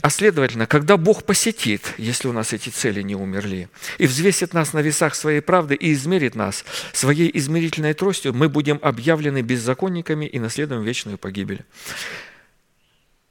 [0.00, 3.68] А следовательно, когда Бог посетит, если у нас эти цели не умерли,
[3.98, 6.64] и взвесит нас на весах своей правды и измерит нас
[6.94, 11.66] своей измерительной тростью, мы будем объявлены беззаконниками и наследуем вечную погибель.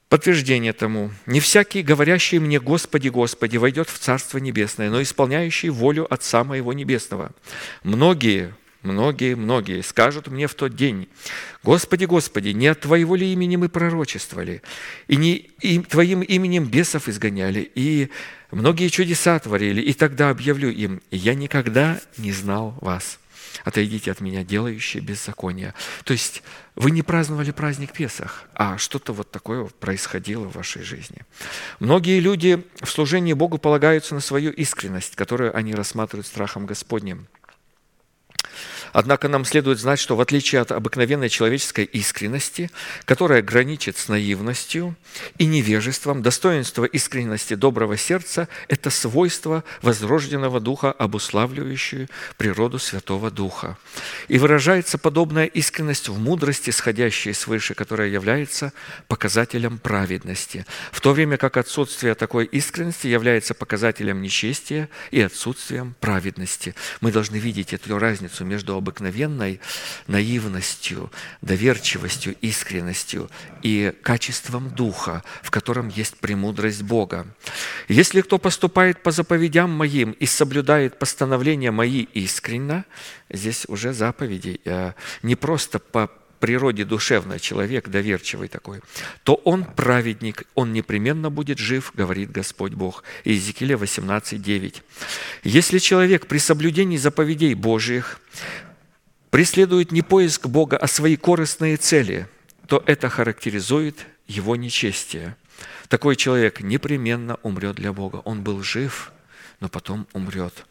[0.09, 1.09] Подтверждение тому.
[1.25, 6.71] Не всякий, говорящий мне «Господи, Господи», войдет в Царство Небесное, но исполняющий волю Отца Моего
[6.71, 7.31] Небесного.
[7.81, 11.07] Многие Многие, многие скажут мне в тот день,
[11.63, 14.63] «Господи, Господи, не от Твоего ли имени мы пророчествовали,
[15.07, 18.09] и не и Твоим именем бесов изгоняли, и
[18.49, 23.19] многие чудеса творили, и тогда объявлю им, я никогда не знал вас.
[23.63, 25.75] Отойдите от меня, делающие беззаконие».
[26.03, 26.41] То есть
[26.75, 31.19] вы не праздновали праздник Песах, а что-то вот такое происходило в вашей жизни.
[31.79, 37.27] Многие люди в служении Богу полагаются на свою искренность, которую они рассматривают страхом Господним–
[38.93, 42.69] Однако нам следует знать, что в отличие от обыкновенной человеческой искренности,
[43.05, 44.95] которая граничит с наивностью
[45.37, 52.07] и невежеством, достоинство искренности доброго сердца– это свойство возрожденного духа, обуславливающее
[52.37, 53.77] природу Святого Духа.
[54.27, 58.73] И выражается подобная искренность в мудрости, сходящей свыше, которая является
[59.07, 66.75] показателем праведности, в то время как отсутствие такой искренности является показателем нечестия и отсутствием праведности.
[66.99, 69.61] Мы должны видеть эту разницу между обыкновенной
[70.07, 73.29] наивностью, доверчивостью, искренностью
[73.61, 77.27] и качеством духа, в котором есть премудрость Бога.
[77.87, 82.85] Если кто поступает по заповедям моим и соблюдает постановления мои искренно,
[83.29, 84.93] здесь уже заповеди, э,
[85.23, 86.09] не просто по
[86.41, 88.81] природе душевной человек, доверчивый такой,
[89.23, 93.03] то он праведник, он непременно будет жив, говорит Господь Бог.
[93.23, 94.83] Иезекииля 18, 9.
[95.43, 98.19] Если человек при соблюдении заповедей Божьих
[99.31, 102.27] преследует не поиск Бога, а свои корыстные цели,
[102.67, 105.35] то это характеризует его нечестие.
[105.87, 108.17] Такой человек непременно умрет для Бога.
[108.17, 109.11] Он был жив,
[109.59, 110.65] но потом умрет.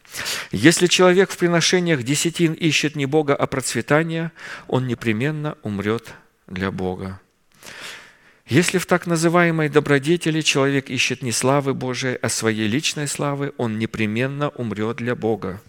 [0.51, 4.31] Если человек в приношениях десятин ищет не Бога, а процветания,
[4.67, 6.13] он непременно умрет
[6.47, 7.19] для Бога.
[8.45, 13.79] Если в так называемой добродетели человек ищет не славы Божией, а своей личной славы, он
[13.79, 15.61] непременно умрет для Бога.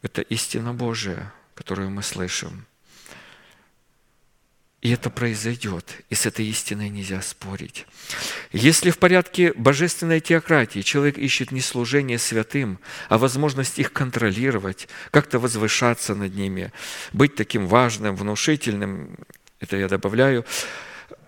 [0.00, 1.32] Это истина Божия
[1.62, 2.66] которую мы слышим.
[4.80, 7.86] И это произойдет, и с этой истиной нельзя спорить.
[8.50, 15.38] Если в порядке божественной теократии человек ищет не служение святым, а возможность их контролировать, как-то
[15.38, 16.72] возвышаться над ними,
[17.12, 19.16] быть таким важным, внушительным,
[19.60, 20.44] это я добавляю,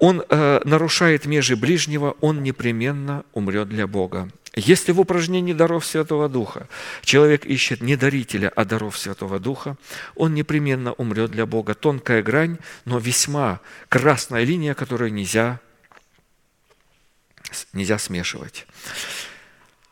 [0.00, 4.28] он э, нарушает межи ближнего, он непременно умрет для Бога.
[4.56, 6.68] Если в упражнении даров Святого Духа
[7.02, 9.76] человек ищет не дарителя, а даров Святого Духа,
[10.14, 11.74] он непременно умрет для Бога.
[11.74, 15.58] Тонкая грань, но весьма красная линия, которую нельзя,
[17.72, 18.66] нельзя смешивать.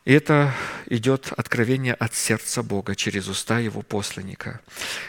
[0.05, 0.53] И это
[0.87, 4.59] идет откровение от сердца Бога через уста Его посланника.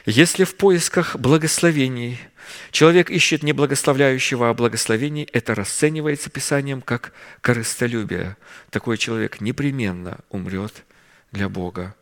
[0.07, 2.21] Если в поисках благословений
[2.71, 8.37] человек ищет не благословляющего, а благословений, это расценивается Писанием как корыстолюбие.
[8.71, 10.85] Такой человек непременно умрет
[11.33, 11.97] для Бога.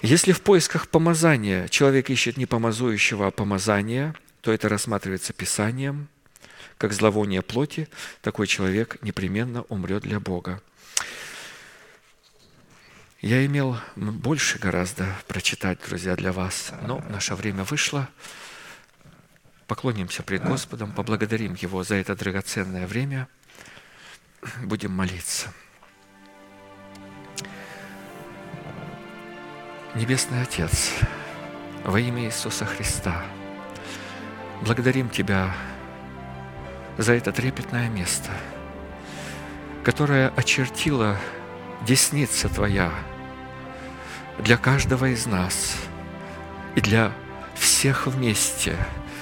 [0.00, 6.08] Если в поисках помазания человек ищет не помазующего, а помазания, то это рассматривается Писанием,
[6.78, 7.88] как зловоние плоти,
[8.22, 10.62] такой человек непременно умрет для Бога.
[13.20, 18.08] Я имел больше гораздо прочитать, друзья, для вас, но наше время вышло.
[19.66, 23.28] Поклонимся пред Господом, поблагодарим Его за это драгоценное время.
[24.62, 25.52] Будем молиться.
[29.94, 30.94] Небесный Отец,
[31.84, 33.22] во имя Иисуса Христа,
[34.62, 35.54] благодарим Тебя
[36.96, 38.30] за это трепетное место,
[39.84, 41.18] которое очертило
[41.86, 42.90] десница Твоя
[44.40, 45.76] для каждого из нас
[46.74, 47.12] и для
[47.54, 48.76] всех вместе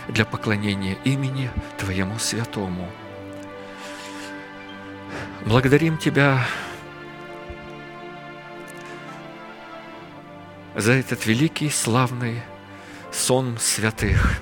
[0.09, 2.89] для поклонения имени Твоему святому.
[5.45, 6.47] Благодарим Тебя
[10.75, 12.43] за этот великий, славный
[13.13, 14.41] сон святых,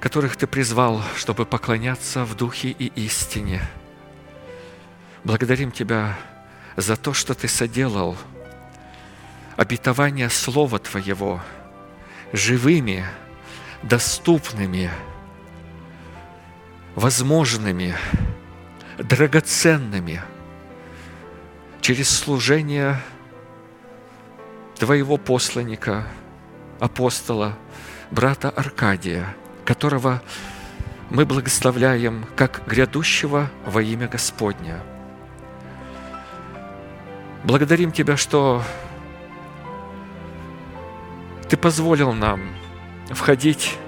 [0.00, 3.62] которых Ты призвал, чтобы поклоняться в духе и истине–
[5.26, 6.16] Благодарим Тебя
[6.76, 8.16] за то, что Ты соделал
[9.56, 11.40] обетование Слова Твоего
[12.32, 13.04] живыми,
[13.82, 14.90] доступными,
[16.94, 17.94] возможными,
[18.98, 20.22] драгоценными
[21.80, 23.00] через служение
[24.78, 26.06] Твоего посланника,
[26.80, 27.56] апостола,
[28.10, 29.34] брата Аркадия,
[29.64, 30.22] которого
[31.08, 34.80] мы благословляем как грядущего во имя Господня–
[37.46, 38.64] Благодарим Тебя, что
[41.48, 42.40] Ты позволил нам
[43.08, 43.78] входить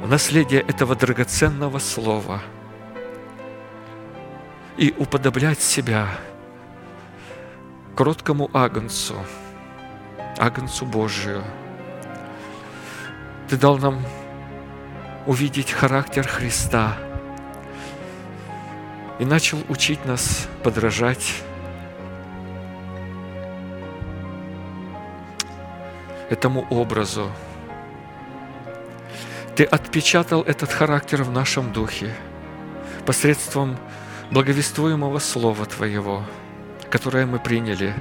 [0.00, 2.40] в наследие этого драгоценного слова
[4.76, 6.06] и уподоблять себя
[7.96, 9.16] кроткому агнцу,
[10.38, 11.42] агнцу Божию.
[13.48, 14.00] Ты дал нам
[15.26, 16.96] увидеть характер Христа
[19.18, 21.42] и начал учить нас подражать
[26.30, 27.30] этому образу.
[29.56, 32.14] Ты отпечатал этот характер в нашем духе
[33.04, 33.76] посредством
[34.30, 36.24] благовествуемого Слова Твоего,
[36.88, 37.94] которое мы приняли,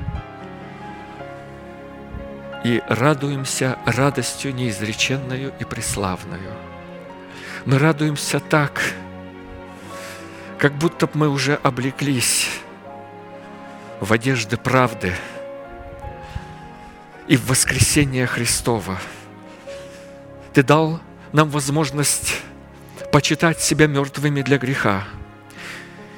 [2.64, 6.54] и радуемся радостью неизреченную и преславную.
[7.66, 8.82] Мы радуемся так,
[10.60, 12.48] как будто бы мы уже облеклись
[14.00, 15.14] в одежды правды–
[17.30, 19.00] и в воскресение Христова.
[20.52, 21.00] Ты дал
[21.32, 22.42] нам возможность
[23.12, 25.04] почитать себя мертвыми для греха,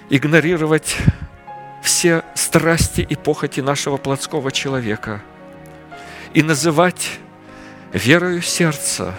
[0.09, 0.95] игнорировать
[1.83, 5.21] все страсти и похоти нашего плотского человека
[6.33, 7.19] и называть
[7.91, 9.13] верою сердца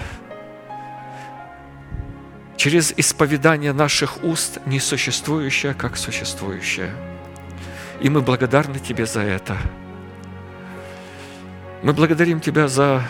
[2.56, 6.94] через исповедание наших уст несуществующее, как существующее.
[8.01, 9.59] И мы благодарны Тебе за это–
[11.83, 13.03] мы благодарим Тебя за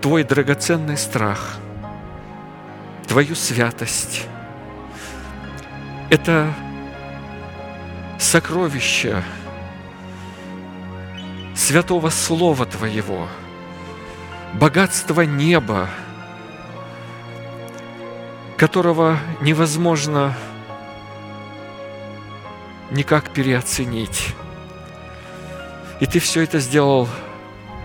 [0.00, 1.58] Твой драгоценный страх,
[3.06, 4.26] Твою святость.
[6.10, 6.52] Это
[8.18, 9.22] сокровище
[11.54, 13.28] святого Слова Твоего,
[14.54, 15.88] богатство неба,
[18.56, 20.34] которого невозможно
[22.90, 24.34] никак переоценить.
[26.00, 27.08] И Ты все это сделал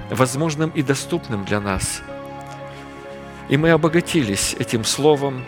[0.09, 2.01] возможным и доступным для нас.
[3.49, 5.45] И мы обогатились этим словом,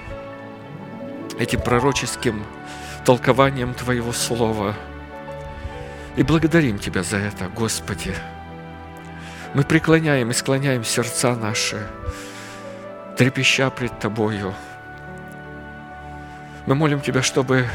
[1.38, 2.44] этим пророческим
[3.06, 4.76] толкованием Твоего Слова.
[6.16, 8.14] И благодарим Тебя за это, Господи.
[9.54, 11.88] Мы преклоняем и склоняем сердца наши,
[13.18, 14.54] трепеща пред Тобою.
[16.66, 17.68] Мы молим Тебя, чтобы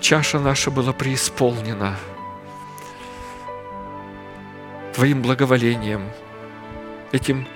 [0.00, 1.96] чаша наша была преисполнена–
[4.94, 6.08] Твоим благоволением,
[7.10, 7.48] этим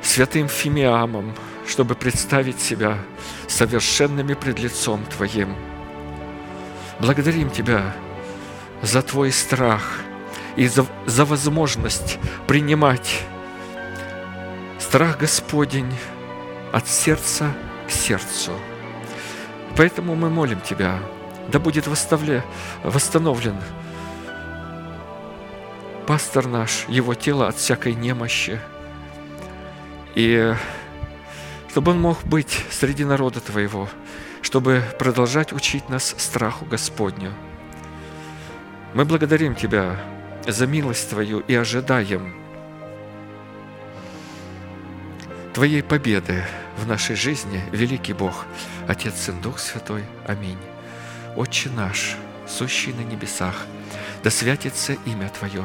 [0.00, 1.34] святым Фимиамом,
[1.66, 2.98] чтобы представить себя
[3.48, 5.56] совершенными пред лицом Твоим.
[7.00, 7.96] Благодарим Тебя
[8.82, 10.00] за Твой страх
[10.54, 13.24] и за, за возможность принимать
[14.78, 15.92] страх Господень
[16.72, 17.52] от сердца
[17.88, 18.52] к сердцу.
[19.76, 21.00] Поэтому мы молим Тебя,
[21.48, 23.56] да будет восстановлен
[26.06, 28.60] пастор наш, его тело от всякой немощи,
[30.14, 30.54] и
[31.70, 33.88] чтобы он мог быть среди народа Твоего,
[34.42, 37.32] чтобы продолжать учить нас страху Господню.
[38.92, 39.96] Мы благодарим Тебя
[40.46, 42.34] за милость Твою и ожидаем
[45.54, 46.44] Твоей победы
[46.76, 48.44] в нашей жизни, великий Бог,
[48.86, 50.04] Отец, Сын, Дух Святой.
[50.26, 50.58] Аминь.
[51.36, 52.16] Отче наш,
[52.46, 53.66] сущий на небесах,
[54.22, 55.64] да святится имя Твое,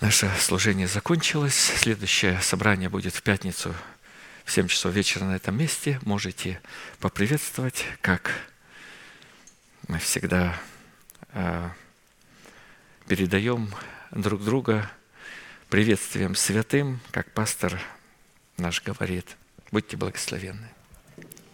[0.00, 1.54] Наше служение закончилось.
[1.54, 3.74] Следующее собрание будет в пятницу
[4.44, 5.98] в 7 часов вечера на этом месте.
[6.04, 6.60] Можете
[7.00, 8.30] поприветствовать, как
[9.88, 10.60] мы всегда
[11.32, 11.70] э,
[13.08, 13.74] передаем
[14.10, 14.90] друг друга
[15.70, 17.80] приветствием святым, как пастор
[18.58, 19.34] наш говорит.
[19.72, 20.75] Будьте благословенны.